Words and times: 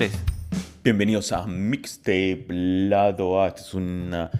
3. 0.00 0.12
Bienvenidos 0.82 1.30
a 1.30 1.46
Mixtape 1.46 2.46
Lado 2.48 3.42
A. 3.42 3.48
Es 3.48 3.74
una 3.74 4.30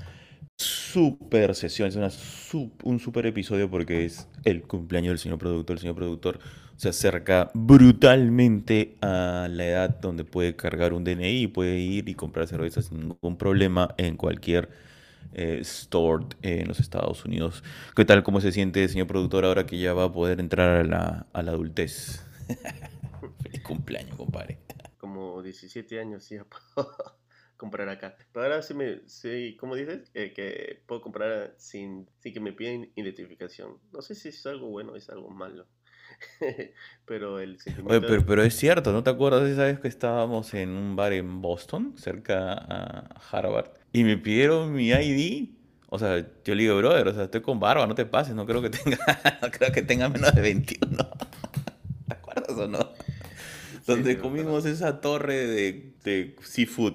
super 0.57 1.55
sesión, 1.55 1.87
es 1.91 2.55
un 2.83 2.99
super 2.99 3.27
episodio 3.27 3.71
porque 3.71 4.07
es 4.07 4.27
el 4.47 4.63
cumpleaños 4.63 5.11
del 5.11 5.19
señor 5.19 5.37
productor. 5.37 5.77
El 5.77 5.81
señor 5.81 5.97
productor 5.97 6.39
se 6.77 6.89
acerca 6.89 7.51
brutalmente 7.53 8.97
a 9.03 9.49
la 9.51 9.67
edad 9.67 10.01
donde 10.01 10.25
puede 10.25 10.57
cargar 10.57 10.95
un 10.95 11.05
DNI 11.05 11.43
y 11.43 11.47
puede 11.47 11.79
ir 11.79 12.09
y 12.09 12.15
comprar 12.15 12.47
cerveza 12.47 12.81
sin 12.81 13.01
ningún 13.01 13.37
problema 13.37 13.95
en 13.99 14.17
cualquier 14.17 14.71
eh, 15.35 15.59
store 15.61 16.25
en 16.41 16.69
los 16.69 16.81
Estados 16.81 17.27
Unidos. 17.27 17.63
¿Qué 17.95 18.07
tal? 18.07 18.23
¿Cómo 18.23 18.41
se 18.41 18.51
siente, 18.51 18.89
señor 18.89 19.09
productor, 19.09 19.45
ahora 19.45 19.67
que 19.67 19.79
ya 19.79 19.93
va 19.93 20.05
a 20.05 20.13
poder 20.15 20.41
entrar 20.41 20.79
a 20.79 20.85
la, 20.85 21.27
a 21.35 21.43
la 21.43 21.53
adultez? 21.53 22.25
Feliz 23.43 23.61
cumpleaños, 23.61 24.17
compadre. 24.17 24.57
Como 25.01 25.43
17 25.43 25.99
años 25.99 26.25
sí 26.25 26.37
puedo 26.75 26.95
comprar 27.57 27.89
acá. 27.89 28.17
Pero 28.33 28.45
ahora 28.45 28.63
sí 28.63 28.75
me, 28.75 29.01
sí, 29.07 29.57
¿cómo 29.59 29.75
dices? 29.75 30.11
Eh, 30.15 30.33
que 30.35 30.83
puedo 30.87 31.01
comprar 31.01 31.55
sin, 31.57 32.09
sin 32.19 32.35
que 32.35 32.41
me 32.41 32.53
piden 32.53 32.93
identificación. 32.95 33.79
No 33.93 34.03
sé 34.03 34.15
si 34.15 34.29
es 34.29 34.45
algo 34.47 34.69
bueno 34.69 34.93
o 34.93 34.97
es 34.97 35.09
algo 35.09 35.31
malo. 35.31 35.67
pero 37.07 37.41
el 37.41 37.59
Oye, 37.87 38.01
pero, 38.01 38.27
pero, 38.27 38.43
es 38.43 38.55
cierto, 38.55 38.93
¿no 38.93 39.03
te 39.03 39.11
acuerdas 39.11 39.49
esa 39.49 39.65
vez 39.65 39.81
que 39.81 39.89
estábamos 39.89 40.53
en 40.55 40.71
un 40.71 40.97
bar 40.97 41.13
en 41.13 41.41
Boston, 41.41 41.95
cerca 41.97 42.53
a 42.53 43.21
Harvard, 43.31 43.71
y 43.93 44.05
me 44.05 44.19
pidieron 44.19 44.73
mi 44.73 44.91
ID? 44.91 45.51
O 45.89 45.99
sea, 45.99 46.19
yo 46.45 46.55
le 46.55 46.63
digo, 46.63 46.77
brother, 46.77 47.09
o 47.09 47.15
sea, 47.15 47.25
estoy 47.25 47.41
con 47.41 47.59
barba, 47.59 47.87
no 47.87 47.95
te 47.95 48.07
pases, 48.07 48.35
no 48.35 48.47
creo 48.47 48.61
que 48.63 48.71
tenga, 48.71 48.99
no 49.43 49.51
creo 49.51 49.73
que 49.73 49.83
tenga 49.83 50.09
menos 50.09 50.35
de 50.35 50.41
21. 50.41 50.97
¿Te 52.09 52.15
acuerdas 52.15 52.57
o 52.57 52.69
no? 52.69 52.91
Donde 53.91 54.19
comimos 54.19 54.65
esa 54.67 55.01
torre 55.01 55.47
de, 55.47 55.93
de 56.05 56.37
seafood. 56.43 56.95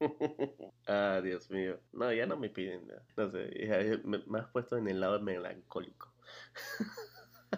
ah, 0.88 1.20
Dios 1.22 1.48
mío. 1.50 1.78
No, 1.92 2.12
ya 2.12 2.26
no 2.26 2.36
me 2.36 2.48
piden. 2.48 2.80
No, 3.16 3.30
sé, 3.30 4.00
me, 4.04 4.18
me, 4.26 4.38
has 4.40 4.48
puesto 4.48 4.76
en 4.76 4.88
el 4.88 5.00
lado 5.00 5.20
melancólico. 5.20 6.12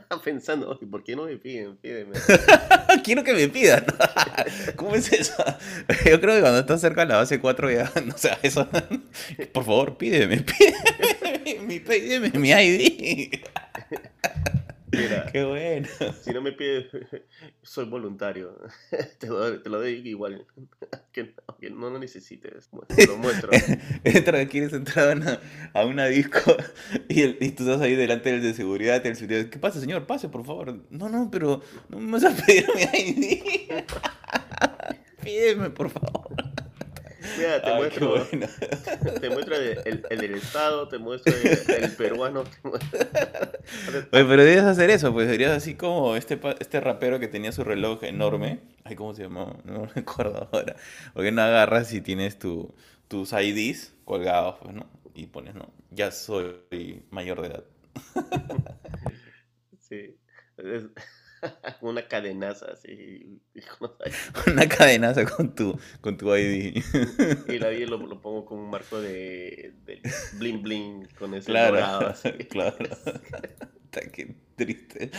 Pensando, 0.24 0.78
¿por 0.90 1.02
qué 1.02 1.16
no 1.16 1.24
me 1.24 1.38
piden? 1.38 1.78
Pídeme. 1.78 2.12
Quiero 3.04 3.24
que 3.24 3.32
me 3.32 3.48
pidan. 3.48 3.86
¿Cómo 4.76 4.94
es 4.94 5.10
eso? 5.10 5.42
Yo 6.04 6.20
creo 6.20 6.34
que 6.34 6.40
cuando 6.42 6.58
estás 6.58 6.82
cerca 6.82 7.00
de 7.00 7.06
la 7.06 7.16
base 7.16 7.40
4 7.40 7.70
ya, 7.70 7.90
no 8.04 8.16
sé, 8.18 8.36
eso. 8.42 8.68
Por 9.54 9.64
favor, 9.64 9.96
pídeme, 9.96 10.44
pídeme, 10.44 11.80
pídeme 11.80 12.30
mi 12.38 12.50
ID. 12.50 13.40
Mira, 14.96 15.26
Qué 15.32 15.44
bueno. 15.44 15.88
Si 16.22 16.30
no 16.32 16.40
me 16.40 16.52
pides, 16.52 16.86
soy 17.62 17.86
voluntario. 17.86 18.56
Te 19.18 19.26
lo, 19.26 19.60
te 19.60 19.68
lo 19.68 19.78
doy 19.78 20.02
igual. 20.08 20.46
Que 21.12 21.70
no, 21.70 21.88
lo 21.88 21.98
necesites. 21.98 22.68
Te 22.94 23.06
lo 23.06 23.16
muestro. 23.16 23.50
Entra, 24.04 24.46
quieres 24.46 24.74
entrar 24.74 25.08
a 25.08 25.12
una, 25.14 25.40
a 25.72 25.84
una 25.86 26.04
disco 26.04 26.54
y, 27.08 27.22
el, 27.22 27.38
y, 27.40 27.52
tú 27.52 27.62
estás 27.62 27.80
ahí 27.80 27.94
delante 27.94 28.30
del 28.30 28.42
de 28.42 28.52
seguridad. 28.52 29.04
El 29.06 29.16
seguridad 29.16 29.48
¿Qué 29.48 29.58
pasa, 29.58 29.80
señor? 29.80 30.06
Pase, 30.06 30.28
por 30.28 30.44
favor. 30.44 30.78
No, 30.90 31.08
no, 31.08 31.30
pero 31.30 31.62
no 31.88 31.98
me 31.98 32.12
vas 32.12 32.24
a 32.24 32.36
pedir 32.44 32.66
mi 32.74 32.82
ID. 32.82 33.84
Pídeme, 35.22 35.70
por 35.70 35.88
favor. 35.88 36.45
Mira, 37.36 37.62
te 37.62 37.74
muestro, 37.74 38.26
te 39.20 39.30
muestro 39.30 39.56
el, 39.56 40.04
el, 40.10 40.18
del 40.18 40.34
Estado, 40.34 40.88
te 40.88 40.98
muestro 40.98 41.34
el, 41.34 41.90
peruano. 41.92 42.44
Oye, 42.64 44.06
pero 44.10 44.42
deberías 44.42 44.64
hacer 44.64 44.90
eso, 44.90 45.12
pues 45.12 45.28
serías 45.28 45.52
así 45.52 45.74
como 45.74 46.16
este, 46.16 46.38
este 46.60 46.80
rapero 46.80 47.18
que 47.18 47.28
tenía 47.28 47.52
su 47.52 47.64
reloj 47.64 48.04
enorme. 48.04 48.60
Ay, 48.84 48.96
¿cómo 48.96 49.14
se 49.14 49.22
llamaba? 49.22 49.56
No 49.64 49.88
me 49.94 50.00
acuerdo 50.00 50.48
ahora. 50.52 50.76
Porque 51.14 51.32
no 51.32 51.42
agarras 51.42 51.92
y 51.92 52.00
tienes 52.00 52.38
tu, 52.38 52.74
tus 53.08 53.32
IDs 53.32 53.94
colgados, 54.04 54.56
pues, 54.62 54.74
¿no? 54.74 54.88
Y 55.14 55.26
pones, 55.26 55.54
¿no? 55.54 55.72
Ya 55.90 56.10
soy 56.10 57.02
mayor 57.10 57.42
de 57.42 57.48
edad. 57.48 57.64
Sí. 59.88 60.16
una 61.80 62.06
cadenaza 62.06 62.66
así. 62.72 63.40
una 64.46 64.68
cadenaza 64.68 65.24
con 65.24 65.54
tu, 65.54 65.78
con 66.00 66.16
tu 66.16 66.34
ID. 66.34 66.82
y 67.48 67.58
la 67.58 67.72
ID 67.72 67.88
lo, 67.88 67.98
lo, 67.98 68.20
pongo 68.20 68.44
con 68.44 68.58
un 68.58 68.70
marco 68.70 69.00
de, 69.00 69.74
de 69.84 70.00
bling 70.38 70.62
bling 70.62 71.14
con 71.14 71.34
ese 71.34 71.46
claro, 71.46 72.14
Claro. 72.50 72.88
Qué 74.12 74.34
triste. 74.56 75.10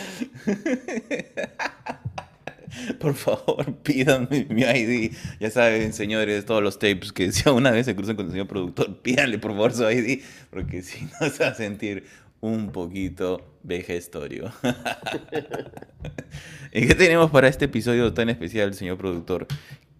Por 3.00 3.14
favor, 3.14 3.74
pídanme 3.82 4.46
mi 4.50 4.62
ID. 4.62 5.12
Ya 5.40 5.50
saben, 5.50 5.92
señores, 5.92 6.44
todos 6.44 6.62
los 6.62 6.78
tapes 6.78 7.12
que 7.12 7.32
si 7.32 7.48
una 7.48 7.70
vez 7.70 7.86
se 7.86 7.96
cruzan 7.96 8.16
con 8.16 8.26
el 8.26 8.32
señor 8.32 8.46
productor, 8.46 9.00
pídanle 9.02 9.38
por 9.38 9.52
favor 9.52 9.72
su 9.72 9.90
ID, 9.90 10.22
porque 10.50 10.82
si 10.82 11.06
no 11.20 11.28
se 11.28 11.44
va 11.44 11.50
a 11.50 11.54
sentir 11.54 12.04
un 12.40 12.72
poquito 12.72 13.58
vejestorio. 13.62 14.50
¿Y 16.72 16.86
qué 16.86 16.94
tenemos 16.94 17.30
para 17.30 17.48
este 17.48 17.66
episodio 17.66 18.12
tan 18.14 18.28
especial, 18.28 18.74
señor 18.74 18.98
productor? 18.98 19.46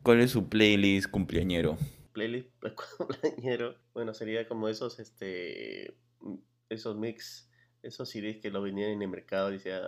¿Cuál 0.03 0.21
es 0.21 0.31
su 0.31 0.48
playlist 0.48 1.10
cumpleañero? 1.10 1.77
Playlist 2.12 2.48
cumpleañero, 2.98 3.77
bueno, 3.94 4.15
sería 4.15 4.47
como 4.47 4.69
esos, 4.69 5.00
este, 5.00 5.94
esos 6.69 6.97
mix, 6.97 7.50
esos 7.82 8.09
CDs 8.09 8.38
que 8.38 8.50
lo 8.50 8.62
venían 8.62 8.91
en 8.91 9.03
el 9.03 9.09
mercado, 9.09 9.50
decía 9.50 9.81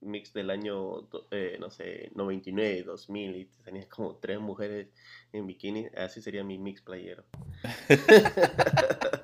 mix 0.00 0.32
del 0.32 0.50
año, 0.50 1.08
eh, 1.30 1.56
no 1.58 1.70
sé, 1.70 2.10
99, 2.14 2.84
2000, 2.84 3.36
y 3.36 3.44
tenías 3.64 3.86
como 3.86 4.16
tres 4.16 4.40
mujeres 4.40 4.88
en 5.32 5.46
bikini, 5.46 5.86
así 5.96 6.22
sería 6.22 6.44
mi 6.44 6.58
mix 6.58 6.82
playero. 6.82 7.24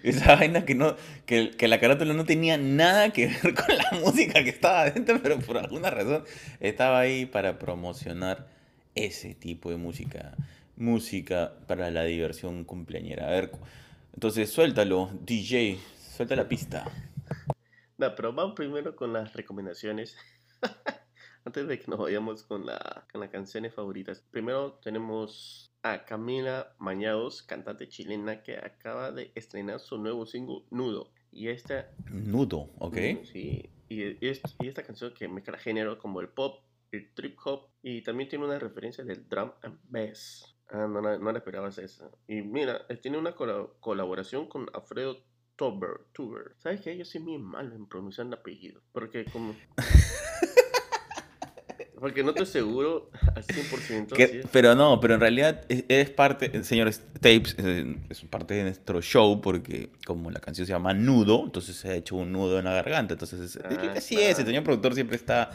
Esa 0.02 0.36
vaina 0.36 0.64
que 0.64 0.74
no, 0.74 0.96
que, 1.26 1.50
que, 1.50 1.68
la 1.68 1.78
carátula 1.78 2.14
no 2.14 2.24
tenía 2.24 2.56
nada 2.56 3.10
que 3.10 3.26
ver 3.26 3.54
con 3.66 3.76
la 3.76 3.90
música 4.00 4.42
que 4.42 4.50
estaba 4.50 4.82
adentro, 4.82 5.20
pero 5.22 5.38
por 5.38 5.58
alguna 5.58 5.90
razón 5.90 6.24
estaba 6.60 7.00
ahí 7.00 7.26
para 7.26 7.58
promocionar 7.58 8.48
ese 8.94 9.34
tipo 9.34 9.70
de 9.70 9.76
música. 9.76 10.34
Música 10.76 11.52
para 11.66 11.90
la 11.90 12.04
diversión 12.04 12.64
cumpleañera. 12.64 13.28
A 13.28 13.30
ver, 13.30 13.50
entonces 14.14 14.50
suéltalo, 14.50 15.10
DJ, 15.26 15.78
suelta 16.16 16.36
la 16.36 16.48
pista. 16.48 16.84
No, 17.98 18.14
pero 18.14 18.32
vamos 18.32 18.54
primero 18.56 18.96
con 18.96 19.12
las 19.12 19.34
recomendaciones. 19.34 20.16
Antes 21.44 21.66
de 21.66 21.78
que 21.78 21.90
nos 21.90 21.98
vayamos 21.98 22.42
con, 22.42 22.66
la, 22.66 23.06
con 23.10 23.20
las 23.20 23.30
canciones 23.30 23.74
favoritas. 23.74 24.20
Primero 24.30 24.74
tenemos 24.82 25.70
a 25.82 26.04
Camila 26.04 26.74
Mañados, 26.78 27.42
cantante 27.42 27.88
chilena 27.88 28.42
que 28.42 28.56
acaba 28.56 29.10
de 29.10 29.32
estrenar 29.34 29.80
su 29.80 29.98
nuevo 29.98 30.26
single 30.26 30.64
Nudo. 30.70 31.12
Y 31.32 31.48
esta... 31.48 31.90
Nudo, 32.10 32.70
ok. 32.78 32.96
Sí, 33.24 33.70
y, 33.88 34.02
y, 34.24 34.28
esta 34.28 34.82
canción 34.82 35.14
que 35.14 35.28
mezcla 35.28 35.58
género 35.58 35.98
como 35.98 36.20
el 36.20 36.28
pop, 36.28 36.62
el 36.92 37.12
trip 37.14 37.38
hop 37.44 37.68
y 37.82 38.02
también 38.02 38.28
tiene 38.28 38.44
una 38.44 38.58
referencia 38.58 39.04
del 39.04 39.28
drum 39.28 39.52
and 39.62 39.78
bass. 39.84 40.44
Ah, 40.68 40.86
no, 40.88 41.00
no, 41.00 41.18
no 41.18 41.32
la 41.32 41.38
esperabas 41.38 41.78
esa. 41.78 42.10
Y 42.28 42.42
mira, 42.42 42.86
tiene 43.00 43.18
una 43.18 43.34
colaboración 43.34 44.46
con 44.46 44.68
Alfredo 44.72 45.24
Tuber. 45.56 46.06
Tuber. 46.12 46.54
¿Sabes 46.58 46.80
que 46.80 46.96
Yo 46.96 47.04
soy 47.04 47.20
muy 47.20 47.38
malo 47.38 47.74
en 47.74 47.86
pronunciar 47.86 48.26
el 48.26 48.34
apellido. 48.34 48.80
Porque 48.92 49.24
como... 49.26 49.54
Porque 52.00 52.22
no 52.22 52.30
estoy 52.30 52.46
seguro 52.46 53.10
al 53.34 53.44
100%. 53.44 54.48
pero 54.50 54.74
no, 54.74 54.98
pero 55.00 55.14
en 55.14 55.20
realidad 55.20 55.64
es, 55.68 56.10
parte, 56.10 56.64
señores, 56.64 57.02
Tapes 57.14 57.54
es, 57.58 58.22
parte 58.22 58.54
de 58.54 58.62
nuestro 58.62 59.02
show 59.02 59.40
porque 59.42 59.90
como 60.06 60.30
la 60.30 60.40
canción 60.40 60.66
se 60.66 60.72
llama 60.72 60.94
Nudo, 60.94 61.42
entonces 61.44 61.76
se 61.76 61.90
ha 61.90 61.94
hecho 61.94 62.16
un 62.16 62.32
nudo 62.32 62.58
en 62.58 62.64
la 62.64 62.72
garganta. 62.72 63.14
Entonces, 63.14 63.58
ah, 63.62 63.92
así 63.96 64.16
es, 64.16 64.38
el 64.38 64.46
señor 64.46 64.64
productor 64.64 64.94
siempre 64.94 65.16
está 65.16 65.50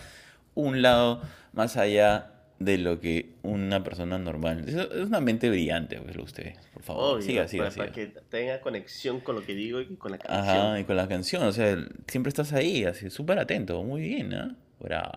un 0.53 0.83
lado 0.83 1.21
más 1.53 1.77
allá 1.77 2.31
de 2.59 2.77
lo 2.77 2.99
que 2.99 3.33
una 3.41 3.83
persona 3.83 4.17
normal. 4.17 4.65
Es, 4.67 4.75
una 4.75 5.19
mente 5.19 5.49
brillante, 5.49 5.99
pues, 5.99 6.15
usted, 6.17 6.53
por 6.73 6.83
favor. 6.83 7.23
siga, 7.23 7.47
siga, 7.47 7.69
para, 7.71 7.91
que 7.91 8.07
tenga 8.29 8.61
conexión 8.61 9.19
con 9.19 9.35
lo 9.35 9.43
que 9.43 9.55
digo 9.55 9.81
y 9.81 9.95
con 9.95 10.11
la 10.11 10.19
canción. 10.19 10.57
Ajá, 10.57 10.79
y 10.79 10.83
con 10.83 10.95
la 10.95 11.07
canción, 11.07 11.43
o 11.43 11.51
sea, 11.51 11.75
siempre 12.07 12.29
estás 12.29 12.53
ahí, 12.53 12.85
así, 12.85 13.09
súper 13.09 13.39
atento, 13.39 13.83
muy 13.83 14.01
bien, 14.01 14.29
¿no? 14.29 14.45
¿eh? 14.45 14.51
Bravo. 14.79 15.13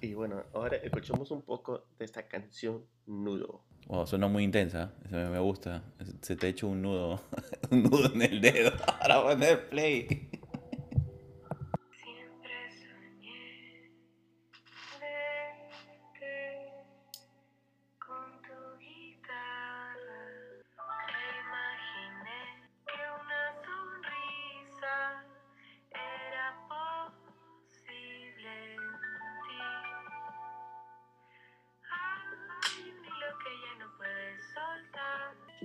Y 0.00 0.14
bueno, 0.14 0.44
ahora 0.54 0.76
escuchamos 0.76 1.30
un 1.30 1.42
poco 1.42 1.84
de 1.98 2.04
esta 2.04 2.26
canción 2.26 2.84
Nudo. 3.06 3.62
Wow, 3.86 4.06
suena 4.06 4.28
muy 4.28 4.44
intensa, 4.44 4.92
me 5.10 5.38
gusta. 5.40 5.82
Se 6.20 6.36
te 6.36 6.48
ha 6.48 6.66
un 6.66 6.80
nudo, 6.80 7.20
un 7.70 7.82
nudo 7.82 8.12
en 8.14 8.22
el 8.22 8.40
dedo 8.40 8.72
para 9.00 9.22
poner 9.22 9.68
play. 9.68 10.30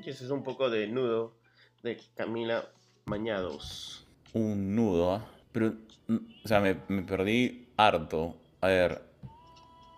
Ese 0.05 0.25
es 0.25 0.29
un 0.31 0.43
poco 0.43 0.69
de 0.69 0.87
nudo 0.87 1.33
de 1.83 1.99
Camila 2.15 2.69
Mañados. 3.05 4.05
Un 4.33 4.75
nudo, 4.75 5.13
¿ah? 5.13 5.25
Pero, 5.51 5.73
o 6.43 6.47
sea, 6.47 6.59
me, 6.59 6.77
me 6.87 7.01
perdí 7.03 7.67
harto. 7.77 8.35
A 8.61 8.67
ver, 8.67 9.01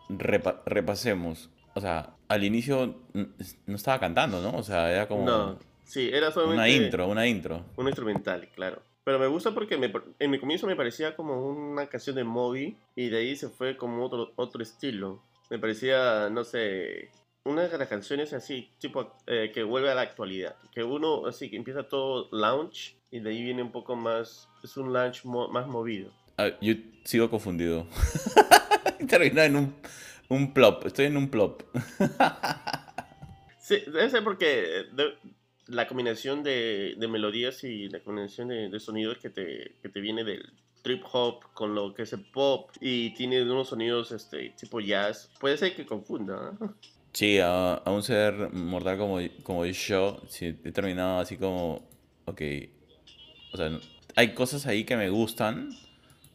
repa- 0.09 0.61
repasemos. 0.65 1.49
O 1.75 1.81
sea, 1.81 2.15
al 2.27 2.43
inicio 2.43 2.95
no 3.13 3.75
estaba 3.75 3.99
cantando, 3.99 4.41
¿no? 4.41 4.57
O 4.57 4.63
sea, 4.63 4.91
era 4.91 5.07
como 5.07 5.25
No, 5.25 5.59
sí, 5.83 6.09
era 6.11 6.31
solamente 6.31 6.55
una 6.55 6.69
intro, 6.85 7.07
una 7.07 7.27
intro. 7.27 7.65
un 7.75 7.87
instrumental, 7.87 8.47
claro. 8.55 8.81
Pero 9.03 9.19
me 9.19 9.27
gusta 9.27 9.51
porque 9.53 9.77
me- 9.77 9.93
en 10.19 10.31
mi 10.31 10.39
comienzo 10.39 10.67
me 10.67 10.75
parecía 10.75 11.15
como 11.15 11.47
una 11.47 11.87
canción 11.87 12.15
de 12.15 12.23
Moby 12.23 12.75
y 12.95 13.09
de 13.09 13.17
ahí 13.19 13.35
se 13.35 13.49
fue 13.49 13.77
como 13.77 14.03
otro, 14.05 14.31
otro 14.35 14.61
estilo. 14.61 15.21
Me 15.49 15.59
parecía, 15.59 16.29
no 16.29 16.43
sé, 16.43 17.09
una 17.47 17.67
de 17.67 17.77
las 17.77 17.87
canciones 17.87 18.33
así, 18.33 18.69
tipo 18.79 19.15
eh, 19.25 19.51
que 19.53 19.63
vuelve 19.63 19.89
a 19.91 19.95
la 19.95 20.01
actualidad. 20.01 20.55
Que 20.73 20.83
uno 20.83 21.25
así 21.25 21.49
que 21.49 21.55
empieza 21.57 21.83
todo 21.87 22.27
lounge 22.31 22.95
y 23.11 23.19
de 23.19 23.29
ahí 23.29 23.41
viene 23.41 23.63
un 23.63 23.71
poco 23.71 23.95
más, 23.95 24.47
es 24.63 24.75
un 24.77 24.93
lounge 24.93 25.21
mo- 25.25 25.47
más 25.49 25.67
movido. 25.67 26.11
Ah, 26.37 26.49
yo 26.61 26.73
sigo 27.03 27.29
confundido. 27.29 27.87
Terminó 29.07 29.41
en 29.41 29.55
un, 29.55 29.75
un 30.29 30.53
plop. 30.53 30.85
Estoy 30.85 31.05
en 31.05 31.17
un 31.17 31.29
plop. 31.29 31.63
Sí, 33.59 33.77
debe 33.87 34.09
ser 34.09 34.23
porque 34.23 34.85
de- 34.93 35.17
la 35.67 35.87
combinación 35.87 36.43
de, 36.43 36.95
de 36.97 37.07
melodías 37.07 37.63
y 37.63 37.89
la 37.89 37.99
combinación 37.99 38.47
de, 38.47 38.69
de 38.69 38.79
sonidos 38.79 39.17
que 39.17 39.29
te, 39.29 39.75
que 39.81 39.89
te 39.89 39.99
viene 39.99 40.23
del 40.23 40.53
trip 40.81 41.03
hop 41.11 41.43
con 41.53 41.75
lo 41.75 41.93
que 41.93 42.03
es 42.03 42.13
el 42.13 42.23
pop 42.23 42.69
y 42.79 43.13
tiene 43.15 43.41
unos 43.43 43.67
sonidos 43.69 44.11
este 44.13 44.51
tipo 44.51 44.79
jazz, 44.79 45.29
puede 45.39 45.57
ser 45.57 45.75
que 45.75 45.85
confunda. 45.85 46.53
¿eh? 46.61 46.65
Sí, 47.17 47.39
a, 47.39 47.73
a 47.73 47.89
un 47.91 48.03
ser 48.03 48.53
mortal 48.53 48.95
como, 48.99 49.17
como 49.41 49.65
yo, 49.65 50.21
sí, 50.29 50.55
he 50.63 50.71
terminado 50.71 51.19
así 51.19 51.35
como, 51.35 51.81
ok, 52.25 52.41
o 53.53 53.57
sea, 53.57 53.71
hay 54.15 54.35
cosas 54.35 54.67
ahí 54.67 54.83
que 54.83 54.95
me 54.95 55.09
gustan, 55.09 55.69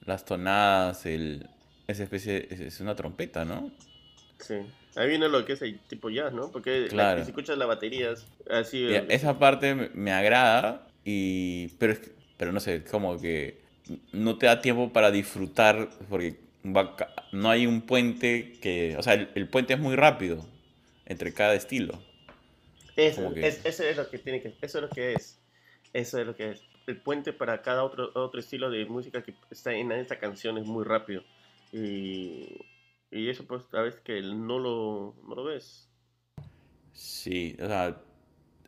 las 0.07 0.25
tonadas, 0.25 1.07
el, 1.07 1.47
esa 1.87 2.03
especie, 2.03 2.49
es, 2.51 2.59
es 2.59 2.81
una 2.81 2.97
trompeta, 2.97 3.45
¿no? 3.45 3.71
Sí. 4.41 4.57
Ahí 4.97 5.09
viene 5.09 5.29
lo 5.29 5.45
que 5.45 5.53
es 5.53 5.63
el 5.63 5.79
tipo 5.79 6.11
jazz, 6.11 6.33
¿no? 6.33 6.51
Porque 6.51 6.81
la- 6.81 6.89
Claro. 6.89 7.23
si 7.23 7.31
escuchas 7.31 7.57
las 7.57 7.69
baterías, 7.69 8.27
así... 8.51 8.85
Eh, 8.85 9.07
esa 9.11 9.39
parte 9.39 9.77
me, 9.77 9.89
me 9.95 10.11
agrada, 10.11 10.89
y, 11.05 11.69
pero, 11.79 11.93
es 11.93 12.11
pero 12.39 12.51
no 12.51 12.59
sé, 12.59 12.83
como 12.83 13.21
que 13.21 13.61
no 14.13 14.37
te 14.37 14.47
da 14.47 14.61
tiempo 14.61 14.93
para 14.93 15.13
disfrutar, 15.13 15.91
porque 16.11 16.41
no 16.65 17.51
hay 17.51 17.69
un 17.69 17.83
puente 17.83 18.55
que, 18.61 18.97
o 18.99 19.03
sea, 19.05 19.15
el, 19.15 19.29
el 19.37 19.47
puente 19.47 19.75
es 19.75 19.79
muy 19.79 19.95
rápido 19.95 20.51
entre 21.07 21.33
cada 21.33 21.55
estilo. 21.55 21.99
que- 23.35 23.47
es- 23.49 23.65
eso 23.65 23.83
es 23.85 23.97
lo 23.97 24.09
que 24.11 24.19
tiene 24.19 24.41
que... 24.43 24.55
Eso 24.61 24.79
es 24.79 24.83
lo 24.83 24.89
que 24.91 25.13
es. 25.15 25.41
Eso 25.93 26.19
es 26.21 26.27
lo 26.27 26.35
que 26.35 26.51
es. 26.53 26.63
El 26.87 27.01
puente 27.01 27.33
para 27.33 27.63
cada 27.63 27.85
otro, 27.85 28.11
otro 28.15 28.41
estilo 28.41 28.71
de 28.71 28.85
música 28.87 29.23
que 29.23 29.35
está 29.51 29.73
en 29.73 29.93
esta 29.93 30.19
canción 30.19 30.59
es 30.59 30.67
muy 30.67 30.85
rápido. 30.85 31.23
Y, 31.73 32.49
y 33.11 33.29
eso 33.29 33.45
pues 33.47 33.63
a 33.73 33.83
veces 33.83 34.01
que 34.01 34.21
no 34.21 34.59
lo, 34.59 35.15
no 35.27 35.35
lo 35.35 35.45
ves. 35.45 35.89
Sí, 36.93 37.57
o 37.63 37.67
sea, 37.67 37.97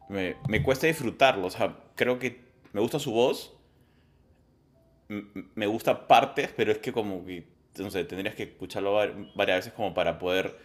me, 0.08 0.36
me 0.48 0.62
cuesta 0.62 0.86
disfrutarlo. 0.86 1.46
O 1.46 1.50
sea, 1.50 1.76
creo 1.96 2.18
que 2.18 2.40
me 2.72 2.80
gusta 2.80 2.98
su 2.98 3.12
voz, 3.12 3.52
me 5.54 5.66
gusta 5.66 6.06
partes, 6.06 6.50
pero 6.56 6.72
es 6.72 6.78
que 6.78 6.92
como 6.92 7.24
que, 7.24 7.46
no 7.78 7.90
sé, 7.90 8.04
tendrías 8.04 8.34
que 8.34 8.44
escucharlo 8.44 8.94
var- 8.94 9.14
varias 9.34 9.58
veces 9.58 9.72
como 9.72 9.92
para 9.94 10.18
poder 10.18 10.56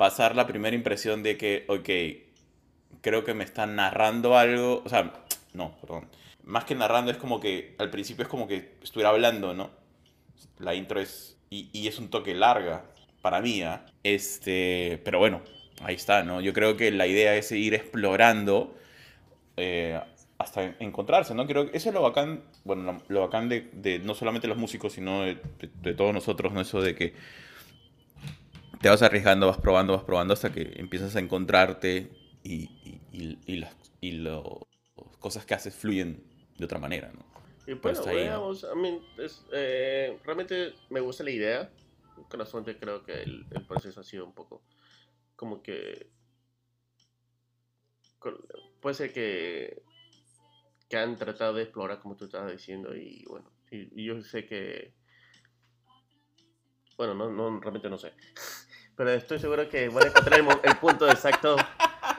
pasar 0.00 0.34
la 0.34 0.46
primera 0.46 0.74
impresión 0.74 1.22
de 1.22 1.36
que, 1.36 1.66
ok, 1.68 3.02
creo 3.02 3.22
que 3.22 3.34
me 3.34 3.44
están 3.44 3.76
narrando 3.76 4.38
algo. 4.38 4.80
O 4.82 4.88
sea, 4.88 5.12
no, 5.52 5.76
perdón. 5.82 6.08
Más 6.42 6.64
que 6.64 6.74
narrando 6.74 7.10
es 7.10 7.18
como 7.18 7.38
que 7.38 7.74
al 7.76 7.90
principio 7.90 8.22
es 8.22 8.28
como 8.30 8.48
que 8.48 8.76
estuviera 8.82 9.10
hablando, 9.10 9.52
¿no? 9.52 9.70
La 10.58 10.74
intro 10.74 11.00
es. 11.02 11.36
Y, 11.50 11.68
y 11.74 11.86
es 11.86 11.98
un 11.98 12.08
toque 12.08 12.34
larga 12.34 12.86
para 13.20 13.42
mí, 13.42 13.60
¿ah? 13.60 13.84
Este. 14.02 15.02
Pero 15.04 15.18
bueno, 15.18 15.42
ahí 15.82 15.96
está, 15.96 16.22
¿no? 16.22 16.40
Yo 16.40 16.54
creo 16.54 16.78
que 16.78 16.90
la 16.92 17.06
idea 17.06 17.36
es 17.36 17.52
ir 17.52 17.74
explorando 17.74 18.74
eh, 19.58 20.00
hasta 20.38 20.76
encontrarse, 20.78 21.34
¿no? 21.34 21.46
Creo 21.46 21.70
que 21.70 21.76
eso 21.76 21.90
es 21.90 21.94
lo 21.94 22.00
bacán, 22.00 22.42
bueno, 22.64 23.02
lo, 23.08 23.20
bacán 23.20 23.50
de, 23.50 24.00
no 24.02 24.14
solamente 24.14 24.48
los 24.48 24.56
músicos, 24.56 24.94
sino 24.94 25.24
de 25.24 25.94
todos 25.94 26.14
nosotros, 26.14 26.54
¿no? 26.54 26.62
Eso 26.62 26.80
de 26.80 26.94
que 26.94 27.12
te 28.80 28.88
vas 28.88 29.02
arriesgando, 29.02 29.46
vas 29.46 29.58
probando, 29.58 29.92
vas 29.94 30.04
probando 30.04 30.34
hasta 30.34 30.52
que 30.52 30.72
empiezas 30.76 31.14
a 31.16 31.20
encontrarte 31.20 32.10
y, 32.42 32.68
y, 33.12 33.56
las 33.56 33.74
y 34.00 34.12
lo- 34.12 34.66
cosas 35.18 35.44
que 35.44 35.54
haces 35.54 35.74
fluyen 35.74 36.22
de 36.58 36.64
otra 36.64 36.78
manera, 36.78 37.12
¿no? 37.12 37.24
Y 37.66 37.74
Pues 37.74 37.98
bueno, 37.98 38.06
ahí, 38.06 38.28
¿no? 38.28 38.32
veamos, 38.32 38.64
a 38.64 38.74
mí, 38.74 39.00
es, 39.18 39.46
eh, 39.52 40.18
realmente 40.24 40.74
me 40.90 41.00
gusta 41.00 41.24
la 41.24 41.30
idea. 41.30 41.70
Corazonte 42.28 42.78
creo 42.78 43.04
que 43.04 43.22
el, 43.22 43.46
el 43.50 43.64
proceso 43.64 44.00
ha 44.00 44.04
sido 44.04 44.26
un 44.26 44.34
poco 44.34 44.62
como 45.36 45.62
que 45.62 46.10
con- 48.18 48.38
puede 48.80 48.94
ser 48.94 49.12
que 49.12 49.82
que 50.88 50.96
han 50.96 51.16
tratado 51.16 51.54
de 51.54 51.62
explorar 51.62 52.00
como 52.00 52.16
tú 52.16 52.24
estabas 52.26 52.52
diciendo 52.52 52.94
y 52.96 53.24
bueno 53.26 53.50
y, 53.70 54.00
y 54.02 54.04
yo 54.06 54.20
sé 54.22 54.44
que 54.46 54.92
bueno 56.96 57.14
no, 57.14 57.30
no 57.30 57.60
realmente 57.60 57.88
no 57.88 57.98
sé 57.98 58.12
pero 58.96 59.10
estoy 59.12 59.38
seguro 59.38 59.68
que 59.68 59.88
van 59.88 60.04
a 60.04 60.06
encontrar 60.08 60.40
el, 60.40 60.46
el 60.62 60.76
punto 60.76 61.08
exacto 61.08 61.56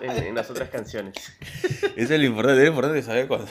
en, 0.01 0.11
en 0.11 0.35
las 0.35 0.49
otras 0.49 0.69
canciones 0.69 1.15
Eso 1.95 2.13
es 2.15 2.19
lo 2.19 2.25
importante, 2.25 2.59
es 2.61 2.63
lo 2.65 2.69
importante 2.69 3.01
saber 3.03 3.27
cuando... 3.27 3.47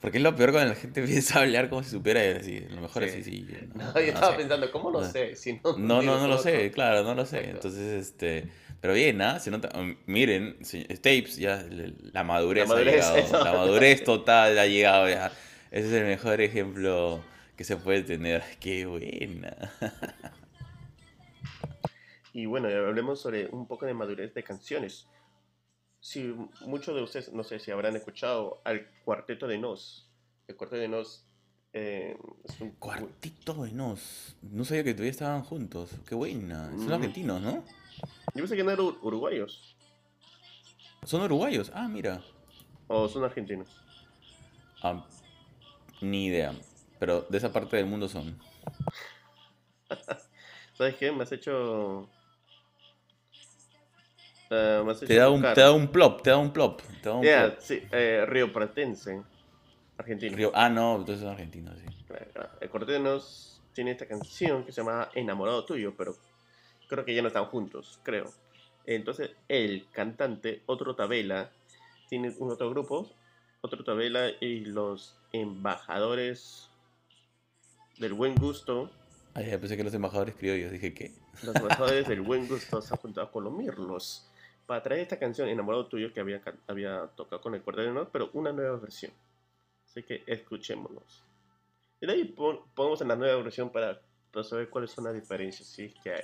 Porque 0.00 0.18
es 0.18 0.22
lo 0.24 0.34
peor 0.34 0.50
cuando 0.52 0.70
la 0.74 0.80
gente 0.80 1.00
empieza 1.00 1.38
a 1.38 1.42
hablar 1.42 1.68
como 1.68 1.82
si 1.82 1.90
supiera 1.90 2.24
y 2.24 2.28
así. 2.30 2.60
Lo 2.70 2.80
mejor 2.80 3.04
Sí. 3.04 3.08
así, 3.10 3.22
sí. 3.22 3.46
no, 3.74 3.92
yo 3.94 4.00
estaba 4.00 4.32
sé. 4.32 4.38
pensando 4.38 4.70
cómo 4.72 4.90
lo 4.90 5.00
No. 5.02 5.08
sé 5.10 5.36
si 5.36 5.52
no 5.54 5.76
No, 5.78 6.02
no, 6.02 6.18
no 6.18 6.26
lo 6.28 6.38
sé, 6.38 6.70
claro, 6.72 7.02
no 7.04 7.14
lo 7.14 7.24
sé. 7.26 7.38
Exacto. 7.38 7.68
Entonces, 7.68 8.08
este... 8.08 8.48
Pero 8.80 8.94
bien, 8.94 9.22
¿ah? 9.22 9.38
Se 9.38 9.50
nota... 9.52 9.68
um, 9.78 9.94
Miren, 10.06 10.56
Tapes, 11.02 11.36
ya 11.36 11.64
la 12.12 12.24
madurez, 12.24 12.68
La 12.68 12.74
madurez, 12.74 13.04
ha 13.06 13.14
llegado. 13.20 13.44
La 13.44 13.52
madurez 13.52 14.02
total 14.02 14.58
ha 14.58 14.66
llegado 14.66 15.08
ya. 15.08 15.30
Ese 15.70 15.86
es 15.86 15.92
el 15.92 16.06
mejor 16.06 16.40
ejemplo 16.40 17.22
que 17.56 17.62
se 17.64 17.76
puede 17.76 18.02
tener. 18.02 18.42
¡Qué 18.58 18.86
buena! 18.86 19.56
Y 22.32 22.46
bueno, 22.46 22.68
hablemos 22.68 23.20
sobre 23.20 23.46
un 23.48 23.66
poco 23.66 23.86
de 23.86 23.94
madurez 23.94 24.32
de 24.34 24.42
canciones. 24.42 25.06
Si 26.00 26.34
muchos 26.66 26.94
de 26.94 27.02
ustedes, 27.02 27.32
no 27.32 27.44
sé 27.44 27.58
si 27.58 27.70
habrán 27.70 27.94
escuchado 27.96 28.60
al 28.64 28.88
Cuarteto 29.04 29.46
de 29.46 29.58
Nos. 29.58 30.08
El 30.48 30.56
Cuarteto 30.56 30.80
de 30.80 30.88
Nos 30.88 31.24
eh, 31.74 32.16
es 32.44 32.60
un... 32.60 32.70
Cuartito 32.72 33.54
de 33.64 33.72
Nos. 33.72 34.36
No 34.42 34.64
sabía 34.64 34.82
que 34.84 34.92
todavía 34.94 35.10
estaban 35.10 35.42
juntos. 35.44 35.90
¡Qué 36.08 36.14
buena! 36.14 36.70
Son 36.70 36.88
Mm. 36.88 36.92
argentinos, 36.92 37.40
¿no? 37.40 37.52
Yo 38.34 38.42
pensé 38.42 38.56
que 38.56 38.64
no 38.64 38.70
eran 38.70 38.84
ur- 38.86 38.98
uruguayos 39.02 39.76
Son 41.04 41.20
uruguayos. 41.22 41.70
Ah, 41.74 41.86
mira. 41.88 42.22
o 42.88 43.08
son 43.08 43.24
argentinos. 43.24 43.68
Ah, 44.82 45.06
ni 46.00 46.26
idea. 46.26 46.52
Pero 46.98 47.22
de 47.22 47.38
esa 47.38 47.52
parte 47.52 47.76
del 47.76 47.86
mundo 47.86 48.08
son. 48.08 48.38
¿Sabes 50.76 50.96
qué? 50.96 51.12
Me 51.12 51.22
has 51.22 51.32
hecho... 51.32 52.08
eh, 54.52 54.82
me 54.84 54.92
has 54.92 55.00
Te 55.00 55.14
da 55.16 55.30
un, 55.30 55.42
te 55.42 55.60
da 55.60 55.72
un 55.72 55.88
plop, 55.88 56.22
te 56.22 56.30
da 56.30 56.36
un 56.36 56.52
plop. 56.52 56.80
Te 57.02 57.08
da 57.08 57.14
un 57.14 57.22
Yeah, 57.24 57.48
plop. 57.48 57.60
sí, 57.60 57.82
eh, 57.90 58.24
Río 58.26 58.52
Pratense, 58.52 59.22
argentino. 59.96 60.36
Río- 60.36 60.52
ah, 60.54 60.68
no, 60.68 60.96
entonces 60.96 61.20
son 61.22 61.32
argentinos, 61.32 61.78
sí. 61.78 61.86
El 62.60 62.70
Cuarteto 62.70 62.92
de 62.92 63.00
Nos 63.00 63.60
tiene 63.72 63.92
esta 63.92 64.06
canción 64.06 64.64
que 64.64 64.72
se 64.72 64.80
llama 64.82 65.08
Enamorado 65.14 65.64
Tuyo, 65.64 65.94
pero 65.96 66.16
creo 66.88 67.04
que 67.04 67.14
ya 67.14 67.22
no 67.22 67.28
están 67.28 67.46
juntos, 67.46 67.98
creo. 68.02 68.30
Entonces, 68.84 69.30
el 69.48 69.86
cantante, 69.92 70.62
otro 70.66 70.94
Tabela, 70.94 71.50
tiene 72.08 72.34
un 72.38 72.50
otro 72.50 72.68
grupo, 72.70 73.10
otro 73.62 73.82
Tabela 73.84 74.28
y 74.40 74.64
los 74.66 75.16
embajadores 75.32 76.68
del 77.98 78.12
buen 78.12 78.34
gusto, 78.34 78.90
Ay, 79.34 79.56
pensé 79.58 79.76
que 79.78 79.84
los 79.84 79.94
embajadores 79.94 80.34
criollos. 80.34 80.70
Dije, 80.72 80.92
¿qué? 80.92 81.12
los 81.42 81.56
embajadores 81.56 82.06
del 82.08 82.20
buen 82.20 82.46
gusto 82.46 82.82
se 82.82 82.92
han 82.92 83.00
juntado 83.00 83.30
con 83.30 83.44
los 83.44 83.52
Mirlos 83.52 84.28
para 84.72 84.82
traer 84.82 85.02
esta 85.02 85.18
canción 85.18 85.50
Enamorado 85.50 85.84
Tuyo 85.86 86.14
que 86.14 86.20
había, 86.20 86.40
había 86.66 87.06
tocado 87.08 87.42
con 87.42 87.54
el 87.54 87.60
Cuarteto 87.60 87.88
de 87.88 87.92
Nos, 87.92 88.08
pero 88.08 88.30
una 88.32 88.52
nueva 88.52 88.78
versión. 88.78 89.12
Así 89.84 90.02
que 90.02 90.22
escuchémonos. 90.26 91.22
Y 92.00 92.06
de 92.06 92.12
ahí 92.14 92.24
pon- 92.24 92.60
ponemos 92.74 92.98
en 93.02 93.08
la 93.08 93.16
nueva 93.16 93.42
versión 93.42 93.68
para, 93.68 94.00
para 94.32 94.44
saber 94.44 94.70
cuáles 94.70 94.90
son 94.90 95.04
las 95.04 95.12
diferencias, 95.12 95.68
si 95.68 95.84
es 95.84 95.94
que 96.02 96.14
hay. 96.14 96.22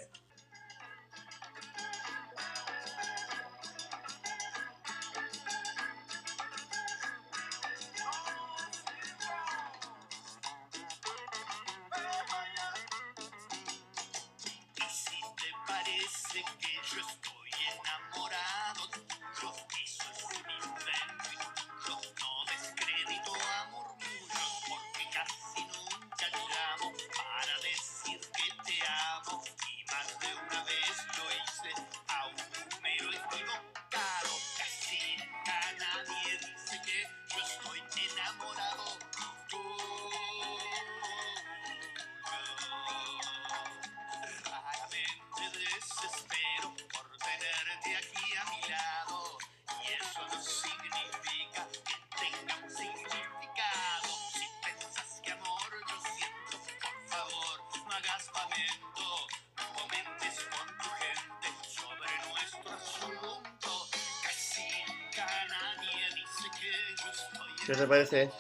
Parece 67.89 68.31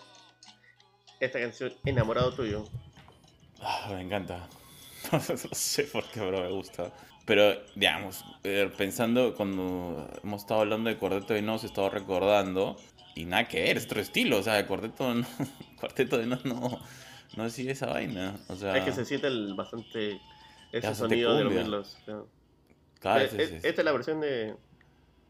esta 1.20 1.40
canción 1.40 1.72
Enamorado 1.84 2.32
Tuyo? 2.32 2.64
Ah, 3.60 3.90
me 3.92 4.02
encanta. 4.02 4.48
no 5.12 5.20
sé 5.20 5.84
por 5.84 6.04
qué, 6.10 6.20
pero 6.20 6.42
me 6.42 6.48
gusta. 6.50 6.92
Pero, 7.24 7.54
digamos, 7.74 8.24
eh, 8.44 8.70
pensando 8.76 9.34
cuando 9.34 10.08
hemos 10.22 10.42
estado 10.42 10.60
hablando 10.60 10.88
de 10.88 10.96
Cuarteto 10.96 11.34
de 11.34 11.42
Nos, 11.42 11.62
he 11.64 11.66
estado 11.66 11.90
recordando, 11.90 12.76
y 13.14 13.24
nada 13.26 13.48
que 13.48 13.60
ver, 13.62 13.76
es 13.76 13.84
otro 13.84 14.00
estilo, 14.00 14.38
o 14.38 14.42
sea, 14.42 14.58
el 14.58 14.66
Cuarteto, 14.66 15.12
no, 15.14 15.26
Cuarteto 15.80 16.16
de 16.18 16.26
Nos 16.26 16.44
no, 16.44 16.80
no 17.36 17.44
hacía 17.44 17.72
esa 17.72 17.86
vaina. 17.86 18.36
O 18.48 18.56
sea, 18.56 18.76
Es 18.76 18.84
que 18.84 18.92
se 18.92 19.04
siente 19.04 19.26
el 19.26 19.54
bastante 19.54 20.20
ese 20.72 20.86
Bastante 20.88 20.94
sonido 20.96 21.34
de 21.36 21.64
los 21.64 21.96
cumbia. 22.06 22.22
Claro. 23.00 23.20
vez 23.20 23.32
eh, 23.34 23.42
es- 23.42 23.50
es- 23.52 23.64
Esta 23.64 23.80
es 23.82 23.84
la 23.84 23.92
versión 23.92 24.20
de 24.20 24.46
Dale, 24.46 24.56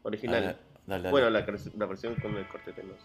original. 0.03 0.41
dale, 0.43 0.57
dale. 1.03 1.11
Bueno, 1.11 1.29
la, 1.29 1.39
la 1.77 1.85
versión 1.85 2.15
con 2.15 2.35
el 2.37 2.47
Cuarteto 2.47 2.81
de 2.81 2.87
Nos. 2.87 2.99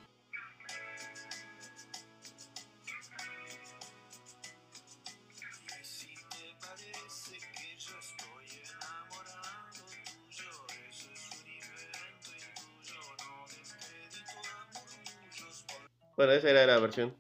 Bueno, 16.17 16.33
esa 16.33 16.51
era 16.51 16.67
la 16.67 16.79
versión. 16.79 17.15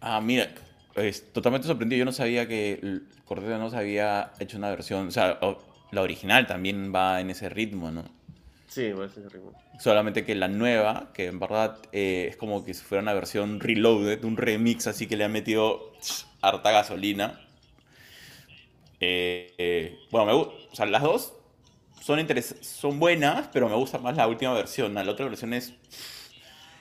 Ah, 0.00 0.20
mira, 0.20 0.54
es 0.96 1.32
totalmente 1.32 1.66
sorprendido. 1.66 1.98
Yo 2.00 2.04
no 2.04 2.12
sabía 2.12 2.48
que 2.48 2.78
de 3.48 3.58
Nos 3.58 3.74
había 3.74 4.32
hecho 4.40 4.56
una 4.56 4.70
versión, 4.70 5.08
o 5.08 5.10
sea, 5.10 5.38
la 5.92 6.02
original 6.02 6.46
también 6.46 6.92
va 6.94 7.20
en 7.20 7.30
ese 7.30 7.48
ritmo, 7.48 7.90
¿no? 7.90 8.04
Sí, 8.68 8.92
va 8.92 9.08
ser 9.08 9.26
ese 9.26 9.28
ritmo. 9.36 9.52
Solamente 9.78 10.24
que 10.24 10.34
la 10.34 10.48
nueva, 10.48 11.10
que 11.14 11.26
en 11.26 11.38
verdad 11.38 11.78
eh, 11.92 12.28
es 12.30 12.36
como 12.36 12.64
que 12.64 12.74
si 12.74 12.82
fuera 12.84 13.02
una 13.02 13.14
versión 13.14 13.60
reloaded, 13.60 14.24
un 14.24 14.36
remix 14.36 14.86
así 14.86 15.06
que 15.06 15.16
le 15.16 15.24
han 15.24 15.32
metido 15.32 15.92
tss, 16.00 16.26
harta 16.42 16.70
gasolina. 16.70 17.40
Eh, 19.00 19.54
eh, 19.58 19.98
bueno, 20.10 20.26
me 20.26 20.32
gu- 20.32 20.52
o 20.70 20.74
sea, 20.76 20.86
las 20.86 21.02
dos 21.02 21.32
son, 22.00 22.20
son 22.60 22.98
buenas, 23.00 23.48
pero 23.52 23.68
me 23.68 23.74
gusta 23.76 23.98
más 23.98 24.16
la 24.16 24.26
última 24.28 24.52
versión. 24.52 24.94
La 24.94 25.02
otra 25.10 25.26
versión 25.26 25.54
es, 25.54 25.72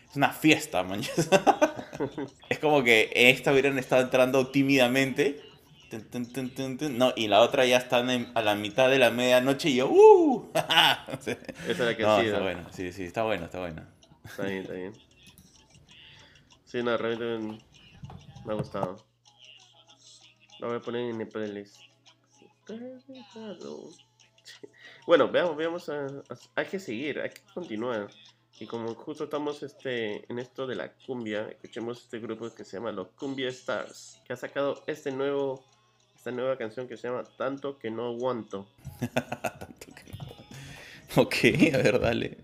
es 0.09 0.15
una 0.15 0.31
fiesta, 0.31 0.83
man. 0.83 1.01
es 2.49 2.59
como 2.59 2.83
que 2.83 3.11
esta 3.13 3.51
hubieran 3.51 3.77
estado 3.77 4.01
entrando 4.01 4.47
tímidamente. 4.47 5.41
No, 6.91 7.13
y 7.15 7.27
la 7.27 7.41
otra 7.41 7.65
ya 7.65 7.77
están 7.77 8.09
en- 8.11 8.31
a 8.35 8.41
la 8.43 8.53
mitad 8.55 8.89
de 8.91 8.99
la 8.99 9.09
medianoche 9.09 9.69
y 9.69 9.75
yo, 9.77 9.89
¡uh! 9.89 10.51
Esa 10.53 11.31
es 11.67 11.79
la 11.79 11.97
que 11.97 12.03
no, 12.03 12.19
está 12.19 12.37
¿no? 12.37 12.43
bueno, 12.43 12.67
sí, 12.71 12.91
sí, 12.91 13.05
está 13.05 13.23
bueno, 13.23 13.45
está 13.45 13.59
bueno. 13.59 13.81
Está 14.23 14.43
bien, 14.43 14.57
está 14.61 14.73
bien. 14.73 14.93
Sí, 16.65 16.83
no, 16.83 16.95
realmente 16.95 17.57
me 18.45 18.53
ha 18.53 18.55
gustado. 18.55 19.03
Lo 20.59 20.67
voy 20.67 20.77
a 20.77 20.79
poner 20.81 21.09
en 21.09 21.21
el 21.21 21.27
playlist. 21.27 21.77
Bueno, 25.07 25.27
veamos, 25.31 25.55
veamos. 25.57 25.89
a- 25.89 26.05
a- 26.05 26.37
hay 26.55 26.65
que 26.67 26.79
seguir, 26.79 27.19
hay 27.19 27.29
que 27.31 27.41
continuar. 27.53 28.09
Y 28.59 28.65
como 28.65 28.93
justo 28.93 29.23
estamos 29.23 29.63
este, 29.63 30.29
en 30.29 30.37
esto 30.37 30.67
de 30.67 30.75
la 30.75 30.91
cumbia, 30.91 31.47
escuchemos 31.49 32.03
este 32.03 32.19
grupo 32.19 32.53
que 32.53 32.65
se 32.65 32.77
llama 32.77 32.91
Los 32.91 33.07
Cumbia 33.09 33.47
Stars, 33.49 34.21
que 34.25 34.33
ha 34.33 34.35
sacado 34.35 34.83
este 34.85 35.11
nuevo, 35.11 35.63
esta 36.15 36.31
nueva 36.31 36.57
canción 36.57 36.87
que 36.87 36.97
se 36.97 37.07
llama 37.07 37.23
Tanto 37.37 37.79
que 37.79 37.89
no 37.89 38.07
aguanto. 38.07 38.67
Tanto. 38.99 39.89
Ok, 41.15 41.35
a 41.73 41.77
ver, 41.77 41.99
dale. 41.99 42.37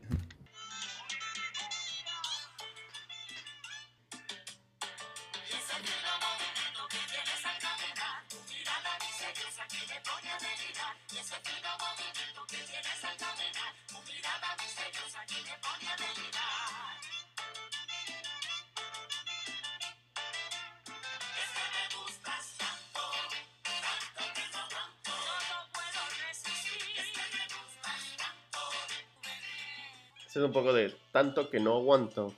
Poco 30.56 30.72
de 30.74 30.94
Tanto 31.12 31.50
que 31.50 31.60
no 31.60 31.76
aguanto. 31.76 32.34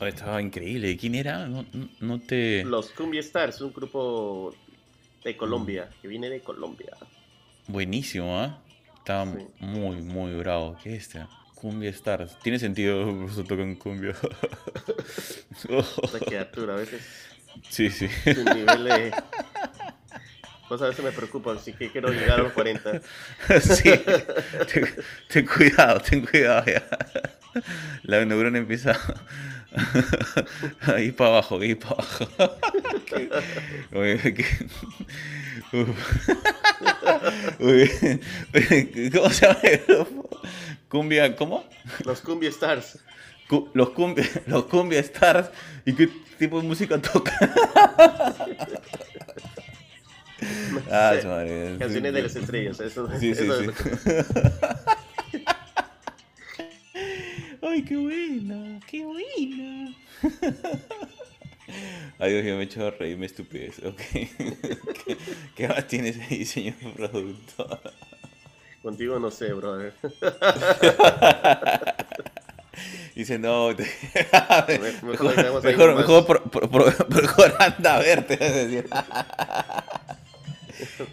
Estaba 0.00 0.40
increíble. 0.40 0.96
¿Quién 0.96 1.14
era? 1.14 1.46
No, 1.46 1.66
no- 2.00 2.18
te. 2.18 2.64
Los 2.64 2.90
Cumbia 2.92 3.20
Stars, 3.20 3.60
un 3.60 3.72
grupo 3.74 4.54
de 5.22 5.36
Colombia, 5.36 5.90
que 6.00 6.08
viene 6.08 6.30
de 6.30 6.40
Colombia. 6.40 6.96
Buenísimo, 7.68 8.38
¿ah? 8.40 8.58
Estaba 8.96 9.26
Sí. 9.26 9.46
muy, 9.60 9.96
muy 10.00 10.32
bravo. 10.34 10.78
¿Qué 10.82 10.96
es 10.96 11.02
este? 11.02 11.26
Cumbia 11.54 11.90
Stars. 11.90 12.38
Tiene 12.42 12.58
sentido, 12.58 13.04
por 13.20 13.30
eso 13.30 13.44
tocan 13.44 13.74
cumbia. 13.76 14.14
Esta 16.02 16.18
criatura, 16.20 16.74
a 16.74 16.76
veces 16.78 17.02
sí, 17.68 17.90
sí. 17.90 18.08
su 18.08 18.42
nivel 18.44 18.84
de... 18.84 19.12
Pues 20.70 20.80
a 20.82 20.86
veces 20.86 21.04
me 21.04 21.10
preocupa, 21.10 21.52
así 21.52 21.72
que 21.72 21.90
quiero 21.90 22.10
llegar 22.10 22.38
a 22.38 22.42
los 22.44 22.52
40. 22.54 23.00
sí. 23.60 23.90
Ten, 24.72 24.86
ten 25.28 25.44
cuidado, 25.46 25.98
ten 26.00 26.24
cuidado 26.24 26.64
ya. 26.64 26.84
La 28.04 28.24
neurona 28.24 28.58
empieza 28.58 28.96
a 30.82 31.00
ir 31.00 31.16
para 31.16 31.30
abajo, 31.30 31.58
a 31.58 31.66
ir 31.66 31.76
para 31.76 31.94
abajo. 31.96 32.28
Oye, 37.58 38.20
¿Cómo 39.12 39.30
se 39.30 39.46
llama 39.46 39.58
el 39.64 39.80
grupo? 39.86 40.40
Cumbia, 40.88 41.34
¿cómo? 41.34 41.64
Los 42.04 42.20
Cumbia 42.20 42.48
Stars. 42.50 42.98
Cu- 43.48 43.68
los, 43.74 43.90
cumbia, 43.90 44.24
los 44.46 44.66
cumbia 44.66 45.00
stars. 45.00 45.50
¿Y 45.84 45.94
qué 45.94 46.08
tipo 46.38 46.60
de 46.60 46.68
música 46.68 46.96
toca? 47.02 47.32
ah, 50.90 51.14
madre. 51.24 51.76
Canciones 51.78 52.12
de 52.12 52.22
las 52.22 52.36
estrellas. 52.36 52.80
Eso, 52.80 53.08
Sí, 53.18 53.30
eso 53.30 53.62
sí. 53.62 53.66
es- 53.68 54.26
Ay, 57.62 57.82
qué 57.82 57.96
buena, 57.96 58.80
qué 58.86 59.04
buena. 59.04 59.94
Ay, 62.18 62.32
Dios 62.32 62.44
mío, 62.44 62.54
me 62.56 62.62
he 62.62 62.64
hecho 62.64 62.90
reír, 62.90 63.16
me 63.16 63.26
estupidez. 63.26 63.78
Ok. 63.84 64.00
¿Qué, 64.12 65.16
qué 65.54 65.68
más 65.68 65.86
tienes 65.86 66.18
ahí, 66.30 66.44
señor 66.44 66.74
productor? 66.96 67.80
Contigo 68.82 69.18
no 69.18 69.30
sé, 69.30 69.52
brother. 69.52 69.92
Dice, 73.14 73.38
no, 73.38 73.74
te- 73.76 73.84
mejor 75.02 75.36
mejor, 75.36 75.94
mejor, 75.94 76.42
mejor, 76.60 77.08
mejor 77.22 77.54
anda 77.58 77.96
a 77.96 77.98
verte. 78.00 78.84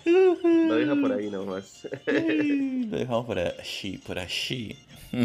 Lo 0.05 0.75
deja 0.75 0.95
por 0.95 1.11
ahí 1.11 1.29
nomás. 1.29 1.87
Lo 2.05 2.97
dejamos 2.97 3.25
por 3.25 3.39
allí, 3.39 3.97
por 3.99 4.19
allí. 4.19 4.77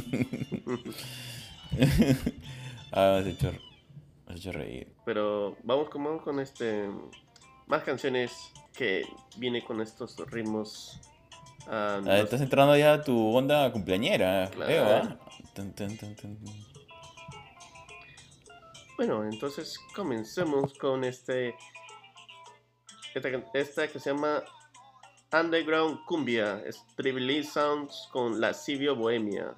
ah, 2.93 3.17
has 3.21 3.27
hecho, 3.27 3.53
has 4.29 4.37
hecho 4.37 4.53
reír. 4.53 4.89
Pero 5.05 5.57
vamos 5.63 5.89
con, 5.89 6.05
vamos 6.05 6.23
con 6.23 6.41
este... 6.41 6.89
Más 7.67 7.83
canciones 7.85 8.33
que 8.77 9.05
viene 9.39 9.65
con 9.65 9.81
estos 9.81 10.17
ritmos. 10.31 11.01
ah, 11.67 11.97
Ah, 11.97 12.01
los- 12.05 12.25
estás 12.25 12.41
entrando 12.41 12.77
ya 12.77 12.95
a 12.95 13.03
tu 13.03 13.35
onda 13.37 13.71
cumpleañera, 13.73 14.51
Claro. 14.51 15.19
tun. 15.55 15.73
Bueno, 18.97 19.25
entonces 19.25 19.79
comencemos 19.95 20.75
con 20.75 21.03
este. 21.05 21.55
Esta, 23.15 23.89
que 23.89 23.99
se 23.99 24.11
llama 24.11 24.43
Underground 25.33 26.05
Cumbia. 26.07 26.63
Es 26.65 26.83
Tribally 26.97 27.45
Sounds 27.45 28.09
con 28.11 28.41
Lascivio 28.41 28.97
Bohemia. 28.97 29.55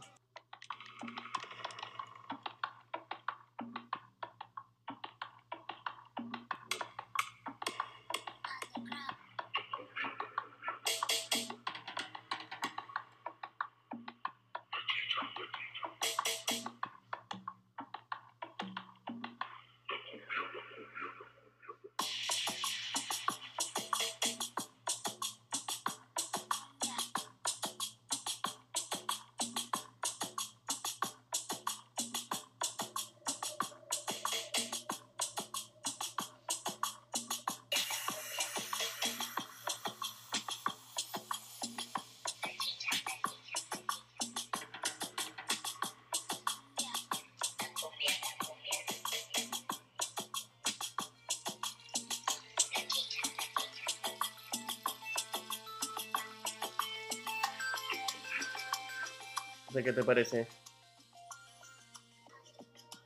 Qué 59.84 59.92
te 59.92 60.02
parece? 60.02 60.48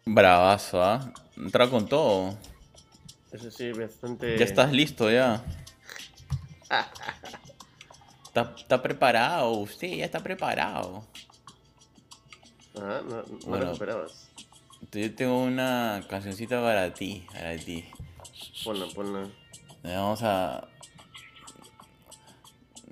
Bravazo, 0.06 0.82
¿ah? 0.82 1.12
Entra 1.36 1.68
con 1.68 1.86
todo. 1.88 2.36
Eso 3.32 3.50
sí, 3.50 3.72
bastante. 3.72 4.38
Ya 4.38 4.44
estás 4.44 4.72
listo, 4.72 5.10
ya. 5.10 5.44
Está, 8.28 8.54
está 8.56 8.82
preparado, 8.82 9.50
usted 9.52 9.88
ya 9.88 10.04
está 10.04 10.20
preparado. 10.20 11.02
Ah, 12.76 13.00
no, 13.02 13.22
no 13.22 13.38
Bueno. 13.46 13.64
lo 13.64 13.72
esperabas. 13.72 14.28
Yo 14.92 15.14
tengo 15.14 15.42
una 15.42 16.04
cancioncita 16.08 16.60
para 16.62 16.92
ti, 16.92 17.26
para 17.32 17.56
ti. 17.56 17.86
Ponla, 18.62 18.86
ponla. 18.94 19.28
Vamos 19.82 20.22
a... 20.22 20.68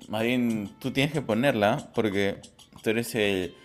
Más 0.09 0.23
bien, 0.23 0.75
tú 0.79 0.91
tienes 0.91 1.13
que 1.13 1.21
ponerla 1.21 1.91
porque 1.93 2.41
tú 2.81 2.89
eres 2.89 3.13
el 3.15 3.55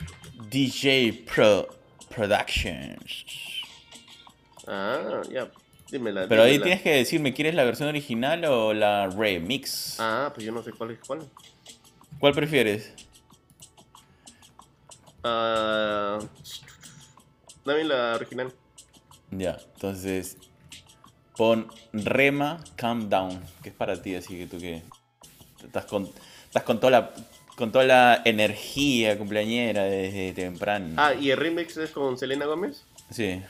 DJ 0.49 1.25
Pro 1.35 1.69
Productions. 2.15 3.25
Ah, 4.67 5.23
ya. 5.31 5.51
Dímela. 5.91 6.27
Pero 6.27 6.43
ahí 6.43 6.59
tienes 6.59 6.81
que 6.81 6.91
decirme, 6.91 7.35
¿quieres 7.35 7.55
la 7.55 7.65
versión 7.65 7.89
original 7.89 8.45
o 8.47 8.73
la 8.73 9.09
remix? 9.09 9.97
Ah, 10.01 10.31
pues 10.35 10.47
yo 10.47 10.53
no 10.53 10.63
sé 10.63 10.73
cuál 10.73 10.93
es 10.93 10.99
cuál. 11.07 11.29
¿Cuál 12.19 12.33
prefieres? 12.33 12.95
Ah. 15.23 16.19
Dame 17.65 17.85
la 17.85 18.15
original. 18.15 18.53
Ya, 19.31 19.59
entonces 19.75 20.37
pon 21.37 21.69
Rema 21.93 22.63
Calm 22.77 23.09
Down, 23.09 23.43
que 23.63 23.71
es 23.71 23.75
para 23.75 24.01
ti, 24.01 24.15
así 24.15 24.37
que 24.37 24.47
tú 24.47 24.59
que 24.59 24.83
estás 25.63 25.85
con, 25.87 26.11
estás 26.47 26.63
con 26.63 26.81
toda 26.81 26.91
la 26.91 27.15
con 27.57 27.71
toda 27.71 27.85
la 27.85 28.23
energía 28.25 29.19
cumpleañera 29.19 29.85
desde 29.85 30.33
temprano. 30.33 30.95
Ah, 30.97 31.15
y 31.15 31.31
el 31.31 31.37
remix 31.37 31.77
es 31.77 31.91
con 31.91 32.19
Selena 32.19 32.47
Gómez. 32.47 32.85
Sí. 33.11 33.43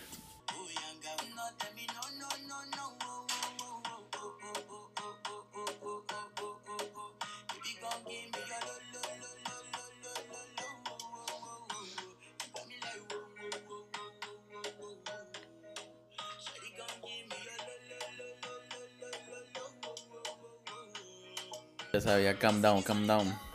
Ya 21.93 22.01
sabía, 22.01 22.39
calm 22.39 22.63
down, 22.63 22.83
calm 22.83 23.07
down. 23.07 23.52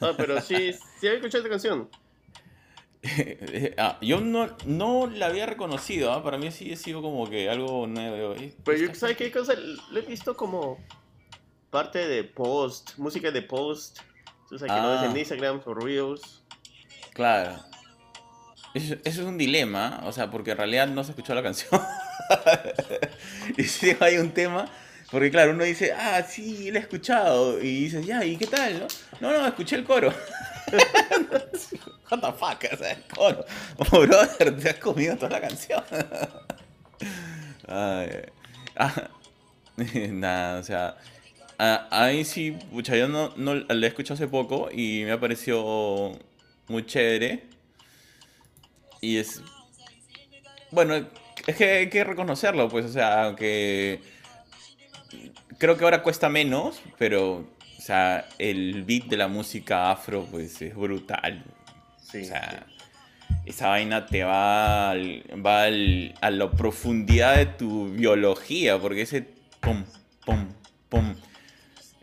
Ah, 0.00 0.12
pero 0.16 0.40
sí, 0.40 0.72
sí 0.72 1.06
había 1.06 1.14
escuchado 1.18 1.38
esta 1.44 1.50
canción. 1.50 1.88
Ah, 3.78 3.96
yo 4.02 4.20
no, 4.20 4.56
no 4.66 5.06
la 5.06 5.26
había 5.26 5.46
reconocido, 5.46 6.12
¿ah? 6.12 6.22
para 6.22 6.36
mí 6.36 6.50
sí 6.50 6.72
ha 6.72 6.76
sido 6.76 7.00
como 7.00 7.30
que 7.30 7.48
algo 7.48 7.86
nuevo. 7.86 8.34
Eh, 8.34 8.52
Pero 8.64 8.76
yo, 8.76 8.94
¿sabes 8.94 9.16
qué 9.16 9.30
cosa? 9.30 9.54
Lo 9.54 9.98
he 10.00 10.02
visto 10.02 10.36
como 10.36 10.78
parte 11.70 12.06
de 12.08 12.24
post, 12.24 12.98
música 12.98 13.30
de 13.30 13.42
post. 13.42 14.00
Tú 14.48 14.58
sabes 14.58 14.74
que 14.74 14.80
no 14.80 14.88
Ah. 14.88 15.04
es 15.04 15.10
en 15.10 15.16
Instagram 15.16 15.60
o 15.64 15.74
Reels. 15.74 16.42
Claro. 17.12 17.56
Eso, 18.74 18.94
eso 19.04 19.20
es 19.22 19.26
un 19.26 19.38
dilema, 19.38 20.00
o 20.04 20.12
sea, 20.12 20.28
porque 20.30 20.50
en 20.50 20.56
realidad 20.58 20.88
no 20.88 21.04
se 21.04 21.12
escuchó 21.12 21.34
la 21.34 21.42
canción. 21.42 21.80
y 23.56 23.62
si 23.64 23.96
hay 24.00 24.18
un 24.18 24.30
tema, 24.32 24.66
porque 25.10 25.30
claro, 25.30 25.52
uno 25.52 25.64
dice, 25.64 25.92
ah, 25.92 26.22
sí, 26.22 26.70
la 26.70 26.78
he 26.78 26.82
escuchado. 26.82 27.60
Y 27.60 27.84
dices, 27.84 28.04
ya, 28.04 28.24
¿y 28.24 28.36
qué 28.36 28.46
tal? 28.46 28.86
No, 29.20 29.32
no, 29.32 29.40
no 29.40 29.46
escuché 29.46 29.76
el 29.76 29.84
coro. 29.84 30.12
What 32.10 32.20
the 32.20 32.32
fuck, 32.32 32.64
o 32.72 32.76
sea, 32.76 32.92
el 32.92 33.02
coro. 33.04 33.44
Oh, 33.78 34.00
brother, 34.00 34.56
te 34.58 34.70
has 34.70 34.76
comido 34.76 35.16
toda 35.16 35.30
la 35.30 35.40
canción. 35.40 35.82
Ay, 37.66 38.08
ah, 38.76 39.10
nada, 40.10 40.58
o 40.58 40.62
sea, 40.62 40.96
a, 41.58 41.88
a 41.90 42.08
mí 42.08 42.24
sí, 42.24 42.52
pucha, 42.70 42.96
yo 42.96 43.08
no, 43.08 43.32
no 43.36 43.54
la 43.54 43.86
he 43.86 43.88
escuchado 43.88 44.14
hace 44.14 44.28
poco 44.28 44.68
y 44.72 45.04
me 45.04 45.12
ha 45.12 45.20
parecido 45.20 46.18
muy 46.68 46.86
chévere. 46.86 47.44
Y 49.00 49.18
es. 49.18 49.42
Bueno, 50.70 50.94
es 51.46 51.56
que 51.56 51.70
hay 51.70 51.90
que 51.90 52.04
reconocerlo, 52.04 52.68
pues, 52.68 52.86
o 52.86 52.92
sea, 52.92 53.24
aunque. 53.24 54.00
Creo 55.58 55.76
que 55.76 55.84
ahora 55.84 56.02
cuesta 56.02 56.28
menos, 56.28 56.80
pero. 56.98 57.46
O 57.78 57.80
sea, 57.80 58.26
el 58.38 58.82
beat 58.84 59.04
de 59.04 59.16
la 59.16 59.28
música 59.28 59.90
afro, 59.90 60.26
pues, 60.30 60.60
es 60.60 60.74
brutal. 60.74 61.44
Sí. 62.02 62.22
O 62.22 62.24
sea, 62.24 62.66
esa 63.46 63.68
vaina 63.68 64.04
te 64.06 64.24
va, 64.24 64.90
al- 64.90 65.22
va 65.46 65.62
al- 65.62 66.14
a 66.20 66.30
la 66.30 66.50
profundidad 66.50 67.36
de 67.36 67.46
tu 67.46 67.88
biología, 67.90 68.78
porque 68.78 69.02
ese 69.02 69.22
pum, 69.60 69.84
pum, 70.26 70.48
pum. 70.88 71.14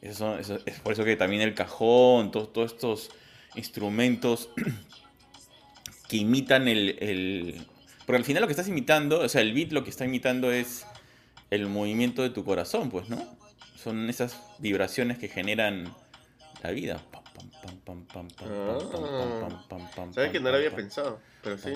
Eso, 0.01 0.39
eso- 0.39 0.59
es 0.65 0.79
por 0.79 0.93
eso 0.93 1.03
que 1.03 1.15
también 1.17 1.41
el 1.41 1.53
cajón, 1.53 2.31
todos, 2.31 2.53
todos 2.53 2.71
estos 2.71 3.09
instrumentos 3.55 4.49
que 6.07 6.17
imitan 6.17 6.67
el, 6.67 6.97
el- 6.99 7.65
Porque 8.05 8.17
al 8.17 8.25
final 8.25 8.41
lo 8.41 8.47
que 8.47 8.53
estás 8.53 8.67
imitando, 8.69 9.19
o 9.19 9.29
sea, 9.29 9.41
el 9.41 9.53
beat 9.53 9.71
lo 9.71 9.83
que 9.83 9.89
está 9.89 10.05
imitando 10.05 10.51
es 10.51 10.85
el 11.55 11.67
movimiento 11.67 12.21
de 12.21 12.29
tu 12.29 12.43
corazón, 12.43 12.89
pues, 12.89 13.09
¿no? 13.09 13.21
Son 13.75 14.09
esas 14.09 14.39
vibraciones 14.59 15.17
que 15.17 15.27
generan 15.27 15.93
la 16.63 16.71
vida. 16.71 17.01
Sabes 20.13 20.31
que 20.31 20.39
no 20.39 20.51
lo 20.51 20.57
había 20.57 20.75
pensado, 20.75 21.19
pero 21.43 21.57
sí. 21.57 21.73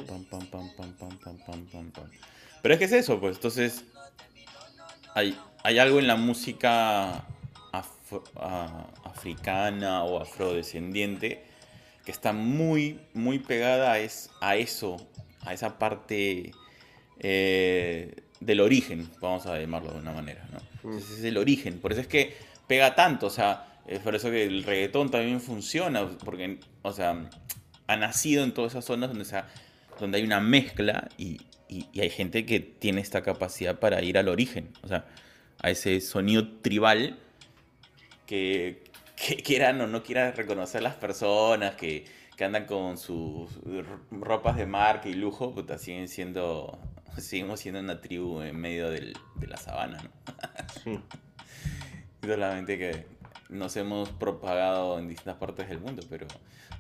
Pero 2.61 2.73
es 2.73 2.79
que 2.79 2.85
es 2.85 2.91
eso, 2.91 3.19
pues. 3.19 3.35
Entonces, 3.37 3.83
hay, 5.15 5.37
hay 5.63 5.79
algo 5.79 5.99
en 5.99 6.07
la 6.07 6.15
música 6.15 7.25
africana 9.03 10.03
o 10.03 10.21
afrodescendiente 10.21 11.45
que 12.03 12.11
está 12.11 12.33
muy, 12.33 12.99
muy 13.13 13.39
pegada 13.39 13.91
a, 13.91 13.99
es, 13.99 14.31
a 14.41 14.55
eso, 14.55 14.97
a 15.41 15.53
esa 15.53 15.77
parte 15.77 16.51
del 18.39 18.61
origen, 18.61 19.09
vamos 19.21 19.45
a 19.45 19.59
llamarlo 19.59 19.91
de 19.91 19.99
una 19.99 20.11
manera, 20.13 20.47
¿no? 20.51 20.89
Mm. 20.91 20.97
Ese 20.97 21.13
es 21.15 21.23
el 21.23 21.37
origen, 21.37 21.79
por 21.79 21.91
eso 21.91 22.01
es 22.01 22.07
que 22.07 22.35
pega 22.67 22.95
tanto, 22.95 23.27
o 23.27 23.29
sea, 23.29 23.65
es 23.87 23.99
por 23.99 24.15
eso 24.15 24.29
que 24.31 24.43
el 24.45 24.63
reggaetón 24.63 25.09
también 25.11 25.41
funciona, 25.41 26.07
porque, 26.23 26.59
o 26.83 26.93
sea, 26.93 27.29
ha 27.87 27.95
nacido 27.97 28.43
en 28.43 28.53
todas 28.53 28.73
esas 28.73 28.85
zonas 28.85 29.09
donde, 29.09 29.25
se 29.25 29.37
ha- 29.37 29.47
donde 29.99 30.19
hay 30.19 30.23
una 30.23 30.39
mezcla 30.39 31.09
y, 31.17 31.41
y- 31.67 31.87
y 31.91 32.01
hay 32.01 32.09
gente 32.09 32.45
que 32.45 32.59
tiene 32.59 33.01
esta 33.01 33.23
capacidad 33.23 33.79
para 33.79 34.01
ir 34.03 34.17
al 34.17 34.27
origen, 34.29 34.69
o 34.83 34.87
sea, 34.87 35.05
a 35.61 35.69
ese 35.71 35.99
sonido 36.01 36.47
tribal 36.61 37.17
que, 38.25 38.83
que 39.15 39.35
quieran 39.43 39.81
o 39.81 39.87
no 39.87 40.03
quieran 40.03 40.33
reconocer 40.35 40.81
las 40.81 40.95
personas 40.95 41.75
que, 41.75 42.05
que 42.37 42.45
andan 42.45 42.65
con 42.65 42.97
sus 42.97 43.49
ropas 44.11 44.55
de 44.57 44.65
marca 44.65 45.09
y 45.09 45.13
lujo, 45.13 45.53
puta, 45.53 45.77
siguen 45.77 46.07
siendo, 46.07 46.79
seguimos 47.21 47.59
siendo 47.59 47.79
una 47.79 48.01
tribu 48.01 48.41
en 48.41 48.55
medio 48.59 48.89
del- 48.89 49.17
de 49.35 49.47
la 49.47 49.57
sabana, 49.57 50.01
¿no? 50.03 50.09
Sí. 50.83 50.99
Solamente 52.25 52.77
que 52.77 53.05
nos 53.49 53.75
hemos 53.77 54.09
propagado 54.09 54.99
en 54.99 55.07
distintas 55.07 55.37
partes 55.37 55.69
del 55.69 55.79
mundo, 55.79 56.03
pero 56.09 56.27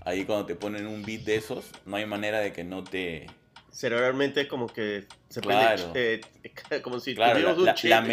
ahí 0.05 0.25
cuando 0.25 0.45
te 0.45 0.55
ponen 0.55 0.85
un 0.87 1.03
beat 1.03 1.21
de 1.21 1.35
esos, 1.37 1.65
no 1.85 1.95
hay 1.97 2.05
manera 2.05 2.39
de 2.39 2.51
que 2.53 2.63
no 2.63 2.83
te... 2.83 3.27
Cerebralmente 3.71 4.47
como 4.47 4.67
que 4.67 5.07
se 5.29 5.41
Claro. 5.41 5.91
prende, 5.93 6.21
eh, 6.43 6.81
como 6.83 6.99
si 6.99 7.15
Claro, 7.15 7.39
la- 7.39 7.53
un 7.53 7.65
la- 7.65 7.75
la 7.83 8.05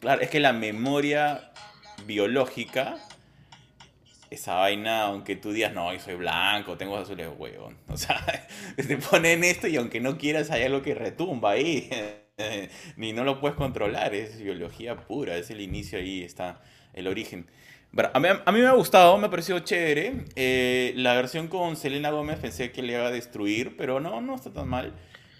Claro, 0.00 0.20
es 0.20 0.28
que 0.30 0.40
la 0.40 0.52
memoria 0.52 1.52
biológica, 2.06 2.96
esa 4.36 4.54
vaina, 4.54 5.02
aunque 5.02 5.36
tú 5.36 5.52
digas, 5.52 5.72
no, 5.74 5.92
yo 5.92 6.00
soy 6.00 6.14
blanco, 6.14 6.76
tengo 6.76 6.96
azules, 6.96 7.28
huevón. 7.36 7.76
O 7.88 7.96
sea, 7.96 8.24
te 8.76 8.96
ponen 8.98 9.44
esto 9.44 9.66
y 9.68 9.76
aunque 9.76 10.00
no 10.00 10.16
quieras, 10.18 10.50
hay 10.50 10.62
algo 10.64 10.82
que 10.82 10.94
retumba 10.94 11.52
ahí. 11.52 11.90
Ni 12.96 13.12
no 13.12 13.24
lo 13.24 13.40
puedes 13.40 13.56
controlar, 13.56 14.14
es 14.14 14.38
biología 14.40 14.96
pura, 14.96 15.36
es 15.36 15.50
el 15.50 15.60
inicio 15.60 15.98
ahí, 15.98 16.22
está 16.22 16.60
el 16.92 17.08
origen. 17.08 17.50
A 18.12 18.20
mí, 18.20 18.28
a 18.44 18.52
mí 18.52 18.60
me 18.60 18.66
ha 18.66 18.72
gustado, 18.72 19.16
me 19.16 19.26
ha 19.26 19.30
parecido 19.30 19.60
chévere. 19.60 20.26
Eh, 20.36 20.92
la 20.96 21.14
versión 21.14 21.48
con 21.48 21.76
Selena 21.76 22.10
Gómez 22.10 22.38
pensé 22.38 22.70
que 22.70 22.82
le 22.82 22.92
iba 22.92 23.06
a 23.06 23.10
destruir, 23.10 23.76
pero 23.78 24.00
no, 24.00 24.20
no 24.20 24.34
está 24.34 24.52
tan 24.52 24.68
mal. 24.68 24.92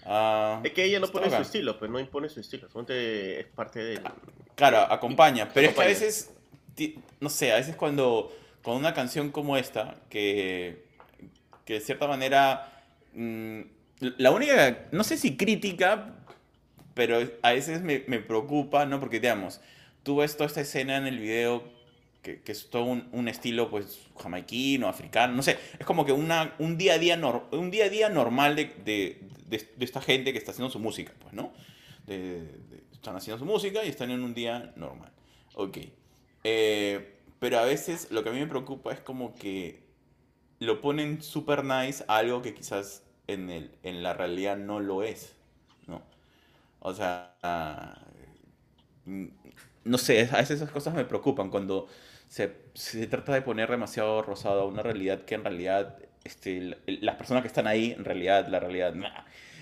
Ah, 0.05 0.61
Es 0.63 0.71
que 0.73 0.85
ella 0.85 0.99
no 0.99 1.11
pone 1.11 1.29
su 1.29 1.31
bacán. 1.31 1.41
estilo, 1.41 1.77
pues 1.77 1.91
no 1.91 1.99
impone 1.99 2.29
su 2.29 2.39
estilo, 2.39 2.67
solamente 2.69 3.41
es 3.41 3.47
parte 3.47 3.79
de... 3.83 4.01
Claro, 4.55 4.79
acompaña. 4.79 5.49
Pero 5.53 5.67
es 5.67 5.75
que 5.75 5.83
a 5.83 5.87
Acompaña. 5.87 5.87
veces, 5.87 6.31
no 7.19 7.29
sé, 7.29 7.51
a 7.51 7.57
veces 7.57 7.75
cuando 7.75 8.31
con 8.67 8.75
una 8.75 8.93
canción 8.93 9.31
como 9.31 9.55
esta, 9.55 9.95
que, 10.09 10.83
que 11.63 11.75
de 11.75 11.79
cierta 11.79 12.05
manera, 12.05 12.83
mm, 13.13 13.61
la 14.17 14.31
única, 14.31 14.89
no 14.91 15.05
sé 15.05 15.15
si 15.15 15.37
crítica, 15.37 16.15
pero 16.93 17.17
a 17.43 17.53
veces 17.53 17.81
me, 17.81 18.03
me 18.07 18.19
preocupa, 18.19 18.85
¿no? 18.85 18.99
Porque, 18.99 19.21
digamos, 19.21 19.61
tú 20.03 20.17
ves 20.17 20.35
toda 20.35 20.47
esta 20.47 20.59
escena 20.59 20.97
en 20.97 21.07
el 21.07 21.17
video 21.17 21.63
que, 22.21 22.41
es 22.45 22.69
todo 22.69 22.83
un, 22.83 23.07
un 23.13 23.29
estilo 23.29 23.69
pues 23.69 24.01
jamaiquino, 24.21 24.89
africano, 24.89 25.33
no 25.33 25.43
sé, 25.43 25.57
es 25.79 25.85
como 25.85 26.05
que 26.05 26.11
una, 26.11 26.53
un, 26.59 26.77
día 26.77 26.95
a 26.95 26.97
día 26.97 27.17
nor- 27.17 27.43
un 27.51 27.71
día 27.71 27.85
a 27.85 27.89
día 27.89 28.09
normal 28.09 28.57
de, 28.57 28.65
de, 28.83 29.29
de- 29.47 29.85
esta 29.85 30.01
gente 30.01 30.33
que 30.33 30.39
está 30.39 30.51
haciendo 30.51 30.69
su 30.69 30.79
música, 30.79 31.13
pues, 31.21 31.33
¿no? 31.33 31.53
Están 32.91 33.15
haciendo 33.15 33.39
su 33.39 33.45
música 33.45 33.85
y 33.85 33.87
están 33.87 34.11
en 34.11 34.23
un 34.23 34.33
día 34.33 34.73
normal. 34.75 35.13
Ok. 35.53 35.77
Eh, 36.43 37.16
pero 37.39 37.59
a 37.59 37.65
veces 37.65 38.11
lo 38.11 38.23
que 38.23 38.29
a 38.29 38.33
mí 38.33 38.39
me 38.39 38.47
preocupa 38.47 38.93
es 38.93 38.99
como 38.99 39.35
que 39.35 39.83
lo 40.59 40.81
ponen 40.81 41.21
super 41.21 41.63
nice 41.63 42.03
a 42.07 42.17
algo 42.17 42.41
que 42.41 42.53
quizás 42.53 43.03
en, 43.27 43.49
el, 43.49 43.71
en 43.83 44.03
la 44.03 44.13
realidad 44.13 44.57
no 44.57 44.79
lo 44.79 45.03
es, 45.03 45.35
¿no? 45.87 46.01
O 46.79 46.93
sea, 46.93 47.35
mm, 49.05 49.25
no 49.85 49.97
sé, 49.97 50.29
a 50.31 50.37
veces 50.37 50.51
esas 50.61 50.71
cosas 50.71 50.93
me 50.93 51.05
preocupan 51.05 51.49
cuando 51.49 51.87
se, 52.27 52.53
se 52.73 53.07
trata 53.07 53.33
de 53.33 53.41
poner 53.41 53.69
demasiado 53.69 54.21
rosado 54.21 54.61
a 54.61 54.65
una 54.65 54.83
realidad 54.83 55.21
que 55.25 55.35
en 55.35 55.43
realidad 55.43 55.97
este, 56.23 56.77
las 56.87 57.15
personas 57.15 57.41
que 57.43 57.47
están 57.47 57.67
ahí, 57.67 57.93
en 57.97 58.03
realidad, 58.05 58.47
la 58.47 58.59
realidad, 58.59 58.93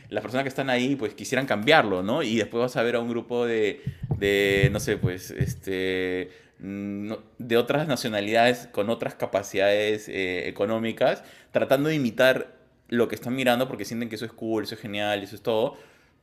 las 0.10 0.22
personas 0.22 0.44
que 0.44 0.50
están 0.50 0.70
ahí 0.70 0.96
pues 0.96 1.14
quisieran 1.14 1.46
cambiarlo, 1.46 2.02
¿no? 2.04 2.24
Y 2.24 2.38
después 2.38 2.62
vas 2.62 2.76
a 2.76 2.84
ver 2.84 2.96
a 2.96 3.00
un 3.00 3.10
grupo 3.10 3.46
de, 3.46 3.82
de 4.18 4.70
no 4.72 4.80
sé, 4.80 4.98
pues, 4.98 5.32
este, 5.32 6.32
de 6.60 7.58
otras 7.58 7.88
nacionalidades 7.88 8.68
con 8.72 8.90
otras 8.90 9.16
capacidades 9.16 10.08
eh, 10.08 10.48
económicas, 10.48 11.24
tratando 11.52 11.90
de 11.90 11.96
imitar 11.96 12.56
lo 12.88 13.08
que 13.08 13.16
están 13.16 13.36
mirando 13.36 13.68
porque 13.68 13.86
sienten 13.86 14.10
que 14.10 14.16
eso 14.16 14.26
es 14.26 14.32
cool, 14.32 14.64
eso 14.64 14.76
es 14.76 14.82
genial, 14.82 15.22
eso 15.24 15.36
es 15.36 15.42
todo. 15.42 15.78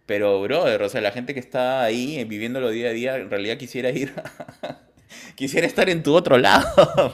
Pero, 0.07 0.40
brother, 0.42 0.83
o 0.83 0.88
sea, 0.88 1.01
la 1.01 1.12
gente 1.12 1.33
que 1.35 1.40
está 1.40 1.83
ahí 1.83 2.18
eh, 2.18 2.25
viviéndolo 2.25 2.71
día 2.71 2.88
a 2.88 2.92
día, 2.92 3.16
en 3.16 3.31
realidad 3.31 3.57
quisiera 3.57 3.90
ir, 3.90 4.12
quisiera 5.37 5.66
estar 5.66 5.88
en 5.88 6.03
tu 6.03 6.14
otro 6.14 6.38
lado. 6.38 6.66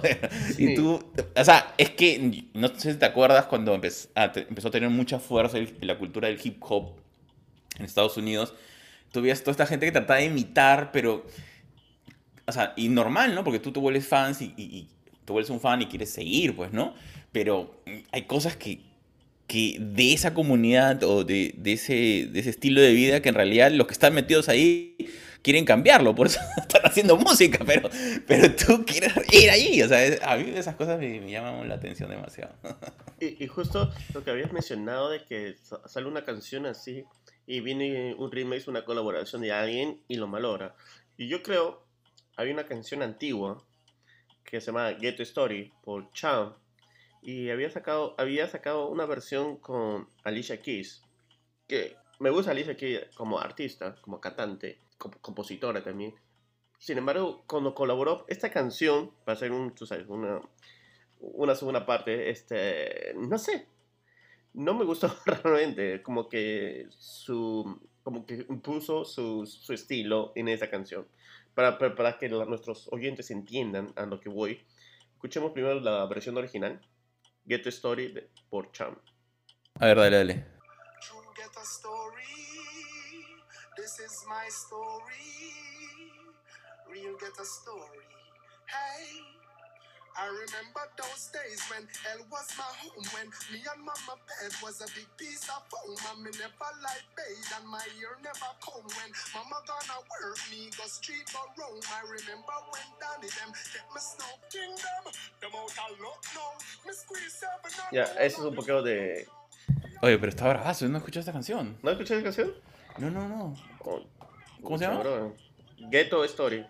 Y 0.58 0.68
Sí. 0.68 0.74
tú, 0.74 1.04
o 1.36 1.44
sea, 1.44 1.74
es 1.78 1.90
que, 1.90 2.44
no 2.54 2.68
sé 2.68 2.92
si 2.92 2.98
te 2.98 3.04
acuerdas 3.06 3.46
cuando 3.46 3.74
empezó 3.74 4.08
a, 4.14 4.32
te- 4.32 4.46
empezó 4.48 4.68
a 4.68 4.70
tener 4.70 4.88
mucha 4.90 5.18
fuerza 5.18 5.58
el- 5.58 5.74
la 5.80 5.98
cultura 5.98 6.28
del 6.28 6.38
hip 6.42 6.56
hop 6.62 6.94
en 7.78 7.84
Estados 7.84 8.16
Unidos. 8.16 8.54
Tú 9.12 9.22
toda 9.22 9.52
esta 9.52 9.66
gente 9.66 9.86
que 9.86 9.92
trataba 9.92 10.18
de 10.20 10.26
imitar, 10.26 10.90
pero, 10.92 11.26
o 12.48 12.52
sea, 12.52 12.72
y 12.76 12.88
normal, 12.88 13.34
¿no? 13.34 13.44
Porque 13.44 13.60
tú 13.60 13.70
te 13.72 13.80
vuelves 13.80 14.06
fans 14.06 14.40
y, 14.42 14.54
y, 14.56 14.62
y 14.64 14.88
te 15.24 15.32
vuelves 15.32 15.50
un 15.50 15.60
fan 15.60 15.82
y 15.82 15.86
quieres 15.86 16.10
seguir, 16.10 16.56
pues, 16.56 16.72
¿no? 16.72 16.94
Pero 17.32 17.82
hay 18.12 18.22
cosas 18.22 18.56
que, 18.56 18.80
que 19.46 19.76
de 19.80 20.12
esa 20.12 20.34
comunidad 20.34 21.02
o 21.04 21.24
de, 21.24 21.54
de 21.56 21.72
ese, 21.74 22.28
de 22.32 22.40
ese 22.40 22.50
estilo 22.50 22.80
de 22.80 22.92
vida 22.92 23.22
que 23.22 23.28
en 23.30 23.34
realidad 23.34 23.70
los 23.70 23.86
que 23.86 23.92
están 23.92 24.14
metidos 24.14 24.48
ahí 24.48 24.96
quieren 25.42 25.64
cambiarlo, 25.64 26.14
por 26.14 26.26
eso 26.26 26.40
están 26.56 26.82
haciendo 26.84 27.16
música, 27.16 27.60
pero, 27.64 27.88
pero 28.26 28.54
tú 28.54 28.84
quieres 28.84 29.12
ir 29.32 29.50
ahí. 29.50 29.82
O 29.82 29.88
sea, 29.88 30.04
es- 30.04 30.20
a 30.22 30.36
mí 30.36 30.50
esas 30.54 30.74
cosas 30.76 30.98
me, 30.98 31.20
me 31.20 31.30
llaman 31.30 31.68
la 31.68 31.76
atención 31.76 32.10
demasiado. 32.10 32.54
Y, 33.20 33.42
y 33.42 33.48
justo 33.48 33.90
lo 34.14 34.22
que 34.22 34.30
habías 34.30 34.52
mencionado 34.52 35.10
de 35.10 35.24
que 35.24 35.56
sa- 35.60 35.80
sale 35.88 36.06
una 36.06 36.24
canción 36.24 36.66
así 36.66 37.04
y 37.48 37.58
viene 37.60 38.14
un 38.14 38.30
remix, 38.30 38.68
una 38.68 38.84
colaboración 38.84 39.42
de 39.42 39.50
alguien 39.50 40.00
y 40.06 40.18
lo 40.18 40.28
malora. 40.28 40.76
Y 41.16 41.26
yo 41.26 41.42
creo, 41.42 41.82
hay 42.38 42.52
una 42.52 42.64
canción 42.64 43.02
antigua 43.02 43.62
que 44.44 44.60
se 44.60 44.66
llama 44.66 44.94
Get 44.98 45.18
Story 45.20 45.72
por 45.82 46.10
Cham 46.12 46.54
y 47.20 47.50
había 47.50 47.68
sacado, 47.68 48.14
había 48.16 48.46
sacado 48.46 48.88
una 48.88 49.06
versión 49.06 49.56
con 49.56 50.08
Alicia 50.22 50.62
Keys 50.62 51.02
que 51.66 51.96
me 52.20 52.30
gusta 52.30 52.52
Alicia 52.52 52.76
Keys 52.76 53.06
como 53.16 53.40
artista, 53.40 53.96
como 54.00 54.20
cantante, 54.20 54.78
como 54.96 55.18
compositora 55.20 55.82
también. 55.82 56.14
Sin 56.78 56.96
embargo, 56.96 57.42
cuando 57.48 57.74
colaboró 57.74 58.24
esta 58.28 58.52
canción 58.52 59.10
para 59.24 59.36
hacer 59.36 59.50
un, 59.50 59.74
tú 59.74 59.84
sabes, 59.84 60.06
una, 60.08 60.40
una 61.18 61.56
segunda 61.56 61.84
parte, 61.84 62.30
este, 62.30 63.14
no 63.16 63.36
sé, 63.36 63.66
no 64.54 64.74
me 64.74 64.84
gustó 64.84 65.12
realmente, 65.26 66.02
como 66.02 66.28
que 66.28 66.86
su, 66.90 67.80
como 68.04 68.24
que 68.24 68.46
impuso 68.48 69.04
su, 69.04 69.44
su 69.44 69.72
estilo 69.72 70.30
en 70.36 70.46
esa 70.46 70.70
canción. 70.70 71.08
Para, 71.58 71.76
para, 71.76 71.92
para 71.96 72.18
que 72.18 72.28
la- 72.28 72.44
nuestros 72.44 72.86
oyentes 72.92 73.32
entiendan 73.32 73.92
a 73.96 74.06
lo 74.06 74.20
que 74.20 74.28
voy, 74.28 74.64
escuchemos 75.14 75.50
primero 75.50 75.80
la 75.80 76.06
versión 76.06 76.36
original, 76.36 76.80
Get 77.48 77.64
the 77.64 77.70
Story 77.70 78.12
de, 78.12 78.30
por 78.48 78.70
Cham. 78.70 78.96
A 79.80 79.86
ver, 79.86 79.96
dale, 79.96 80.16
dale. 80.18 80.34
True 81.00 81.20
get 81.34 81.50
a 81.56 81.64
story. 81.64 82.22
This 83.76 83.98
is 83.98 84.24
my 84.28 84.48
story. 84.48 85.52
Real 86.92 87.16
get 87.18 87.36
a 87.40 87.44
story. 87.44 88.06
Hey. 88.68 89.37
I 90.18 90.26
remember 90.26 90.82
those 90.98 91.30
days 91.30 91.62
when 91.70 91.86
hell 92.02 92.26
was 92.26 92.50
my 92.58 92.66
home, 92.82 93.06
when 93.14 93.30
me 93.54 93.62
and 93.62 93.78
mama 93.86 94.18
bed 94.26 94.50
was 94.66 94.82
a 94.82 94.88
big 94.90 95.06
piece 95.14 95.46
of 95.46 95.62
foam, 95.70 95.94
and 95.94 96.26
me 96.26 96.34
never 96.34 96.70
like 96.82 97.06
bathe, 97.14 97.54
and 97.54 97.66
my 97.70 97.86
ear 98.02 98.18
never 98.18 98.50
comb. 98.58 98.82
When 98.98 99.10
mama 99.30 99.62
gonna 99.62 99.98
work, 100.10 100.42
me 100.50 100.74
go 100.74 100.90
street 100.90 101.22
go 101.30 101.46
roam. 101.54 101.78
I 101.94 102.02
remember 102.02 102.56
when 102.74 102.88
Danny 102.98 103.30
them 103.30 103.54
get 103.70 103.86
me 103.94 104.00
snow 104.02 104.34
kingdom, 104.50 105.02
them 105.38 105.54
out 105.54 105.70
a 105.70 105.86
look 106.02 106.22
now. 106.34 106.50
Me 106.82 106.90
squeeze 106.90 107.38
seven 107.38 107.70
and 107.70 107.94
Ya, 107.94 108.10
ese 108.18 108.42
es 108.42 108.44
un 108.44 108.58
poquito 108.58 108.82
de... 108.82 109.28
Oye, 110.02 110.18
pero 110.18 110.30
está 110.30 110.48
bravazo, 110.48 110.88
¿no 110.88 110.98
escuchas 110.98 111.22
esta 111.22 111.32
canción? 111.32 111.78
¿No 111.82 111.90
escuchaste 111.90 112.16
la 112.16 112.22
canción? 112.24 112.54
No, 112.98 113.10
no, 113.10 113.28
no. 113.28 113.54
Oh, 113.86 114.02
¿Cómo 114.62 114.78
se 114.78 114.84
llama? 114.84 115.00
bro. 115.00 115.36
Ghetto 115.90 116.24
Story. 116.24 116.66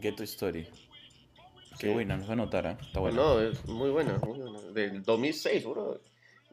Get 0.00 0.16
to 0.16 0.24
Story. 0.24 0.68
Qué 1.78 1.92
buena, 1.92 2.16
nos 2.16 2.28
va 2.28 2.32
a 2.32 2.36
notar, 2.36 2.66
¿eh? 2.66 2.76
Está 2.80 3.00
buena. 3.00 3.16
No, 3.16 3.40
es 3.40 3.64
muy 3.66 3.90
buena, 3.90 4.18
muy 4.18 4.38
buena. 4.38 4.60
Del 4.72 5.02
2006, 5.02 5.64
bro. 5.64 6.00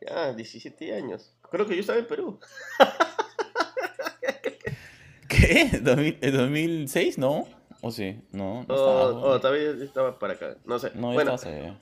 Ya, 0.01 0.33
17 0.33 0.93
años. 0.93 1.33
Creo 1.49 1.65
que 1.65 1.75
yo 1.75 1.81
estaba 1.81 1.99
en 1.99 2.07
Perú. 2.07 2.39
¿Qué? 5.27 5.69
¿2000 5.71 6.17
eh, 6.21 6.31
¿2006? 6.31 7.17
¿No? 7.17 7.47
¿O 7.81 7.91
sí? 7.91 8.19
No, 8.31 8.65
no 8.67 8.73
O 8.73 8.75
estaba. 8.75 9.05
oh, 9.05 9.39
todavía 9.39 9.71
estaba 9.83 10.19
para 10.19 10.33
acá. 10.33 10.57
No 10.65 10.79
sé. 10.79 10.91
No, 10.95 11.13
bueno, 11.13 11.35
estaba 11.35 11.77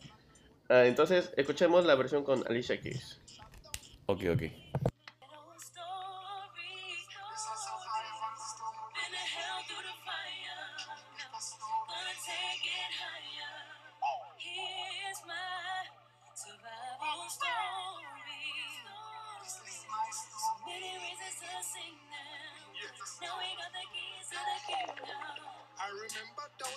ah, 0.70 0.86
entonces 0.86 1.32
escuchemos 1.38 1.86
la 1.86 1.96
versión 1.96 2.24
con 2.24 2.46
Alicia 2.48 2.80
Keys. 2.80 3.20
Ok, 4.06 4.22
ok. 4.34 4.44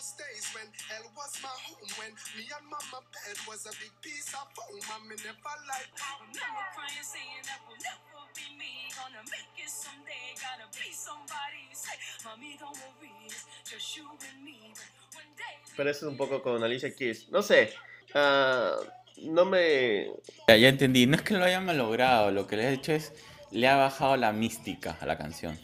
Those 0.07 0.23
days 0.23 0.47
when 0.55 0.67
hell 0.87 1.07
was 1.19 1.35
my 1.43 1.51
home, 1.67 1.91
when 1.99 2.13
me 2.39 2.47
and 2.47 2.67
mama 2.71 3.03
bed 3.11 3.39
was 3.49 3.67
a 3.67 3.75
big 3.83 3.91
piece 4.03 4.31
of 4.39 4.47
foam, 4.55 4.79
and 4.79 5.03
me 5.11 5.17
never 5.19 5.57
like 5.67 5.91
Remember 6.23 6.67
crying, 6.75 7.03
saying 7.03 7.43
that 7.51 7.59
will 7.67 7.81
never 7.83 8.23
be 8.39 8.47
me. 8.55 8.87
Gonna 8.95 9.23
make 9.27 9.51
it 9.59 9.71
someday. 9.71 10.27
Gotta 10.39 10.71
be 10.79 10.95
somebody. 10.95 11.67
Say, 11.75 11.99
mommy, 12.23 12.55
don't 12.55 12.77
worry, 12.79 13.11
it's 13.27 13.47
just 13.67 13.97
you 13.97 14.07
and 14.07 14.39
me. 14.47 14.71
But 14.71 15.19
one 15.19 15.33
day. 15.35 15.55
Pero 15.75 15.91
eso 15.91 16.07
es 16.07 16.11
un 16.13 16.17
poco 16.17 16.43
con 16.43 16.63
Alicia 16.63 16.95
Keys. 16.95 17.29
No 17.31 17.43
sé. 17.43 17.75
ah, 18.15 18.79
no 19.23 19.45
me. 19.45 20.07
Ya, 20.47 20.57
ya 20.57 20.69
entendí. 20.69 21.07
No 21.07 21.17
es 21.17 21.23
que 21.23 21.35
lo 21.35 21.45
haya 21.45 21.61
malogrado, 21.61 22.31
lo 22.31 22.47
que 22.47 22.57
le 22.57 22.67
ha 22.67 22.71
hecho 22.71 22.93
es. 22.93 23.13
Le 23.51 23.67
ha 23.67 23.77
bajado 23.77 24.17
la 24.17 24.33
mística 24.33 24.97
a 25.01 25.07
la 25.07 25.19
canción. 25.19 25.59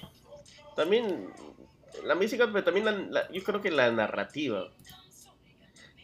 También. 0.75 1.31
La 2.05 2.15
música, 2.15 2.49
pero 2.53 2.65
también 2.65 2.85
la- 2.87 2.93
la- 2.93 3.31
yo 3.33 3.43
creo 3.43 3.61
que 3.61 3.71
la 3.71 3.91
narrativa. 3.91 4.71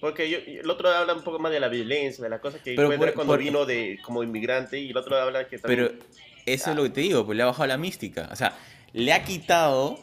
Porque 0.01 0.31
yo, 0.31 0.38
el 0.46 0.68
otro 0.70 0.88
habla 0.90 1.14
un 1.14 1.22
poco 1.22 1.38
más 1.40 1.51
de 1.51 1.59
la 1.59 1.68
violencia, 1.68 2.22
de 2.22 2.31
las 2.31 2.40
cosas 2.40 2.61
que 2.62 2.74
Pero 2.74 2.88
por- 2.96 3.14
cuando 3.14 3.33
por- 3.33 3.40
vino 3.40 3.64
de 3.66 3.98
como 4.05 4.22
inmigrante, 4.22 4.79
y 4.79 4.90
el 4.90 4.96
otro 4.96 5.16
habla 5.16 5.48
que 5.48 5.59
Pero 5.59 5.88
también. 5.88 6.09
eso 6.46 6.70
es 6.70 6.77
lo 6.77 6.83
que 6.85 6.90
te 6.90 7.01
digo, 7.01 7.27
pues 7.27 7.37
le 7.37 7.42
ha 7.42 7.46
bajado 7.46 7.66
la 7.66 7.79
mística. 7.79 8.29
O 8.31 8.37
sea, 8.37 8.57
le 8.92 9.12
ha 9.12 9.24
quitado 9.24 9.98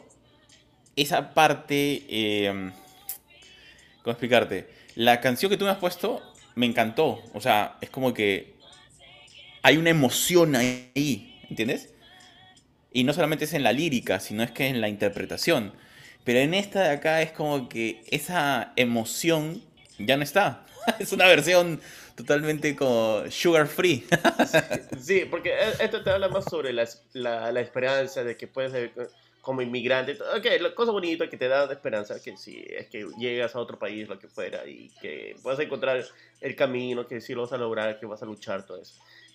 esa 0.96 1.32
parte. 1.32 2.02
eh, 2.08 2.70
¿Cómo 4.02 4.12
explicarte? 4.12 4.68
La 4.96 5.20
canción 5.20 5.50
que 5.50 5.56
tú 5.56 5.64
me 5.64 5.70
has 5.70 5.78
puesto 5.78 6.22
me 6.54 6.66
encantó. 6.66 7.22
O 7.34 7.40
sea, 7.40 7.76
es 7.80 7.88
como 7.90 8.12
que 8.14 8.54
hay 9.62 9.78
una 9.78 9.90
emoción 9.90 10.54
ahí, 10.56 11.40
¿entiendes? 11.48 11.92
Y 12.96 13.04
no 13.04 13.12
solamente 13.12 13.44
es 13.44 13.52
en 13.52 13.62
la 13.62 13.72
lírica, 13.72 14.20
sino 14.20 14.42
es 14.42 14.52
que 14.52 14.68
en 14.68 14.80
la 14.80 14.88
interpretación. 14.88 15.74
Pero 16.24 16.38
en 16.38 16.54
esta 16.54 16.82
de 16.82 16.88
acá 16.88 17.20
es 17.20 17.30
como 17.30 17.68
que 17.68 18.02
esa 18.10 18.72
emoción 18.74 19.62
ya 19.98 20.16
no 20.16 20.22
está. 20.22 20.64
Es 20.98 21.12
una 21.12 21.26
versión 21.26 21.78
totalmente 22.14 22.74
como 22.74 23.30
sugar 23.30 23.66
free. 23.66 24.06
Sí, 24.98 25.26
porque 25.30 25.50
e- 25.50 25.84
esto 25.84 26.02
te 26.02 26.08
habla 26.08 26.30
más 26.30 26.46
sobre 26.46 26.72
la, 26.72 26.88
la, 27.12 27.52
la 27.52 27.60
esperanza 27.60 28.24
de 28.24 28.34
que 28.34 28.46
puedes 28.46 28.72
eh, 28.72 28.90
como 29.42 29.60
inmigrante, 29.60 30.12
ok, 30.12 30.46
la 30.58 30.74
cosa 30.74 30.90
bonita 30.90 31.28
que 31.28 31.36
te 31.36 31.48
da 31.48 31.66
de 31.66 31.74
esperanza, 31.74 32.22
que 32.22 32.34
si 32.38 32.64
es 32.66 32.86
que 32.86 33.06
llegas 33.18 33.54
a 33.54 33.60
otro 33.60 33.78
país, 33.78 34.08
lo 34.08 34.18
que 34.18 34.28
fuera, 34.28 34.66
y 34.66 34.88
que 35.02 35.36
a 35.44 35.62
encontrar 35.62 36.02
el 36.40 36.56
camino, 36.56 37.06
que 37.06 37.20
sí 37.20 37.34
lo 37.34 37.42
vas 37.42 37.52
a 37.52 37.58
lograr, 37.58 38.00
que 38.00 38.06
vas 38.06 38.22
a 38.22 38.26
luchar, 38.26 38.64
todo 38.64 38.80
eso. 38.80 38.94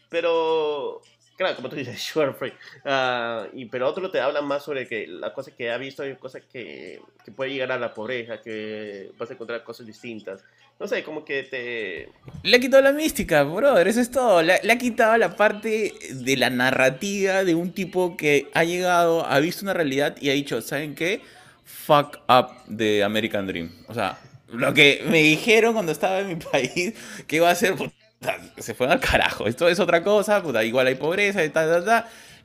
Pero, 0.10 1.04
claro, 1.41 1.56
como 1.56 1.69
tú 1.69 1.75
dices, 1.75 1.99
sure, 2.13 2.34
free. 2.34 2.54
Ah, 2.86 3.47
y, 3.54 3.65
pero 3.65 3.88
otro 3.88 4.10
te 4.10 4.19
habla 4.19 4.41
más 4.41 4.63
sobre 4.63 4.88
que 4.88 5.08
las 5.08 5.32
cosas 5.32 5.54
que 5.54 5.71
ha 5.71 5.77
visto, 5.77 6.04
cosas 6.19 6.43
que, 6.51 7.01
que 7.25 7.32
puede 7.32 7.51
llegar 7.51 7.71
a 7.71 7.80
la 7.80 7.93
pobreza, 7.93 8.41
que 8.41 9.12
vas 9.17 9.30
a 9.30 9.34
encontrar 9.34 9.63
cosas 9.63 9.86
distintas. 9.86 10.43
No 10.80 10.88
sé, 10.88 11.04
como 11.04 11.23
que 11.23 11.43
te... 11.43 12.10
Le 12.43 12.58
ha 12.58 12.60
quitado 12.60 12.82
la 12.82 12.91
mística, 12.91 13.43
brother, 13.43 13.88
eso 13.88 14.01
es 14.01 14.10
todo. 14.10 14.41
Le, 14.41 14.60
le 14.63 14.73
ha 14.73 14.77
quitado 14.77 15.17
la 15.17 15.36
parte 15.36 15.93
de 16.12 16.38
la 16.38 16.49
narrativa 16.49 17.43
de 17.43 17.54
un 17.54 17.71
tipo 17.71 18.17
que 18.17 18.49
ha 18.54 18.63
llegado, 18.63 19.25
ha 19.25 19.39
visto 19.39 19.63
una 19.63 19.73
realidad 19.73 20.15
y 20.19 20.30
ha 20.30 20.34
dicho, 20.34 20.62
¿saben 20.62 20.95
qué? 20.95 21.21
Fuck 21.65 22.19
up 22.27 22.65
de 22.67 23.04
American 23.04 23.45
Dream. 23.45 23.71
O 23.88 23.93
sea, 23.93 24.19
lo 24.51 24.73
que 24.73 25.04
me 25.08 25.21
dijeron 25.21 25.73
cuando 25.73 25.91
estaba 25.91 26.19
en 26.19 26.27
mi 26.27 26.36
país 26.51 26.93
que 27.27 27.38
iba 27.38 27.49
a 27.49 27.56
ser, 27.56 27.75
se 28.57 28.73
fue 28.73 28.88
al 28.88 28.99
carajo. 28.99 29.47
Esto 29.47 29.67
es 29.67 29.79
otra 29.79 30.03
cosa, 30.03 30.41
puta, 30.41 30.63
igual 30.63 30.88
hay 30.88 30.95
pobreza 30.95 31.43
y. 31.43 31.51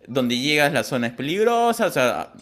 Donde 0.09 0.39
llegas 0.39 0.73
la 0.73 0.85
zona 0.85 1.09
es 1.09 1.13
peligrosa, 1.15 1.87
o 1.87 1.91
sea, 1.91 2.33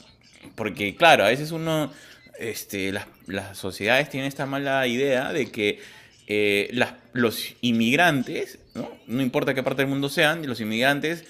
porque 0.54 0.96
claro, 0.96 1.24
a 1.24 1.28
veces 1.28 1.50
uno, 1.50 1.90
este, 2.38 2.92
las, 2.92 3.06
las 3.26 3.56
sociedades 3.56 4.10
tienen 4.10 4.28
esta 4.28 4.44
mala 4.44 4.86
idea 4.86 5.32
de 5.32 5.50
que 5.50 5.80
eh, 6.26 6.68
las- 6.72 6.92
los 7.14 7.54
inmigrantes, 7.62 8.58
¿no? 8.74 8.90
no 9.06 9.22
importa 9.22 9.54
qué 9.54 9.62
parte 9.62 9.80
del 9.82 9.88
mundo 9.90 10.10
sean, 10.10 10.46
los 10.46 10.60
inmigrantes, 10.60 11.24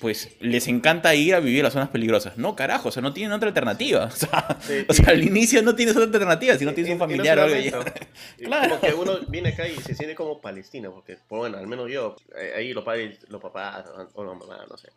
pues 0.00 0.30
les 0.40 0.66
encanta 0.68 1.14
ir 1.14 1.34
a 1.34 1.40
vivir 1.40 1.60
a 1.60 1.64
las 1.64 1.74
zonas 1.74 1.90
peligrosas. 1.90 2.38
No, 2.38 2.56
carajo, 2.56 2.88
o 2.88 2.92
sea, 2.92 3.02
no 3.02 3.12
tienen 3.12 3.32
otra 3.32 3.48
alternativa. 3.48 4.06
O 4.06 4.10
sea, 4.10 4.56
Sí, 4.60 4.84
o 4.88 4.92
sea 4.94 5.10
al 5.10 5.22
inicio 5.22 5.62
no 5.62 5.74
tienes 5.76 5.94
otra 5.94 6.06
alternativa, 6.06 6.56
si 6.56 6.64
no 6.64 6.72
tienes 6.74 6.90
y- 6.90 6.94
un 6.94 6.96
y 6.96 7.00
no 7.00 7.04
familiar 7.06 7.38
o 7.38 7.42
algo. 7.42 7.70
solamente, 7.70 8.06
y 8.38 8.44
Claro. 8.44 8.68
Como 8.68 8.80
que 8.80 8.94
uno 8.94 9.18
viene 9.28 9.50
acá 9.50 9.68
y 9.68 9.76
se 9.76 9.94
siente 9.94 10.14
como 10.14 10.40
palestino, 10.40 10.92
porque, 10.92 11.18
bueno, 11.28 11.58
al 11.58 11.66
menos 11.66 11.90
yo, 11.90 12.16
eh, 12.36 12.52
ahí 12.56 12.72
los 12.72 12.84
padres, 12.84 13.18
los 13.28 13.40
papás 13.40 13.84
o 14.14 14.24
la 14.24 14.34
mamá, 14.34 14.64
no 14.68 14.76
sé, 14.78 14.88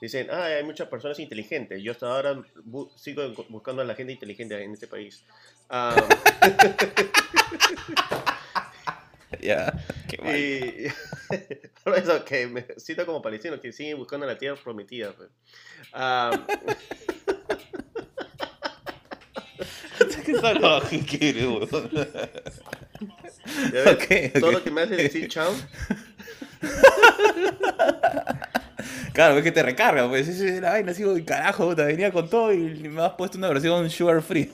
dicen, 0.00 0.28
ah, 0.30 0.44
hay 0.44 0.64
muchas 0.64 0.88
personas 0.88 1.18
inteligentes. 1.18 1.82
Yo 1.82 1.92
hasta 1.92 2.06
ahora 2.06 2.34
bu- 2.66 2.90
sigo 2.96 3.22
buscando 3.48 3.82
a 3.82 3.84
la 3.84 3.94
gente 3.94 4.12
inteligente 4.12 4.62
en 4.62 4.72
este 4.72 4.86
país. 4.86 5.24
Ah, 5.70 5.96
Ya, 9.40 9.72
qué 10.08 10.90
y 11.30 11.68
por 11.84 11.96
eso 11.98 12.24
que 12.24 12.46
me 12.46 12.64
siento 12.76 13.04
como 13.06 13.22
palestino, 13.22 13.60
que 13.60 13.72
siguen 13.72 13.98
buscando 13.98 14.26
la 14.26 14.38
tierra 14.38 14.58
prometida. 14.62 15.12
pues. 15.12 15.30
Ya 23.72 23.82
ves, 23.82 23.94
Ok, 23.94 24.32
Todo 24.40 24.46
ok. 24.48 24.52
lo 24.54 24.64
que 24.64 24.70
me 24.70 24.82
hace 24.82 24.96
decir 24.96 25.28
chao. 25.28 25.52
Claro, 29.12 29.38
es 29.38 29.44
que 29.44 29.52
te 29.52 29.62
recarga, 29.62 30.08
pues 30.08 30.26
esa 30.26 30.44
es 30.44 30.60
la 30.60 30.70
vaina, 30.70 30.92
uy, 31.06 31.24
carajo, 31.24 31.68
puta, 31.68 31.84
venía 31.84 32.10
con 32.10 32.28
todo 32.28 32.52
y 32.52 32.58
me 32.88 33.00
has 33.02 33.12
puesto 33.12 33.38
una 33.38 33.48
versión 33.48 33.88
sugar 33.88 34.20
free. 34.22 34.50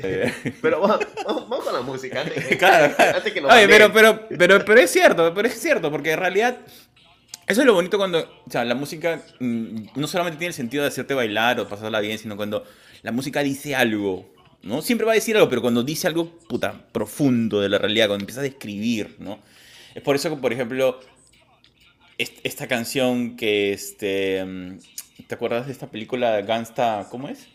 Eh, 0.00 0.32
Pero 0.62 0.80
vamos, 0.80 1.00
vamos- 1.24 1.64
con 1.64 1.74
la 1.74 1.80
música. 1.82 2.20
Antes 2.20 2.46
que, 2.46 2.56
claro, 2.56 2.94
antes 2.98 3.32
que 3.32 3.40
nos 3.40 3.52
Oye, 3.52 3.66
pero, 3.68 3.92
pero, 3.92 4.28
pero, 4.38 4.64
pero 4.64 4.80
es 4.80 4.90
cierto, 4.90 5.34
pero 5.34 5.48
es 5.48 5.60
cierto, 5.60 5.90
porque 5.90 6.12
en 6.12 6.18
realidad 6.20 6.56
eso 7.46 7.60
es 7.62 7.66
lo 7.66 7.74
bonito 7.74 7.98
cuando, 7.98 8.20
o 8.46 8.50
sea, 8.50 8.64
la 8.64 8.74
música 8.76 9.20
mm, 9.40 9.86
no 9.96 10.06
solamente 10.06 10.38
tiene 10.38 10.48
el 10.50 10.54
sentido 10.54 10.82
de 10.84 10.88
hacerte 10.88 11.14
bailar 11.14 11.58
o 11.60 11.68
pasarla 11.68 11.98
bien, 12.00 12.16
sino 12.18 12.36
cuando 12.36 12.64
la 13.02 13.10
música 13.10 13.42
dice 13.42 13.74
algo, 13.74 14.32
¿no? 14.62 14.82
Siempre 14.82 15.04
va 15.04 15.12
a 15.12 15.14
decir 15.16 15.34
algo, 15.36 15.48
pero 15.48 15.62
cuando 15.62 15.82
dice 15.82 16.06
algo, 16.06 16.30
puta, 16.48 16.86
profundo 16.92 17.60
de 17.60 17.68
la 17.68 17.78
realidad, 17.78 18.06
cuando 18.06 18.22
empieza 18.22 18.40
a 18.40 18.44
describir, 18.44 19.16
¿no? 19.18 19.40
Es 19.94 20.02
por 20.02 20.14
eso 20.14 20.30
que, 20.30 20.36
por 20.36 20.52
ejemplo, 20.52 21.00
est- 22.18 22.38
esta 22.44 22.68
canción 22.68 23.36
que, 23.36 23.72
este, 23.72 24.44
mm, 24.44 24.78
¿te 25.26 25.34
acuerdas 25.34 25.66
de 25.66 25.72
esta 25.72 25.88
película 25.90 26.40
Gangsta, 26.42 27.08
¿cómo 27.10 27.28
es? 27.28 27.46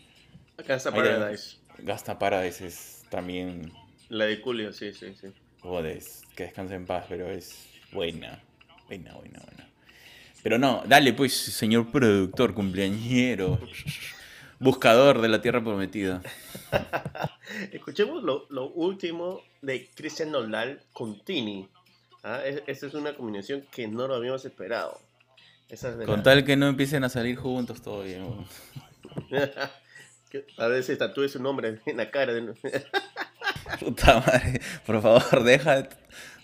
Ya- 0.92 0.92
Paradise. 1.20 1.58
Gangsta 1.80 2.18
Paradise 2.20 3.04
también 3.10 3.72
La 4.10 4.26
de 4.26 4.38
Julio, 4.38 4.72
sí, 4.74 4.94
sí, 4.94 5.14
sí. 5.20 5.28
Jodes, 5.62 6.24
que 6.36 6.44
descanse 6.44 6.76
en 6.76 6.86
paz, 6.86 7.06
pero 7.10 7.30
es 7.30 7.68
buena. 7.92 8.42
Buena, 8.88 9.14
buena, 9.16 9.40
buena. 9.40 9.70
Pero 10.44 10.58
no, 10.58 10.84
dale 10.86 11.14
pues, 11.14 11.34
señor 11.34 11.90
productor, 11.92 12.54
cumpleañero. 12.54 13.60
Buscador 14.60 15.22
de 15.22 15.30
la 15.30 15.42
tierra 15.42 15.64
prometida. 15.64 16.22
Escuchemos 17.72 18.24
lo, 18.24 18.46
lo 18.50 18.70
último 18.70 19.42
de 19.62 19.90
Cristian 19.96 20.32
Nodal 20.32 20.82
con 20.94 21.24
Tini. 21.24 21.68
Ah, 22.24 22.42
es- 22.46 22.62
Esta 22.68 22.88
es 22.88 22.94
una 22.94 23.14
combinación 23.16 23.66
que 23.72 23.88
no 23.88 24.08
lo 24.08 24.16
habíamos 24.16 24.44
esperado. 24.46 25.00
Esa 25.70 25.90
es 25.90 25.98
de 25.98 26.06
Con 26.06 26.18
la- 26.18 26.24
tal 26.24 26.44
que 26.46 26.56
no 26.58 26.68
empiecen 26.68 27.04
a 27.04 27.10
salir 27.10 27.36
juntos. 27.38 27.82
Que 27.82 28.22
a 30.58 30.68
veces 30.68 30.98
tatúe 30.98 31.28
su 31.30 31.42
nombre 31.42 31.80
en 31.86 31.98
la 31.98 32.10
cara. 32.12 32.34
de- 32.34 32.54
Puta 33.80 34.20
madre, 34.20 34.62
por 34.86 35.02
favor, 35.02 35.44
deja. 35.44 35.88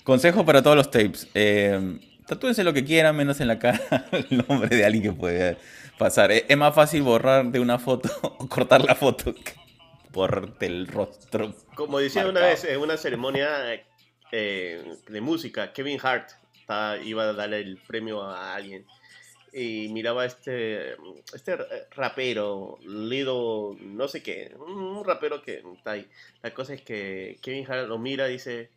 Consejo 0.04 0.46
para 0.46 0.62
todos 0.64 0.76
los 0.76 0.90
tapes. 0.92 1.28
Eh, 1.34 2.00
tatúense 2.28 2.64
lo 2.64 2.74
que 2.74 2.84
quieran, 2.86 3.16
menos 3.16 3.40
en 3.42 3.48
la 3.48 3.60
cara 3.60 3.80
el 4.12 4.46
nombre 4.48 4.76
de 4.76 4.86
alguien 4.86 5.04
que 5.04 5.12
puede 5.14 5.58
pasar. 5.98 6.32
Es, 6.32 6.46
es 6.48 6.58
más 6.58 6.74
fácil 6.74 7.02
borrar 7.04 7.46
de 7.46 7.60
una 7.60 7.78
foto 7.80 8.10
o 8.40 8.48
cortar 8.48 8.84
la 8.84 8.96
foto 8.96 9.34
que 9.36 9.54
borrarte 10.12 10.66
el 10.66 10.88
rostro. 10.88 11.54
Como 11.76 12.00
decía 12.00 12.26
una 12.28 12.40
vez 12.42 12.64
en 12.64 12.80
una 12.80 12.98
ceremonia 12.98 13.48
eh, 14.32 14.84
de 15.08 15.22
música, 15.22 15.72
Kevin 15.74 16.00
Hart 16.02 16.30
estaba- 16.60 16.98
iba 16.98 17.24
a 17.24 17.34
darle 17.34 17.60
el 17.60 17.78
premio 17.78 18.24
a 18.24 18.56
alguien. 18.56 18.86
Y 19.54 19.90
miraba 19.90 20.26
este, 20.26 20.96
este 21.34 21.58
rapero, 21.92 22.78
Lido, 22.82 23.76
no 23.80 24.08
sé 24.08 24.22
qué, 24.22 24.56
un 24.60 25.04
rapero 25.04 25.42
que 25.42 25.64
está 25.76 25.92
ahí. 25.92 26.08
La 26.42 26.54
cosa 26.54 26.74
es 26.74 26.82
que 26.82 27.40
Kevin 27.42 27.66
Hart 27.70 27.88
lo 27.88 27.98
mira 27.98 28.30
y 28.30 28.34
dice, 28.34 28.70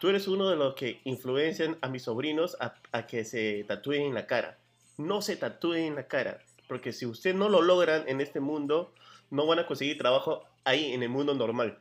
tú 0.00 0.08
eres 0.08 0.28
uno 0.28 0.48
de 0.48 0.56
los 0.56 0.74
que 0.74 1.00
influencian 1.04 1.76
a 1.80 1.88
mis 1.88 2.02
sobrinos 2.02 2.56
a, 2.60 2.74
a 2.92 3.06
que 3.06 3.24
se 3.24 3.64
tatúen 3.66 4.02
en 4.02 4.14
la 4.14 4.26
cara. 4.26 4.58
No 4.96 5.22
se 5.22 5.36
tatúen 5.36 5.84
en 5.84 5.94
la 5.96 6.06
cara, 6.06 6.40
porque 6.68 6.92
si 6.92 7.06
usted 7.06 7.34
no 7.34 7.48
lo 7.48 7.62
logran 7.62 8.08
en 8.08 8.20
este 8.20 8.40
mundo, 8.40 8.94
no 9.30 9.46
van 9.46 9.58
a 9.58 9.66
conseguir 9.66 9.98
trabajo 9.98 10.44
ahí 10.64 10.92
en 10.92 11.02
el 11.02 11.08
mundo 11.08 11.34
normal. 11.34 11.78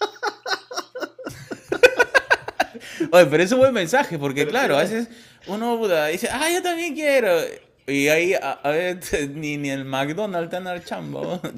Oye, 3.10 3.26
pero 3.26 3.42
es 3.42 3.52
un 3.52 3.58
buen 3.58 3.74
mensaje, 3.74 4.18
porque 4.18 4.42
Pero 4.42 4.50
claro, 4.50 4.76
a 4.76 4.82
veces 4.82 5.08
uno 5.46 5.78
puta, 5.78 6.06
dice, 6.06 6.28
ah, 6.30 6.50
yo 6.50 6.62
también 6.62 6.94
quiero. 6.94 7.30
Y 7.86 8.08
ahí, 8.08 8.34
a, 8.34 8.60
a 8.62 8.72
ni, 9.34 9.56
ni 9.56 9.70
el 9.70 9.84
McDonald's 9.84 10.50
te 10.50 10.56
anda 10.56 10.72
al 10.72 10.84
chambo. 10.84 11.40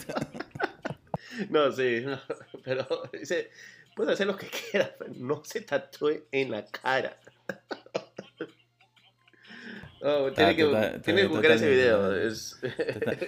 No, 1.50 1.70
sí, 1.70 2.02
no, 2.04 2.18
pero 2.64 2.86
dice, 3.12 3.50
puedes 3.94 4.14
hacer 4.14 4.26
lo 4.26 4.36
que 4.36 4.48
quieras, 4.48 4.92
pero 4.98 5.12
no 5.16 5.44
se 5.44 5.60
tatúe 5.60 6.22
en 6.32 6.50
la 6.50 6.64
cara. 6.64 7.16
Tiene 9.98 10.50
Ah, 10.50 10.54
que, 10.54 10.62
total- 10.64 11.02
tiene 11.02 11.22
que 11.22 11.26
total- 11.26 11.28
buscar 11.28 11.50
ese 11.52 11.70
video. 11.70 12.14
Es, 12.14 12.60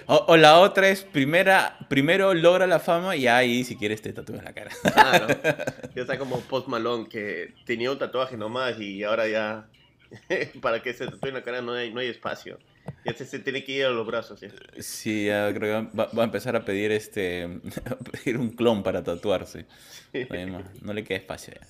O, 0.05 0.25
o 0.29 0.37
la 0.37 0.59
otra 0.59 0.87
es, 0.89 1.03
primera, 1.03 1.77
primero 1.89 2.33
logra 2.33 2.67
la 2.67 2.79
fama 2.79 3.15
y 3.15 3.27
ahí, 3.27 3.63
si 3.63 3.75
quieres, 3.75 4.01
te 4.01 4.13
tatúas 4.13 4.43
la 4.43 4.53
cara. 4.53 4.71
claro, 4.93 5.27
ya 5.95 6.01
está 6.01 6.17
como 6.19 6.39
Post 6.41 6.67
Malone 6.67 7.09
que 7.09 7.53
tenía 7.65 7.91
un 7.91 7.97
tatuaje 7.97 8.37
nomás 8.37 8.79
y 8.79 9.03
ahora 9.03 9.27
ya 9.27 9.67
para 10.61 10.81
que 10.81 10.93
se 10.93 11.05
tatúe 11.07 11.27
en 11.29 11.33
la 11.35 11.43
cara 11.43 11.61
no 11.61 11.73
hay, 11.73 11.91
no 11.93 11.99
hay 12.01 12.07
espacio. 12.07 12.59
Ya 13.05 13.13
se, 13.13 13.25
se 13.25 13.39
tiene 13.39 13.63
que 13.63 13.71
ir 13.73 13.85
a 13.85 13.89
los 13.89 14.05
brazos. 14.07 14.39
¿sí? 14.39 14.47
Sí, 14.79 15.25
ya 15.25 15.53
creo 15.53 15.89
que 15.91 15.97
va, 15.97 16.05
va 16.17 16.21
a 16.23 16.25
empezar 16.25 16.55
a 16.55 16.65
pedir 16.65 16.91
este 16.91 17.43
a 17.85 17.95
pedir 17.95 18.37
un 18.37 18.49
clon 18.51 18.83
para 18.83 19.03
tatuarse. 19.03 19.65
No 20.81 20.93
le 20.93 21.03
queda 21.03 21.17
espacio 21.17 21.53
ya. 21.53 21.67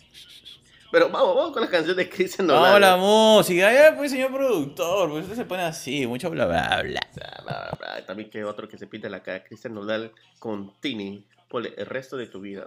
Pero 0.91 1.09
vamos, 1.09 1.35
vamos 1.35 1.51
con 1.51 1.61
la 1.61 1.69
canción 1.69 1.95
de 1.95 2.09
Christian 2.09 2.47
Vamos 2.47 2.63
Nodal. 2.63 2.81
la 2.81 2.97
música, 2.97 3.71
ya 3.71 3.95
pues 3.95 4.11
señor 4.11 4.31
productor, 4.33 5.09
pues 5.11 5.23
usted 5.23 5.35
se 5.35 5.45
pone 5.45 5.61
así, 5.63 6.07
mucho 6.07 6.29
bla 6.31 6.47
bla 6.47 6.81
bla. 6.83 6.99
Ah, 7.21 7.41
bla, 7.43 7.43
bla, 7.43 7.77
bla. 7.77 8.05
También 8.05 8.29
que 8.29 8.43
otro 8.43 8.67
que 8.67 8.77
se 8.77 8.87
pinta 8.87 9.07
la 9.07 9.21
cara, 9.21 9.43
Cristian 9.43 9.75
Nodal 9.75 10.11
con 10.39 10.73
Tini 10.79 11.27
por 11.47 11.65
el 11.65 11.85
resto 11.85 12.17
de 12.17 12.25
tu 12.27 12.41
vida. 12.41 12.65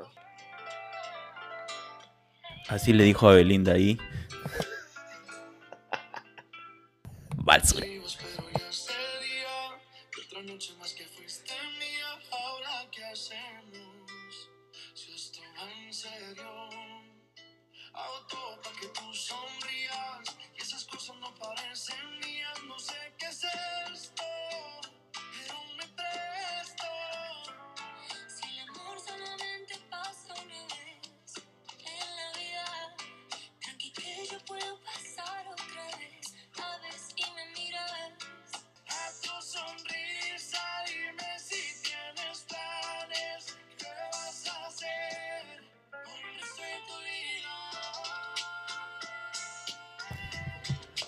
Así 2.68 2.92
le 2.92 3.04
dijo 3.04 3.28
a 3.28 3.34
Belinda 3.34 3.72
ahí. 3.72 3.98
Basura. 7.36 7.86
Y 20.54 20.60
esas 20.60 20.84
cosas 20.84 21.16
no 21.16 21.34
parecen 21.34 22.18
mías. 22.20 22.62
No 22.66 22.78
sé 22.78 22.94
qué 23.18 23.21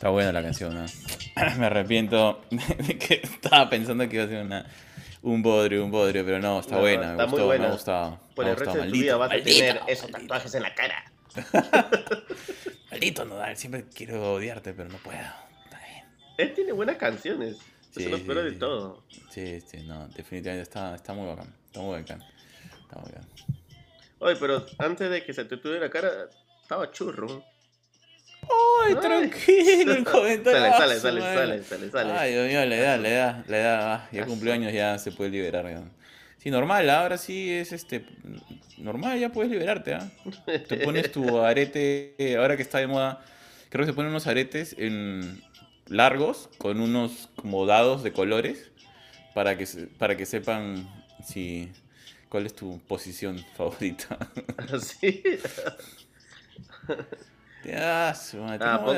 Está 0.04 0.10
buena 0.12 0.32
la 0.32 0.42
canción, 0.42 0.74
¿no? 0.74 0.84
Me 1.58 1.64
arrepiento 1.64 2.42
de 2.50 2.98
que 2.98 3.22
estaba 3.22 3.70
pensando 3.70 4.06
que 4.06 4.16
iba 4.16 4.24
a 4.26 4.28
ser 4.28 4.44
una, 4.44 4.66
un 5.22 5.40
bodrio, 5.42 5.82
un 5.82 5.90
bodrio, 5.90 6.26
pero 6.26 6.38
no, 6.40 6.60
está 6.60 6.74
No, 6.74 6.82
buena, 6.82 7.12
está 7.12 7.24
me 7.24 7.30
muy 7.30 7.30
gustó, 7.30 7.46
buena. 7.46 7.62
me 7.62 7.68
ha 7.68 7.72
gustado. 7.72 8.20
Por 8.34 8.44
me 8.44 8.50
el 8.50 8.56
resto 8.58 8.70
gustado, 8.72 8.84
de 8.84 8.90
tu 8.90 8.98
vida 9.02 9.16
vas 9.16 9.30
a 9.32 9.34
tener 9.42 9.76
maldito, 9.76 9.88
esos 9.88 10.10
tatuajes 10.10 10.54
en 10.56 10.62
la 10.62 10.74
cara. 10.74 11.10
Maldito 12.90 13.24
Nodal, 13.24 13.56
siempre 13.56 13.86
quiero 13.94 14.34
odiarte, 14.34 14.74
pero 14.74 14.90
no 14.90 14.98
puedo. 14.98 15.16
Está 15.16 15.78
bien. 15.78 16.04
Él 16.36 16.52
tiene 16.52 16.72
buenas 16.72 16.96
canciones. 16.98 17.56
Sí, 17.90 18.00
Eso 18.00 18.04
es 18.04 18.10
lo 18.10 18.18
sí, 18.18 18.24
peor 18.24 18.44
de 18.44 18.50
sí. 18.50 18.56
todo. 18.58 19.04
Sí, 19.30 19.60
sí, 19.62 19.78
no, 19.86 20.06
definitivamente 20.08 20.64
está, 20.64 20.96
está 20.96 21.14
muy 21.14 21.28
bacán. 21.28 21.54
Está 21.64 21.80
muy 21.80 21.98
bacán. 21.98 22.22
Está 22.82 22.96
muy 22.98 23.10
bacán. 23.10 23.28
Oye, 24.18 24.36
pero 24.36 24.66
antes 24.76 25.08
de 25.10 25.24
que 25.24 25.32
se 25.32 25.46
te 25.46 25.56
tuviera 25.56 25.80
la 25.86 25.90
cara, 25.90 26.10
estaba 26.60 26.90
churro. 26.90 27.53
Ay, 28.86 28.94
tranquilo, 28.96 29.92
el 29.94 30.04
comentario. 30.04 30.72
Sale, 30.76 30.98
sale, 31.00 31.20
Ah, 31.22 31.34
sale, 31.34 31.62
sale, 31.62 31.62
sale, 31.64 31.90
sale. 31.90 32.12
Ay, 32.12 32.32
Dios 32.32 32.48
mío, 32.48 32.64
la 32.66 32.76
edad, 32.76 33.00
la 33.00 33.08
edad, 33.08 33.44
la 33.48 33.58
edad. 33.58 33.92
ah, 33.94 34.08
ya 34.12 34.22
Ah, 34.22 34.26
cumplió 34.26 34.52
años, 34.52 34.72
ya 34.72 34.98
se 34.98 35.12
puede 35.12 35.30
liberar. 35.30 35.68
ya. 35.68 35.82
Sí, 36.38 36.50
normal, 36.50 36.90
ahora 36.90 37.16
sí 37.18 37.50
es 37.50 37.72
este. 37.72 38.04
Normal, 38.78 39.18
ya 39.18 39.30
puedes 39.30 39.50
liberarte, 39.50 39.94
¿ah? 39.94 40.10
Te 40.68 40.76
pones 40.78 41.10
tu 41.10 41.38
arete, 41.44 42.14
eh, 42.18 42.36
ahora 42.36 42.56
que 42.56 42.62
está 42.62 42.78
de 42.78 42.86
moda, 42.86 43.24
creo 43.70 43.84
que 43.86 43.90
se 43.92 43.94
ponen 43.94 44.10
unos 44.10 44.26
aretes 44.26 44.74
en 44.78 45.42
largos 45.88 46.48
con 46.58 46.80
unos 46.80 47.28
como 47.36 47.64
dados 47.66 48.02
de 48.02 48.12
colores 48.12 48.70
para 49.34 49.56
que, 49.56 49.64
se- 49.66 49.86
para 49.86 50.16
que 50.16 50.26
sepan 50.26 50.86
si 51.24 51.70
cuál 52.28 52.46
es 52.46 52.54
tu 52.54 52.78
posición 52.80 53.38
favorita. 53.56 54.18
Así. 54.72 55.22
Ya, 57.64 58.14
su 58.14 58.38
madre, 58.38 58.58
Ah, 58.60 58.76
tengo 58.76 58.84
pon- 58.86 58.94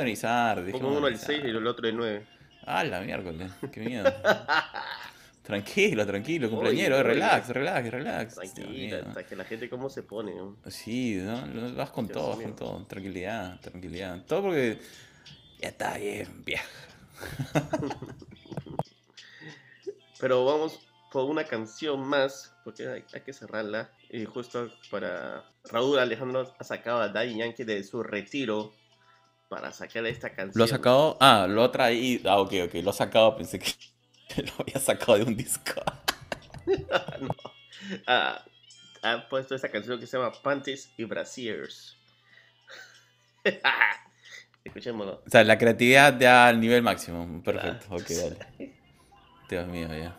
dejemos 0.65 0.81
Pongo 0.83 0.89
uno 0.99 1.07
al 1.07 1.13
modernizar. 1.15 1.27
6 1.37 1.45
y 1.45 1.49
el 1.49 1.67
otro 1.67 1.87
al 1.89 1.97
9. 1.97 2.27
Ah, 2.65 2.83
la 2.85 3.01
miércoles, 3.01 3.51
qué 3.73 3.81
miedo. 3.81 4.13
tranquilo, 5.45 6.05
tranquilo, 6.05 6.51
compañero, 6.51 6.97
Oye, 6.97 7.05
oye. 7.05 7.13
relax, 7.15 7.49
relax, 7.51 7.91
relax. 7.91 8.35
Dios 8.41 8.55
Tranquila, 8.55 8.99
hasta 9.07 9.25
que 9.27 9.37
la 9.37 9.45
gente 9.45 9.71
cómo 9.71 9.89
se 9.89 10.03
pone. 10.03 10.35
¿no? 10.35 10.57
Sí, 10.67 11.21
¿no? 11.23 11.47
Lo- 11.47 11.75
Vas 11.75 11.91
con 11.91 12.07
Dios 12.07 12.19
todo, 12.19 12.29
vas 12.31 12.39
mío. 12.39 12.49
con 12.49 12.57
todo. 12.57 12.85
Tranquilidad, 12.87 13.61
tranquilidad. 13.61 14.25
Todo 14.27 14.43
porque 14.43 14.81
ya 15.61 15.69
está 15.69 15.97
bien, 15.99 16.45
vieja. 16.45 16.65
Pero 20.19 20.45
vamos 20.45 20.81
por 21.13 21.25
una 21.31 21.45
canción 21.45 22.01
más, 22.07 22.53
porque 22.65 22.89
hay, 22.89 23.05
hay 23.13 23.21
que 23.21 23.33
cerrarla. 23.33 23.91
Y 24.11 24.25
justo 24.25 24.71
para 24.91 25.45
Raúl 25.71 25.99
Alejandro 25.99 26.55
ha 26.59 26.65
sacado 26.65 27.01
a 27.01 27.09
Daddy 27.09 27.39
Yankee 27.39 27.65
de 27.65 27.83
su 27.83 28.03
retiro 28.03 28.73
para 29.49 29.73
sacar 29.73 30.07
esta 30.07 30.31
canción. 30.31 30.53
¿Lo 30.55 30.65
ha 30.65 30.69
sacado? 30.69 31.17
Ah, 31.21 31.47
lo 31.49 31.65
ha 31.65 31.73
traído. 31.73 32.31
Ah, 32.31 32.39
ok, 32.39 32.53
ok. 32.67 32.75
Lo 32.83 32.91
ha 32.91 32.95
sacado, 32.95 33.37
pensé 33.37 33.59
que 33.59 33.73
lo 34.43 34.53
había 34.59 34.79
sacado 34.79 35.19
de 35.19 35.25
un 35.25 35.37
disco. 35.37 35.81
No. 37.21 37.35
Ah, 38.09 38.45
ha 39.03 39.29
puesto 39.29 39.55
esta 39.55 39.69
canción 39.69 40.01
que 40.01 40.07
se 40.09 40.19
llama 40.19 40.33
Panties 40.43 40.93
y 40.97 41.05
Brasiers. 41.05 41.97
Escuchémoslo. 44.65 45.23
O 45.25 45.31
sea, 45.31 45.45
la 45.45 45.57
creatividad 45.57 46.19
ya 46.19 46.49
al 46.49 46.61
nivel 46.61 46.83
máximo. 46.83 47.41
Perfecto, 47.45 47.87
ok, 47.95 48.09
dale. 48.09 48.75
Dios 49.49 49.69
mío, 49.69 49.89
ya. 49.95 50.19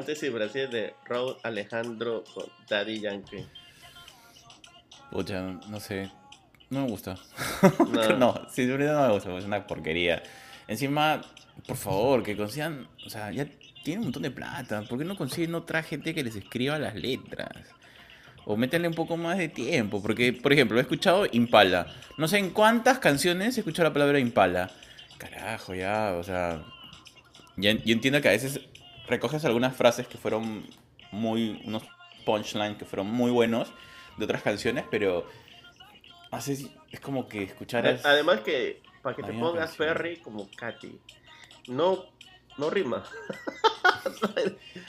Panties 0.00 0.22
y 0.22 0.28
Brasiers 0.30 0.70
de 0.70 0.94
Raúl 1.04 1.36
Alejandro 1.42 2.24
con 2.32 2.46
Daddy 2.66 3.00
Yankee. 3.00 3.44
Pucha, 5.10 5.42
no 5.42 5.78
sé. 5.78 6.10
No 6.70 6.84
me 6.84 6.88
gusta. 6.88 7.16
No. 7.92 8.16
no, 8.16 8.46
verdad 8.56 8.94
no 8.94 9.08
me 9.08 9.12
gusta. 9.12 9.36
Es 9.36 9.44
una 9.44 9.66
porquería. 9.66 10.22
Encima, 10.68 11.20
por 11.66 11.76
favor, 11.76 12.22
que 12.22 12.34
consigan. 12.34 12.88
O 13.04 13.10
sea, 13.10 13.30
ya 13.30 13.46
tienen 13.84 13.98
un 13.98 14.04
montón 14.06 14.22
de 14.22 14.30
plata. 14.30 14.80
¿Por 14.88 14.98
qué 14.98 15.04
no 15.04 15.18
consiguen 15.18 15.54
otra 15.54 15.82
gente 15.82 16.14
que 16.14 16.24
les 16.24 16.34
escriba 16.34 16.78
las 16.78 16.94
letras? 16.94 17.50
O 18.46 18.56
métanle 18.56 18.88
un 18.88 18.94
poco 18.94 19.18
más 19.18 19.36
de 19.36 19.50
tiempo. 19.50 20.00
Porque, 20.00 20.32
por 20.32 20.54
ejemplo, 20.54 20.78
he 20.78 20.80
escuchado 20.80 21.26
Impala. 21.30 21.88
No 22.16 22.26
sé 22.26 22.38
en 22.38 22.50
cuántas 22.50 23.00
canciones 23.00 23.58
he 23.58 23.60
escuchado 23.60 23.90
la 23.90 23.92
palabra 23.92 24.18
Impala. 24.18 24.70
Carajo, 25.18 25.74
ya, 25.74 26.14
o 26.18 26.22
sea. 26.22 26.64
Ya, 27.58 27.72
yo 27.72 27.92
entiendo 27.92 28.22
que 28.22 28.28
a 28.28 28.30
veces 28.30 28.60
recoges 29.10 29.44
algunas 29.44 29.76
frases 29.76 30.06
que 30.06 30.16
fueron 30.18 30.66
muy. 31.10 31.60
unos 31.64 31.82
punchlines 32.24 32.76
que 32.78 32.84
fueron 32.84 33.08
muy 33.10 33.30
buenos 33.30 33.72
de 34.16 34.24
otras 34.24 34.42
canciones, 34.42 34.84
pero. 34.90 35.26
Hace, 36.30 36.70
es 36.92 37.00
como 37.00 37.28
que 37.28 37.42
escucharas. 37.42 38.04
Además 38.06 38.40
que 38.40 38.80
para 39.02 39.16
que 39.16 39.22
te 39.22 39.32
pongas 39.32 39.70
canción. 39.70 39.88
Perry 39.88 40.16
como 40.18 40.48
Katy. 40.56 40.98
No, 41.66 42.04
no 42.56 42.70
rima. 42.70 43.04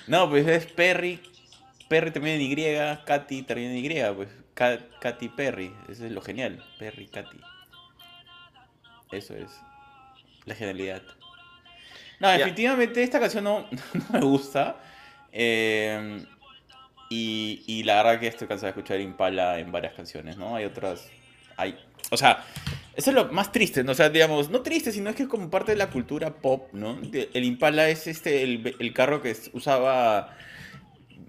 No, 0.07 0.29
pues 0.29 0.47
es 0.47 0.65
Perry. 0.67 1.19
Perry 1.89 2.11
termina 2.11 2.35
en 2.35 2.41
Y, 2.41 3.03
Katy 3.05 3.43
termina 3.43 3.71
en 3.73 3.77
Y, 3.85 4.15
pues 4.15 4.29
Ka- 4.53 4.79
Katy 4.99 5.29
Perry. 5.29 5.73
Eso 5.89 6.05
es 6.05 6.11
lo 6.11 6.21
genial. 6.21 6.63
Perry, 6.77 7.07
Katy. 7.07 7.39
Eso 9.11 9.35
es. 9.35 9.49
La 10.45 10.55
genialidad. 10.55 11.01
No, 12.21 12.27
Ya. 12.29 12.37
definitivamente 12.37 13.03
esta 13.03 13.19
canción 13.19 13.43
no, 13.43 13.67
no 13.93 14.05
me 14.13 14.19
gusta. 14.21 14.77
Eh, 15.33 16.23
y, 17.09 17.63
y 17.67 17.83
la 17.83 17.95
verdad 18.03 18.19
que 18.19 18.27
estoy 18.27 18.47
cansado 18.47 18.71
de 18.71 18.79
escuchar 18.79 19.01
Impala 19.01 19.59
en 19.59 19.71
varias 19.71 19.93
canciones, 19.93 20.37
¿no? 20.37 20.55
Hay 20.55 20.65
otras. 20.65 21.09
Hay. 21.57 21.77
O 22.09 22.17
sea, 22.17 22.43
eso 22.95 23.09
es 23.09 23.15
lo 23.15 23.31
más 23.33 23.51
triste, 23.51 23.83
¿no? 23.83 23.91
O 23.91 23.95
sea, 23.95 24.09
digamos, 24.09 24.49
no 24.49 24.61
triste, 24.61 24.91
sino 24.91 25.09
es 25.09 25.15
que 25.15 25.23
es 25.23 25.29
como 25.29 25.49
parte 25.49 25.71
de 25.73 25.77
la 25.77 25.89
cultura 25.89 26.33
pop, 26.35 26.69
¿no? 26.73 26.97
El 27.11 27.43
Impala 27.43 27.89
es 27.89 28.07
este, 28.07 28.43
el, 28.43 28.75
el 28.79 28.93
carro 28.93 29.21
que 29.21 29.35
usaba 29.53 30.35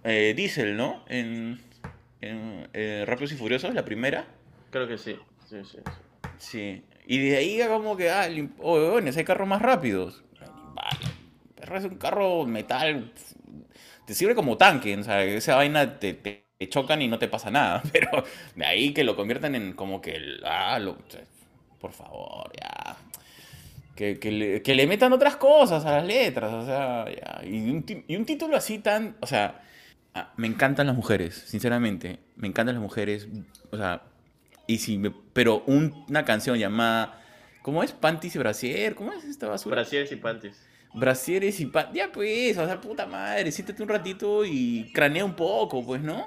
eh, 0.05 0.34
Diesel, 0.36 0.76
¿no? 0.76 1.05
En, 1.09 1.61
en 2.20 2.68
eh, 2.72 3.05
Rápidos 3.07 3.32
y 3.32 3.36
Furiosos, 3.36 3.74
la 3.74 3.84
primera. 3.84 4.26
Creo 4.70 4.86
que 4.86 4.99
sí. 4.99 5.16
Sí, 5.49 5.57
sí, 5.64 5.78
sí. 5.78 5.93
Sí. 6.38 6.82
Y 7.07 7.18
de 7.18 7.36
ahí 7.36 7.61
como 7.68 7.97
que, 7.97 8.11
ah, 8.11 8.26
el 8.26 8.51
oh, 8.59 8.90
bueno, 8.93 9.11
hay 9.14 9.24
carros 9.24 9.49
más 9.49 9.62
rápidos. 9.62 10.22
Es 11.63 11.85
un 11.85 11.97
carro 11.97 12.45
metal. 12.47 13.13
Te 14.07 14.15
sirve 14.15 14.35
como 14.35 14.57
tanque, 14.57 14.97
o 14.97 15.03
sea, 15.03 15.23
esa 15.25 15.57
vaina 15.57 15.99
te, 15.99 16.15
te- 16.15 16.43
chocan 16.69 17.03
y 17.03 17.09
no 17.09 17.19
te 17.19 17.29
pasa 17.29 17.51
nada. 17.51 17.83
Pero 17.93 18.25
de 18.55 18.65
ahí 18.67 18.93
que 18.93 19.05
lo 19.05 19.17
conviertan 19.17 19.55
en 19.55 19.73
como 19.75 20.01
que, 20.01 20.17
ah, 20.45 20.79
por 21.81 21.93
favor, 21.93 22.51
ya. 22.61 22.97
Que, 23.97 24.63
le, 24.75 24.87
metan 24.87 25.13
otras 25.13 25.37
cosas 25.37 25.85
a 25.85 25.93
las 25.99 26.05
letras, 26.07 26.53
o 26.53 26.65
sea, 26.67 27.05
ya. 27.09 27.45
Y 27.47 27.71
un, 27.71 28.25
título 28.25 28.57
así 28.57 28.79
tan, 28.79 29.17
o 29.21 29.27
sea, 29.27 29.63
ah, 30.15 30.33
me 30.37 30.47
encantan 30.49 30.89
las 30.89 30.97
mujeres, 30.97 31.35
sinceramente, 31.47 32.19
me 32.37 32.49
encantan 32.49 32.75
las 32.75 32.83
mujeres, 32.83 33.29
o 33.71 33.77
sea, 33.77 34.03
y 34.67 34.79
si 34.79 34.99
me, 34.99 35.13
pero 35.33 35.63
un- 35.67 36.05
una 36.09 36.25
canción 36.25 36.59
llamada, 36.59 37.21
¿cómo 37.63 37.83
es? 37.85 37.93
Panties 37.93 38.35
y 38.37 38.39
Brasier, 38.39 38.95
¿cómo 38.97 39.13
es 39.13 39.25
esta 39.25 39.47
basura? 39.49 39.77
Brasieres 39.77 40.11
y 40.11 40.17
panties. 40.17 40.72
Brasieres 40.95 41.59
y 41.61 41.66
pa... 41.66 41.90
Ya 41.93 42.12
pues, 42.12 42.57
o 42.59 42.66
sea, 42.66 42.80
puta 42.80 43.07
madre, 43.07 43.51
siéntate 43.51 43.82
un 43.82 43.88
ratito 43.88 44.45
y 44.45 44.90
cranea 44.93 45.24
un 45.24 45.34
poco, 45.34 45.84
pues, 45.84 46.03
¿no? 46.03 46.26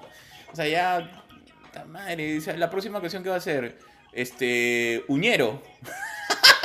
O 0.51 0.55
sea, 0.55 0.67
ya... 0.67 1.23
Puta 1.61 1.85
madre, 1.85 2.37
o 2.37 2.41
sea, 2.41 2.57
la 2.57 2.69
próxima 2.69 2.99
canción 2.99 3.23
que 3.23 3.29
va 3.29 3.35
a 3.35 3.41
ser, 3.41 3.77
este... 4.11 5.03
Uñero. 5.07 5.61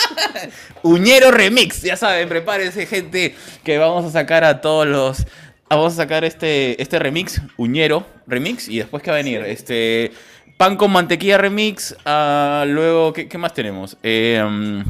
Uñero 0.82 1.30
Remix, 1.30 1.82
ya 1.82 1.96
saben, 1.96 2.28
prepárense 2.28 2.86
gente, 2.86 3.34
que 3.62 3.78
vamos 3.78 4.05
a 4.05 4.11
sacar 4.11 4.44
a 4.44 4.61
todos 4.61 4.86
los... 4.86 5.26
Vamos 5.68 5.92
a 5.92 5.96
sacar 5.96 6.24
este, 6.24 6.82
este 6.82 6.98
remix, 6.98 7.40
Uñero 7.57 8.05
Remix, 8.26 8.66
y 8.68 8.78
después 8.78 9.03
qué 9.03 9.11
va 9.11 9.16
a 9.16 9.22
venir, 9.22 9.42
este... 9.42 10.11
Pan 10.57 10.76
con 10.76 10.90
mantequilla 10.90 11.38
remix, 11.38 11.96
ah, 12.05 12.64
luego, 12.66 13.12
¿qué, 13.14 13.28
qué 13.28 13.38
más 13.38 13.55
tenemos? 13.55 13.96
Eh, 14.03 14.44
mm, 14.46 14.82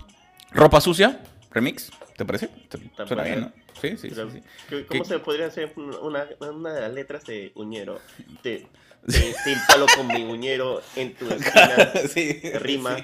Ropa 0.52 0.80
sucia, 0.80 1.20
remix, 1.52 1.92
¿te 2.20 2.24
parece? 2.26 2.48
¿Te- 2.68 3.06
Suena 3.06 3.22
bien, 3.22 3.40
¿no? 3.40 3.52
Sí, 3.80 3.96
sí, 3.96 4.08
Pero, 4.10 4.30
sí. 4.30 4.36
sí. 4.36 4.42
¿qué- 4.68 4.84
¿Cómo 4.84 5.02
¿Qué- 5.04 5.08
se 5.08 5.18
podría 5.20 5.46
hacer 5.46 5.72
una, 6.02 6.26
una 6.40 6.74
de 6.74 6.80
las 6.82 6.92
letras 6.92 7.24
de 7.24 7.50
Uñero? 7.54 7.98
Te, 8.42 8.66
te, 9.06 9.34
te 9.42 9.52
impalo 9.52 9.86
con 9.96 10.06
mi 10.08 10.22
Uñero 10.22 10.82
en 10.96 11.14
tu 11.14 11.30
esquina. 11.30 11.90
sí, 12.12 12.42
rima, 12.60 12.98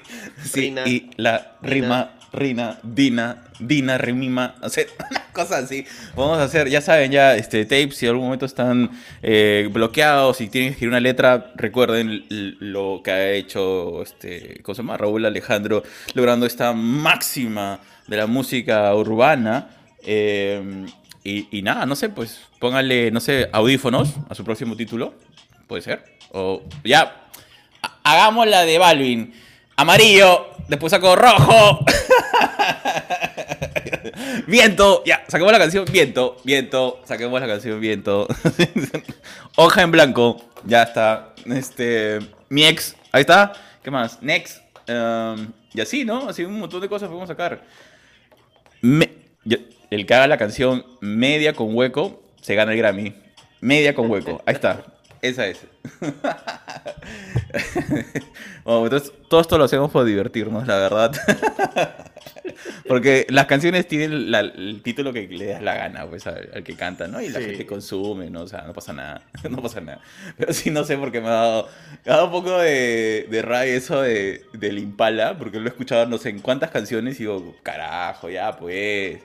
sí, 0.44 0.60
rina, 0.60 0.86
y 0.86 1.08
la 1.16 1.56
rima, 1.62 2.18
rina, 2.34 2.78
dina, 2.82 3.44
dina, 3.58 3.96
rimima, 3.96 4.56
o 4.60 4.68
sea, 4.68 4.84
una 5.10 5.24
cosa 5.32 5.56
así. 5.56 5.86
Vamos 6.14 6.36
a 6.36 6.42
hacer, 6.42 6.68
ya 6.68 6.82
saben, 6.82 7.10
ya, 7.10 7.36
este, 7.36 7.64
tapes, 7.64 7.96
si 7.96 8.04
en 8.04 8.10
algún 8.10 8.26
momento 8.26 8.44
están 8.44 8.90
eh, 9.22 9.70
bloqueados 9.72 10.42
y 10.42 10.48
tienen 10.50 10.68
que 10.68 10.72
escribir 10.74 10.90
una 10.90 11.00
letra, 11.00 11.52
recuerden 11.54 12.26
lo 12.60 13.00
que 13.02 13.10
ha 13.12 13.30
hecho, 13.32 14.02
este, 14.02 14.60
¿cómo 14.62 14.74
se 14.74 14.82
llama? 14.82 14.98
Raúl 14.98 15.24
Alejandro, 15.24 15.82
logrando 16.12 16.44
esta 16.44 16.74
máxima 16.74 17.80
de 18.06 18.16
la 18.16 18.26
música 18.26 18.94
urbana. 18.94 19.70
eh, 20.04 20.86
y, 21.28 21.60
nada, 21.62 21.86
no 21.86 21.96
sé, 21.96 22.08
pues 22.08 22.40
pónganle, 22.60 23.10
no 23.10 23.18
sé, 23.18 23.48
audífonos 23.52 24.10
a 24.28 24.34
su 24.36 24.44
próximo 24.44 24.76
título. 24.76 25.14
Puede 25.66 25.82
ser. 25.82 26.04
O 26.30 26.62
ya, 26.84 27.26
ha- 27.82 27.96
hagamos 28.04 28.46
la 28.46 28.64
de 28.64 28.78
Balvin. 28.78 29.34
Amarillo, 29.74 30.46
después 30.68 30.92
saco 30.92 31.16
rojo. 31.16 31.84
Viento, 34.46 35.02
ya, 35.04 35.24
saquemos 35.28 35.52
la 35.52 35.58
canción 35.58 35.84
Viento, 35.90 36.36
Viento, 36.44 37.00
saquemos 37.04 37.40
la 37.40 37.46
canción 37.46 37.80
Viento. 37.80 38.26
Hoja 39.56 39.82
en 39.82 39.90
blanco, 39.90 40.42
ya 40.64 40.82
está. 40.84 41.34
Este, 41.46 42.18
mi 42.48 42.64
ex, 42.64 42.96
ahí 43.12 43.22
está. 43.22 43.52
¿Qué 43.82 43.90
más? 43.90 44.22
Next. 44.22 44.58
um, 44.88 45.48
y 45.74 45.80
así, 45.80 46.04
¿no? 46.04 46.28
Así 46.28 46.44
un 46.44 46.58
montón 46.58 46.80
de 46.80 46.88
cosas 46.88 47.08
podemos 47.08 47.28
sacar. 47.28 47.62
Me- 48.86 49.10
yo- 49.44 49.58
el 49.90 50.06
que 50.06 50.14
haga 50.14 50.28
la 50.28 50.38
canción 50.38 50.84
media 51.00 51.54
con 51.54 51.74
hueco 51.76 52.22
se 52.40 52.54
gana 52.54 52.70
el 52.72 52.78
Grammy. 52.78 53.14
Media 53.60 53.94
con 53.94 54.08
hueco. 54.08 54.40
Ahí 54.46 54.54
está. 54.54 54.84
Esa 55.22 55.46
es. 55.48 55.58
Bueno, 58.64 58.84
entonces, 58.84 59.12
todo 59.28 59.40
esto 59.40 59.58
lo 59.58 59.64
hacemos 59.64 59.90
por 59.92 60.04
divertirnos, 60.04 60.66
la 60.66 60.76
verdad. 60.76 61.12
Porque 62.88 63.26
las 63.30 63.46
canciones 63.46 63.86
tienen 63.88 64.30
la- 64.30 64.40
el 64.40 64.80
título 64.82 65.12
que 65.12 65.26
le 65.28 65.46
das 65.46 65.62
la 65.62 65.74
gana, 65.74 66.06
pues, 66.06 66.26
al, 66.26 66.48
al 66.54 66.62
que 66.64 66.74
canta, 66.76 67.08
¿no? 67.08 67.20
Y 67.20 67.28
la 67.28 67.40
Sí. 67.40 67.46
gente 67.46 67.66
consume, 67.66 68.30
¿no? 68.30 68.42
O 68.42 68.48
sea, 68.48 68.62
no 68.62 68.72
pasa 68.72 68.92
nada. 68.92 69.22
No 69.50 69.62
pasa 69.62 69.80
nada. 69.80 70.00
Pero 70.36 70.52
sí, 70.52 70.70
no 70.70 70.84
sé 70.84 70.96
por 70.98 71.12
qué 71.12 71.20
me 71.20 71.28
ha 71.28 71.32
dado, 71.32 71.68
me 72.04 72.12
ha 72.12 72.16
dado 72.16 72.26
un 72.26 72.32
poco 72.32 72.58
de, 72.58 73.26
de 73.30 73.42
rabia 73.42 73.74
eso 73.74 74.00
de, 74.02 74.44
del 74.52 74.78
Impala, 74.78 75.36
porque 75.38 75.58
lo 75.58 75.66
he 75.66 75.68
escuchado 75.68 76.06
no 76.06 76.18
sé 76.18 76.30
en 76.30 76.40
cuántas 76.40 76.70
canciones 76.70 77.16
y 77.16 77.24
digo, 77.24 77.54
carajo, 77.62 78.28
ya, 78.30 78.56
pues. 78.56 79.20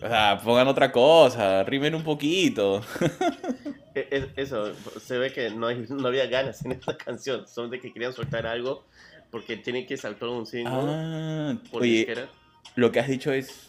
O 0.00 0.06
sea, 0.08 0.38
pongan 0.42 0.68
otra 0.68 0.92
cosa, 0.92 1.62
rimen 1.64 1.94
un 1.94 2.04
poquito. 2.04 2.82
E- 3.96 4.08
es- 4.10 4.26
Eso, 4.34 4.72
se 5.00 5.16
ve 5.18 5.32
que 5.32 5.50
no, 5.50 5.68
hay, 5.68 5.86
no 5.88 6.08
había 6.08 6.26
ganas 6.26 6.64
en 6.64 6.72
esta 6.72 6.96
canción, 6.96 7.46
son 7.46 7.70
de 7.70 7.78
que 7.80 7.92
querían 7.92 8.12
soltar 8.12 8.44
algo 8.44 8.84
porque 9.34 9.56
tienen 9.56 9.84
que 9.84 9.96
saltar 9.96 10.28
un 10.28 10.46
single 10.46 10.70
Ah, 10.72 11.56
por 11.72 11.82
oye, 11.82 11.90
disquera. 11.96 12.28
lo 12.76 12.92
que 12.92 13.00
has 13.00 13.08
dicho 13.08 13.32
es. 13.32 13.68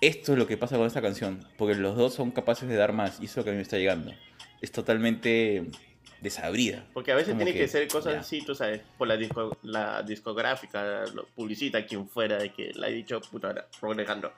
Esto 0.00 0.32
es 0.32 0.38
lo 0.38 0.48
que 0.48 0.56
pasa 0.56 0.76
con 0.76 0.84
esta 0.84 1.00
canción. 1.00 1.46
Porque 1.56 1.76
los 1.76 1.96
dos 1.96 2.12
son 2.14 2.32
capaces 2.32 2.68
de 2.68 2.74
dar 2.74 2.92
más. 2.92 3.20
Y 3.20 3.26
eso 3.26 3.34
es 3.34 3.36
lo 3.36 3.44
que 3.44 3.50
a 3.50 3.52
mí 3.52 3.58
me 3.58 3.62
está 3.62 3.78
llegando. 3.78 4.12
Es 4.60 4.72
totalmente 4.72 5.70
desabrida. 6.20 6.84
Porque 6.92 7.12
a 7.12 7.14
veces 7.14 7.36
tiene 7.36 7.52
que, 7.52 7.60
que, 7.60 7.68
ser 7.68 7.86
cosas 7.86 8.14
ya. 8.14 8.18
así, 8.20 8.42
tú 8.44 8.52
sabes, 8.56 8.80
por 8.98 9.06
la, 9.06 9.16
disco- 9.16 9.56
la 9.62 10.02
discográfica, 10.02 11.04
lo 11.14 11.26
publicita 11.36 11.86
quien 11.86 12.08
fuera, 12.08 12.36
de 12.38 12.52
que 12.52 12.72
le 12.74 12.84
ha 12.84 12.90
dicho, 12.90 13.20
puta, 13.20 13.54
Alejandro, 13.80 14.32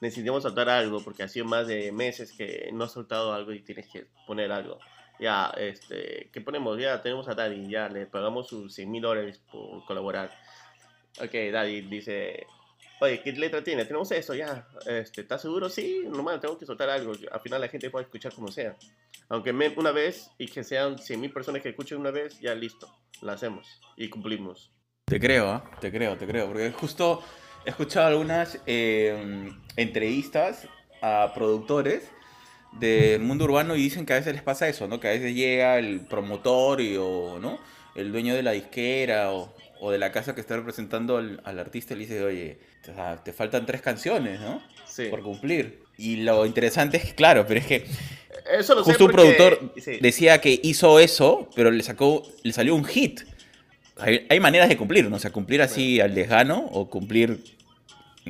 necesitamos 0.00 0.44
soltar 0.44 0.68
algo, 0.68 1.02
porque 1.02 1.24
ha 1.24 1.28
sido 1.28 1.44
más 1.46 1.66
de 1.66 1.90
meses 1.90 2.30
que 2.30 2.70
no 2.72 2.84
has 2.84 2.92
soltado 2.92 3.32
algo 3.34 3.52
y 3.52 3.62
tienes 3.62 3.88
que 3.88 4.06
poner 4.28 4.52
algo. 4.52 4.78
Ya, 5.20 5.52
este, 5.58 6.30
¿qué 6.32 6.40
ponemos? 6.40 6.78
Ya 6.78 7.02
tenemos 7.02 7.28
a 7.28 7.34
Daddy, 7.34 7.68
ya 7.68 7.88
le 7.88 8.06
pagamos 8.06 8.48
sus 8.48 8.74
100 8.74 8.90
mil 8.90 9.02
dólares 9.02 9.40
por 9.52 9.84
colaborar. 9.84 10.30
Ok, 11.22 11.32
Daddy 11.52 11.82
dice, 11.82 12.46
oye, 13.00 13.20
¿qué 13.22 13.32
letra 13.32 13.62
tiene? 13.62 13.84
Tenemos 13.84 14.10
eso, 14.12 14.34
ya, 14.34 14.66
este, 14.86 15.20
¿estás 15.20 15.42
seguro? 15.42 15.68
Sí, 15.68 16.02
normal, 16.06 16.40
tengo 16.40 16.56
que 16.56 16.64
soltar 16.64 16.88
algo. 16.88 17.12
Al 17.30 17.40
final 17.40 17.60
la 17.60 17.68
gente 17.68 17.90
puede 17.90 18.04
escuchar 18.06 18.32
como 18.32 18.48
sea. 18.48 18.74
Aunque 19.28 19.52
me- 19.52 19.68
una 19.76 19.92
vez 19.92 20.30
y 20.38 20.48
que 20.48 20.64
sean 20.64 20.98
100.000 20.98 21.32
personas 21.32 21.60
que 21.62 21.68
escuchen 21.68 21.98
una 21.98 22.10
vez, 22.10 22.40
ya 22.40 22.54
listo, 22.54 22.88
la 23.20 23.32
hacemos 23.34 23.66
y 23.96 24.08
cumplimos. 24.08 24.72
Te 25.04 25.20
creo, 25.20 25.48
¿ah? 25.50 25.70
Te 25.80 25.90
creo, 25.92 26.16
te 26.16 26.26
creo. 26.26 26.46
Porque 26.46 26.70
justo 26.72 27.22
he 27.66 27.70
escuchado 27.70 28.06
algunas 28.06 28.58
eh, 28.66 29.52
entrevistas 29.76 30.66
a 31.02 31.32
productores 31.34 32.10
del 32.78 33.20
mundo 33.20 33.44
urbano 33.44 33.74
y 33.76 33.82
dicen 33.82 34.06
que 34.06 34.12
a 34.12 34.16
veces 34.16 34.32
les 34.34 34.42
pasa 34.42 34.68
eso, 34.68 34.86
¿no? 34.88 35.00
Que 35.00 35.08
a 35.08 35.10
veces 35.12 35.34
llega 35.34 35.78
el 35.78 36.00
promotor 36.00 36.80
y, 36.80 36.96
o, 36.96 37.38
¿no? 37.40 37.58
El 37.94 38.12
dueño 38.12 38.34
de 38.34 38.42
la 38.42 38.52
disquera 38.52 39.32
o, 39.32 39.52
o 39.80 39.90
de 39.90 39.98
la 39.98 40.12
casa 40.12 40.34
que 40.34 40.40
está 40.40 40.56
representando 40.56 41.16
al, 41.16 41.40
al 41.44 41.58
artista 41.58 41.94
y 41.94 41.98
le 41.98 42.02
dice, 42.06 42.22
oye, 42.24 42.58
te 43.24 43.32
faltan 43.32 43.66
tres 43.66 43.82
canciones, 43.82 44.40
¿no? 44.40 44.62
Sí. 44.86 45.06
Por 45.10 45.22
cumplir. 45.22 45.82
Y 45.98 46.16
lo 46.18 46.46
interesante 46.46 46.96
es 46.96 47.04
que, 47.04 47.14
claro, 47.14 47.44
pero 47.46 47.60
es 47.60 47.66
que 47.66 47.84
Eso 48.58 48.74
lo 48.74 48.84
sé 48.84 48.90
justo 48.92 49.04
un 49.06 49.10
porque- 49.12 49.32
productor 49.34 49.74
sí. 49.80 49.98
decía 50.00 50.40
que 50.40 50.58
hizo 50.62 50.98
eso, 51.00 51.48
pero 51.54 51.70
le 51.70 51.82
sacó, 51.82 52.22
le 52.42 52.52
salió 52.52 52.74
un 52.74 52.84
hit. 52.84 53.20
Hay, 53.98 54.26
hay 54.30 54.40
maneras 54.40 54.68
de 54.70 54.76
cumplir, 54.78 55.10
¿no? 55.10 55.16
O 55.16 55.18
sea, 55.18 55.30
cumplir 55.30 55.60
así 55.60 56.00
al 56.00 56.14
lejano 56.14 56.66
o 56.72 56.88
cumplir 56.88 57.38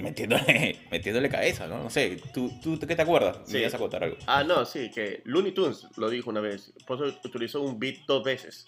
metiéndole, 0.02 0.78
metiéndole 0.90 1.28
cabeza, 1.28 1.66
¿no? 1.66 1.82
No 1.82 1.90
sé, 1.90 2.20
¿tú, 2.32 2.50
tú 2.62 2.78
qué 2.78 2.96
te 2.96 3.02
acuerdas? 3.02 3.38
Sí. 3.44 3.54
Me 3.54 3.60
ibas 3.60 3.74
a 3.74 3.78
contar 3.78 4.04
algo. 4.04 4.16
Ah, 4.26 4.42
no, 4.44 4.64
sí, 4.64 4.90
que 4.90 5.22
Looney 5.24 5.52
Tunes 5.52 5.86
lo 5.96 6.08
dijo 6.10 6.30
una 6.30 6.40
vez. 6.40 6.72
Por 6.86 7.04
eso 7.06 7.18
utilizó 7.24 7.60
un 7.62 7.78
beat 7.78 7.98
dos 8.06 8.22
veces. 8.24 8.66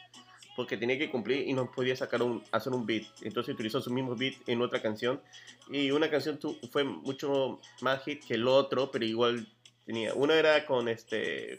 Porque 0.55 0.77
tenía 0.77 0.99
que 0.99 1.11
cumplir 1.11 1.49
y 1.49 1.55
no 1.55 1.71
podía 1.73 1.97
sacar 1.97 2.23
un, 2.23 2.43
hacer 2.53 2.75
un 2.75 2.85
beat. 2.85 3.05
Entonces 3.23 3.55
utilizó 3.55 3.81
su 3.81 3.91
mismo 3.91 4.15
beat 4.15 4.35
en 4.47 4.61
otra 4.61 4.83
canción. 4.83 5.21
Y 5.71 5.91
una 5.91 6.11
canción 6.11 6.39
tu- 6.39 6.59
fue 6.71 6.85
mucho 6.85 7.59
más 7.81 8.03
hit 8.05 8.23
que 8.25 8.35
el 8.35 8.47
otro, 8.47 8.91
pero 8.91 9.05
igual 9.07 9.49
tenía. 9.87 10.13
Una 10.13 10.35
era 10.35 10.67
con 10.67 10.89
este. 10.89 11.59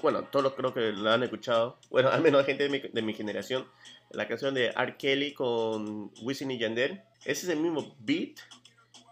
Bueno, 0.00 0.22
todos 0.24 0.54
creo 0.54 0.72
que 0.72 0.92
la 0.92 1.14
han 1.14 1.22
escuchado. 1.24 1.78
Bueno, 1.90 2.08
al 2.08 2.22
menos 2.22 2.46
gente 2.46 2.62
de 2.64 2.70
mi, 2.70 2.78
de 2.80 3.02
mi 3.02 3.12
generación. 3.12 3.66
La 4.10 4.26
canción 4.26 4.54
de 4.54 4.68
R. 4.68 4.96
Kelly 4.96 5.34
con 5.34 6.10
Wisin 6.22 6.50
y 6.50 6.58
Yandel. 6.58 7.02
Ese 7.26 7.44
es 7.44 7.48
el 7.50 7.58
mismo 7.60 7.94
beat 7.98 8.38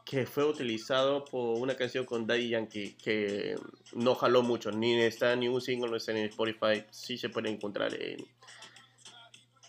que 0.07 0.25
fue 0.25 0.45
utilizado 0.45 1.25
por 1.25 1.59
una 1.59 1.75
canción 1.75 2.05
con 2.07 2.29
Daddy 2.29 2.51
Yankee 2.51 2.93
que 2.93 3.57
no 3.93 4.15
jaló 4.15 4.43
mucho, 4.43 4.71
ni 4.71 4.95
está 5.03 5.35
ni 5.35 5.49
un 5.49 5.61
single, 5.61 5.91
no 5.91 5.97
está 5.97 6.13
en 6.13 6.19
Spotify, 6.19 6.85
sí 6.91 7.19
se 7.19 7.29
puede 7.29 7.51
encontrar 7.51 7.93
en, 8.01 8.25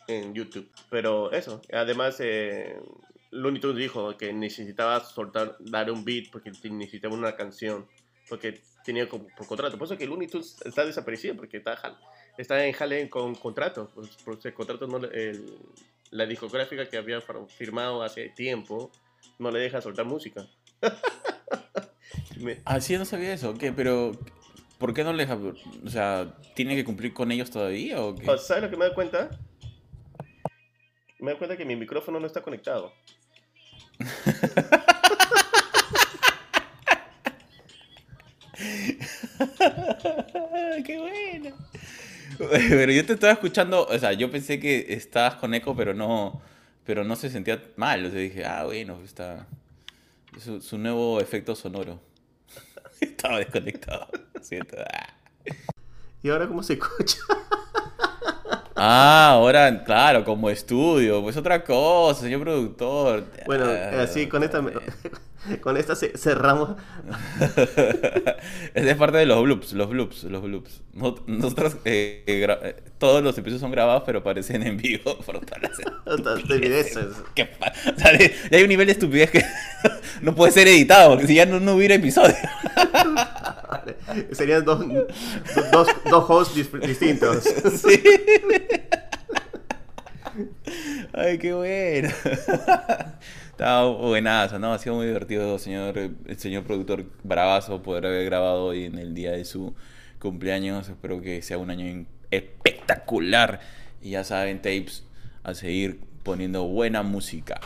en 0.08 0.34
YouTube. 0.36 0.70
Pero 0.92 1.32
eso, 1.32 1.60
además 1.74 2.18
eh, 2.20 2.78
Looney 3.32 3.60
Tunes 3.60 3.78
dijo 3.78 4.16
que 4.16 4.32
necesitaba 4.32 5.04
soltar, 5.04 5.58
dar 5.60 5.90
un 5.92 6.06
beat 6.06 6.30
porque 6.32 6.52
necesitaba 6.70 7.16
una 7.16 7.36
canción, 7.36 7.88
porque 8.30 8.62
tenía 8.86 9.10
como 9.10 9.28
por 9.36 9.48
contrato. 9.48 9.76
Por 9.76 9.88
eso 9.88 9.98
que 9.98 10.06
Looney 10.06 10.28
Tunes 10.28 10.56
está 10.64 10.86
desaparecido, 10.86 11.36
porque 11.36 11.58
está, 11.58 11.98
está 12.38 12.64
en 12.64 12.74
jale 12.74 13.10
con 13.10 13.34
contrato, 13.34 13.90
porque 14.24 14.50
el 14.50 14.54
contrato 14.54 14.86
no, 14.86 14.98
el- 15.08 15.58
la 16.12 16.26
discográfica 16.28 16.88
que 16.88 16.96
había 16.98 17.20
firmado 17.50 18.02
hace 18.04 18.30
tiempo 18.30 18.92
no 19.40 19.52
le 19.52 19.60
deja 19.60 19.82
soltar 19.82 20.06
música. 20.06 20.46
Me- 22.40 22.60
Ah, 22.66 22.80
sí, 22.82 22.98
no 22.98 23.06
sabía 23.06 23.34
eso. 23.34 23.54
¿Qué? 23.56 23.72
Pero, 23.72 24.12
¿por 24.78 24.94
qué 24.94 25.04
no 25.04 25.14
le 25.14 25.26
deja? 25.26 25.38
O 25.86 25.90
sea, 25.90 26.36
¿tiene 26.56 26.76
que 26.76 26.86
cumplir 26.86 27.14
con 27.14 27.32
ellos 27.32 27.50
todavía 27.50 28.02
o 28.02 28.16
qué? 28.16 28.26
¿Sabes 28.38 28.64
lo 28.64 28.70
que 28.70 28.78
me 28.78 28.86
doy 28.86 28.94
cuenta? 28.94 29.30
Me 31.20 31.32
doy 31.32 31.38
cuenta 31.40 31.58
que 31.58 31.66
mi 31.66 31.76
micrófono 31.76 32.20
no 32.20 32.28
está 32.28 32.42
conectado. 32.42 32.94
¡Qué 40.86 40.98
bueno! 41.00 41.56
Pero 42.38 42.92
yo 42.92 43.06
te 43.06 43.14
estaba 43.14 43.34
escuchando, 43.34 43.86
o 43.88 43.98
sea, 44.00 44.14
yo 44.14 44.30
pensé 44.30 44.60
que 44.60 44.86
estabas 44.90 45.36
con 45.36 45.54
eco, 45.54 45.76
pero 45.76 45.94
no, 45.96 46.40
pero 46.88 47.04
no 47.04 47.16
se 47.16 47.30
sentía 47.30 47.62
mal. 47.76 48.04
O 48.06 48.10
sea, 48.10 48.20
dije, 48.20 48.44
ah, 48.46 48.64
bueno, 48.66 48.98
está. 49.04 49.46
Es 50.36 50.44
su, 50.44 50.60
su 50.62 50.78
nuevo 50.80 51.20
efecto 51.22 51.56
sonoro. 51.56 52.00
Estaba 53.02 53.38
desconectado. 53.38 54.08
Siento. 54.42 54.78
ah. 54.80 55.14
¿Y 56.24 56.30
ahora 56.30 56.48
cómo 56.48 56.64
se 56.64 56.74
escucha? 56.74 57.18
Ah, 58.76 59.32
ahora, 59.32 59.84
claro, 59.84 60.24
como 60.24 60.50
estudio, 60.50 61.22
pues 61.24 61.36
otra 61.36 61.64
cosa, 61.64 62.22
señor 62.22 62.42
productor. 62.42 63.26
Bueno, 63.46 63.66
Ah, 63.66 64.04
así 64.04 64.28
con 64.28 64.44
esta, 64.44 64.62
con 65.62 65.78
esta 65.78 65.96
ce- 65.96 66.18
cerramos. 66.18 66.72
Esa 68.74 68.92
es 68.92 68.96
parte 68.98 69.18
de 69.18 69.26
los 69.26 69.42
bloops, 69.44 69.74
los 69.74 69.90
bloops, 69.90 70.24
los 70.26 70.42
bloops. 70.42 70.82
No- 70.94 71.16
Nosotros, 71.28 71.78
eh, 71.86 72.24
eh, 72.28 72.48
eh, 72.64 72.76
todos 72.98 73.24
los 73.24 73.38
episodios 73.38 73.62
son 73.62 73.72
grabados, 73.72 74.04
pero 74.06 74.20
aparecen 74.20 74.64
en 74.66 74.78
vivo 74.78 75.18
por 75.26 75.40
todas 75.46 75.62
las 75.62 75.80
estupideces. 76.40 77.08
¿Qué 77.36 77.46
pa- 77.46 77.74
o 77.96 78.00
sea, 78.00 78.12
de- 78.14 78.34
ya 78.52 78.58
hay 78.58 78.64
un 78.64 78.70
nivel 78.70 78.88
de 78.88 78.94
estupidez 78.94 79.32
que 79.32 79.44
no 80.22 80.34
puede 80.36 80.52
ser 80.52 80.68
editado, 80.68 81.12
porque 81.12 81.28
si 81.28 81.36
ya 81.36 81.46
no, 81.46 81.60
no 81.60 81.76
hubiera 81.76 81.96
episodio. 81.96 82.36
Serían 84.32 84.66
dos, 84.66 84.84
dos, 85.72 85.88
dos 86.10 86.26
hosts 86.30 86.56
dis- 86.58 86.80
distintos. 86.86 87.44
Sí. 87.44 88.02
Ay, 91.14 91.38
qué 91.40 91.54
bueno. 91.54 92.10
Estaba 93.58 93.88
buenazo, 93.88 94.60
¿no? 94.60 94.72
Ha 94.72 94.78
sido 94.78 94.98
muy 94.98 95.08
divertido, 95.08 95.58
señor, 95.58 95.98
el 95.98 96.38
señor 96.38 96.64
productor 96.64 97.06
bravazo, 97.24 97.82
poder 97.82 98.06
haber 98.06 98.24
grabado 98.26 98.66
hoy 98.66 98.84
en 98.84 99.00
el 99.00 99.16
día 99.16 99.32
de 99.32 99.46
su 99.46 99.74
cumpleaños. 100.20 100.88
Espero 100.88 101.22
que 101.22 101.42
sea 101.42 101.58
un 101.58 101.72
año 101.72 102.06
espectacular. 102.30 103.60
Y 104.00 104.12
ya 104.12 104.24
saben, 104.24 104.58
tapes, 104.62 105.08
a 105.42 105.56
seguir 105.56 106.02
poniendo 106.22 106.66
buena 106.66 107.02
música. 107.02 107.60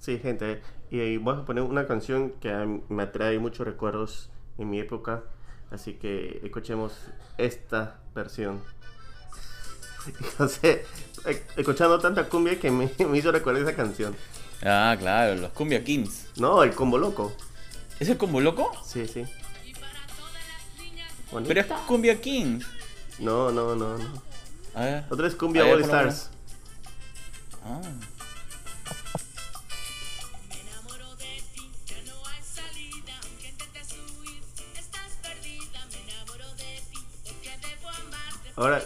Sí, 0.00 0.18
gente. 0.18 0.60
Y 0.90 1.18
vamos 1.18 1.44
a 1.44 1.46
poner 1.46 1.62
una 1.62 1.86
canción 1.86 2.30
que 2.40 2.80
me 2.88 3.04
atrae 3.04 3.38
muchos 3.38 3.64
recuerdos 3.64 4.28
en 4.58 4.70
mi 4.70 4.80
época. 4.80 5.22
Así 5.70 5.92
que 5.92 6.40
escuchemos 6.42 6.98
esta 7.38 8.00
versión. 8.12 8.60
Eh, 11.28 11.42
escuchando 11.56 11.98
tanta 11.98 12.28
cumbia 12.28 12.60
que 12.60 12.70
me, 12.70 12.88
me 13.08 13.18
hizo 13.18 13.32
recordar 13.32 13.62
esa 13.62 13.74
canción. 13.74 14.14
Ah, 14.62 14.96
claro, 14.98 15.34
los 15.36 15.52
Cumbia 15.52 15.84
Kings. 15.84 16.26
No, 16.36 16.62
el 16.62 16.74
combo 16.74 16.98
loco. 16.98 17.32
¿Es 18.00 18.08
el 18.08 18.16
combo 18.16 18.40
loco? 18.40 18.72
Sí, 18.84 19.06
sí. 19.06 19.24
Pero 21.30 21.60
es 21.60 21.68
Bonita. 21.68 21.86
Cumbia 21.86 22.20
Kings. 22.20 22.66
No, 23.18 23.50
no, 23.50 23.74
no, 23.74 23.98
no. 23.98 24.22
A 24.74 24.80
ver. 24.80 25.04
Otra 25.10 25.26
es 25.26 25.34
Cumbia 25.34 25.64
All. 25.64 25.82
Stars. 25.82 26.30
Ah. 27.64 27.80
Ahora, 38.56 38.82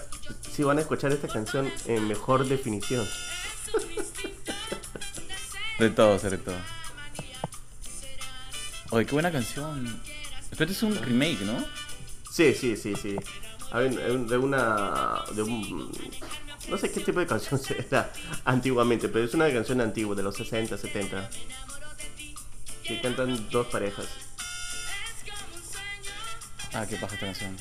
si 0.50 0.64
van 0.64 0.78
a 0.78 0.80
escuchar 0.80 1.12
esta 1.12 1.28
canción 1.28 1.70
en 1.86 2.08
mejor 2.08 2.46
definición. 2.46 3.06
De 5.80 5.88
todo, 5.88 6.18
de 6.18 6.36
todo. 6.36 6.56
Oye, 8.90 9.06
qué 9.06 9.12
buena 9.12 9.32
canción. 9.32 10.02
Espérate, 10.50 10.72
es 10.72 10.82
un 10.82 10.94
remake, 10.94 11.40
¿no? 11.40 11.64
Sí, 12.30 12.52
sí, 12.52 12.76
sí, 12.76 12.94
sí. 12.96 13.16
De 13.16 14.36
una. 14.36 15.24
de 15.34 15.42
un. 15.42 15.90
No 16.68 16.76
sé 16.76 16.92
qué 16.92 17.00
tipo 17.00 17.18
de 17.18 17.26
canción 17.26 17.58
era 17.78 18.12
antiguamente, 18.44 19.08
pero 19.08 19.24
es 19.24 19.32
una 19.32 19.50
canción 19.50 19.80
antigua, 19.80 20.14
de 20.14 20.22
los 20.22 20.36
60, 20.36 20.76
70. 20.76 21.30
Que 22.84 23.00
cantan 23.00 23.48
dos 23.48 23.66
parejas. 23.68 24.06
Ah, 26.74 26.84
qué 26.86 26.96
paja 26.96 27.14
esta 27.14 27.24
canción. 27.24 27.56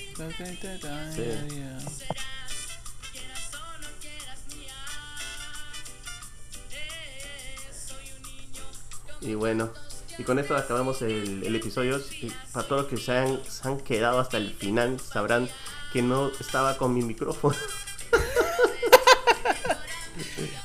Y 9.21 9.33
bueno, 9.35 9.69
y 10.17 10.23
con 10.23 10.39
esto 10.39 10.55
acabamos 10.55 11.01
el, 11.01 11.43
el 11.43 11.55
episodio. 11.55 11.99
Y 12.21 12.31
para 12.51 12.67
todos 12.67 12.81
los 12.83 12.89
que 12.91 12.97
se 12.97 13.11
han, 13.11 13.39
se 13.47 13.67
han 13.67 13.79
quedado 13.79 14.19
hasta 14.19 14.37
el 14.37 14.51
final, 14.51 14.99
sabrán 14.99 15.49
que 15.93 16.01
no 16.01 16.29
estaba 16.39 16.77
con 16.77 16.93
mi 16.93 17.01
micrófono. 17.01 17.55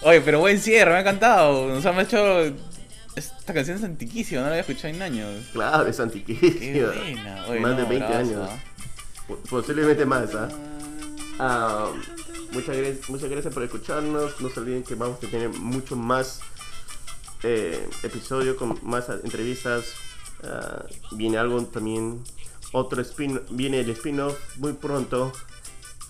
Oye, 0.02 0.20
pero 0.20 0.40
buen 0.40 0.58
cierre, 0.60 0.90
me 0.90 0.96
ha 0.98 1.00
encantado. 1.00 1.68
Nos 1.68 1.84
han 1.86 1.98
hecho. 2.00 2.52
Esta 3.16 3.54
canción 3.54 3.76
es 3.78 3.84
antiquísima, 3.84 4.40
no 4.40 4.46
la 4.48 4.52
había 4.54 4.60
escuchado 4.62 4.88
en 4.92 5.00
años. 5.02 5.46
Claro, 5.52 5.86
es 5.86 6.00
antiquísima. 6.00 6.90
Oye, 7.48 7.60
Más 7.60 7.76
de 7.76 7.82
no, 7.84 7.88
20 7.88 7.96
bravazo, 7.96 8.16
años. 8.18 8.48
¿ah? 8.50 8.58
Po- 9.28 9.36
Posiblemente 9.48 10.04
más, 10.04 10.34
¿ah? 10.34 10.48
Ah, 11.38 11.90
muchas, 12.50 12.76
gracias, 12.76 13.08
muchas 13.08 13.30
gracias 13.30 13.54
por 13.54 13.62
escucharnos. 13.62 14.40
No 14.40 14.50
se 14.50 14.60
olviden 14.60 14.82
que 14.82 14.96
vamos 14.96 15.18
a 15.22 15.26
tener 15.28 15.48
mucho 15.50 15.94
más 15.94 16.40
eh, 17.44 17.88
episodios 18.02 18.56
con 18.56 18.78
más 18.82 19.08
entrevistas. 19.08 19.84
Ah, 20.42 20.84
viene 21.12 21.38
algo 21.38 21.62
también, 21.66 22.22
otro 22.72 23.00
spin, 23.02 23.40
viene 23.50 23.80
el 23.80 23.90
spin-off 23.90 24.36
muy 24.56 24.72
pronto. 24.72 25.32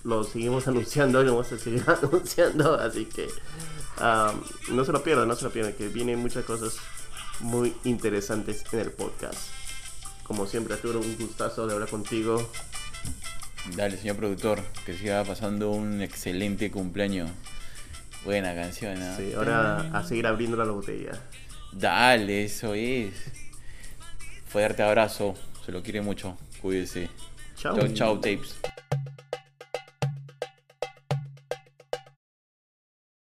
Lo 0.03 0.23
seguimos 0.23 0.67
anunciando 0.69 1.21
y 1.21 1.25
lo 1.25 1.31
vamos 1.33 1.51
a 1.51 1.57
seguir 1.57 1.83
anunciando. 1.87 2.75
Así 2.75 3.05
que 3.05 3.27
ah, 3.97 4.33
no 4.69 4.85
se 4.85 4.91
lo 4.91 5.03
pierdan, 5.03 5.27
no 5.27 5.35
se 5.35 5.45
lo 5.45 5.51
pierdan, 5.51 5.73
que 5.73 5.87
vienen 5.89 6.19
muchas 6.19 6.45
cosas 6.45 6.77
muy 7.41 7.75
interesantes 7.83 8.63
en 8.71 8.79
el 8.79 8.91
podcast. 8.91 9.49
Como 10.23 10.47
siempre, 10.47 10.73
Arturo, 10.73 10.99
un 10.99 11.17
gustazo 11.17 11.67
de 11.67 11.73
hablar 11.73 11.89
contigo. 11.89 12.49
Dale, 13.75 13.97
señor 13.97 14.15
productor, 14.15 14.61
que 14.85 14.97
siga 14.97 15.23
pasando 15.23 15.71
un 15.71 16.01
excelente 16.01 16.71
cumpleaños. 16.71 17.29
Buena 18.25 18.55
canción, 18.55 18.99
¿ah? 19.03 19.15
Sí, 19.15 19.33
ahora 19.33 19.81
a 19.93 20.03
seguir 20.03 20.25
abriendo 20.25 20.57
la 20.57 20.65
botella. 20.65 21.11
Dale, 21.71 22.45
eso 22.45 22.73
es. 22.73 23.13
Fuerte 24.47 24.81
abrazo, 24.81 25.35
se 25.63 25.71
lo 25.71 25.83
quiere 25.83 26.01
mucho. 26.01 26.35
Cuídese. 26.59 27.07
Chao. 27.55 27.77
Chau, 27.77 27.93
chau, 27.93 28.15
tapes. 28.15 28.55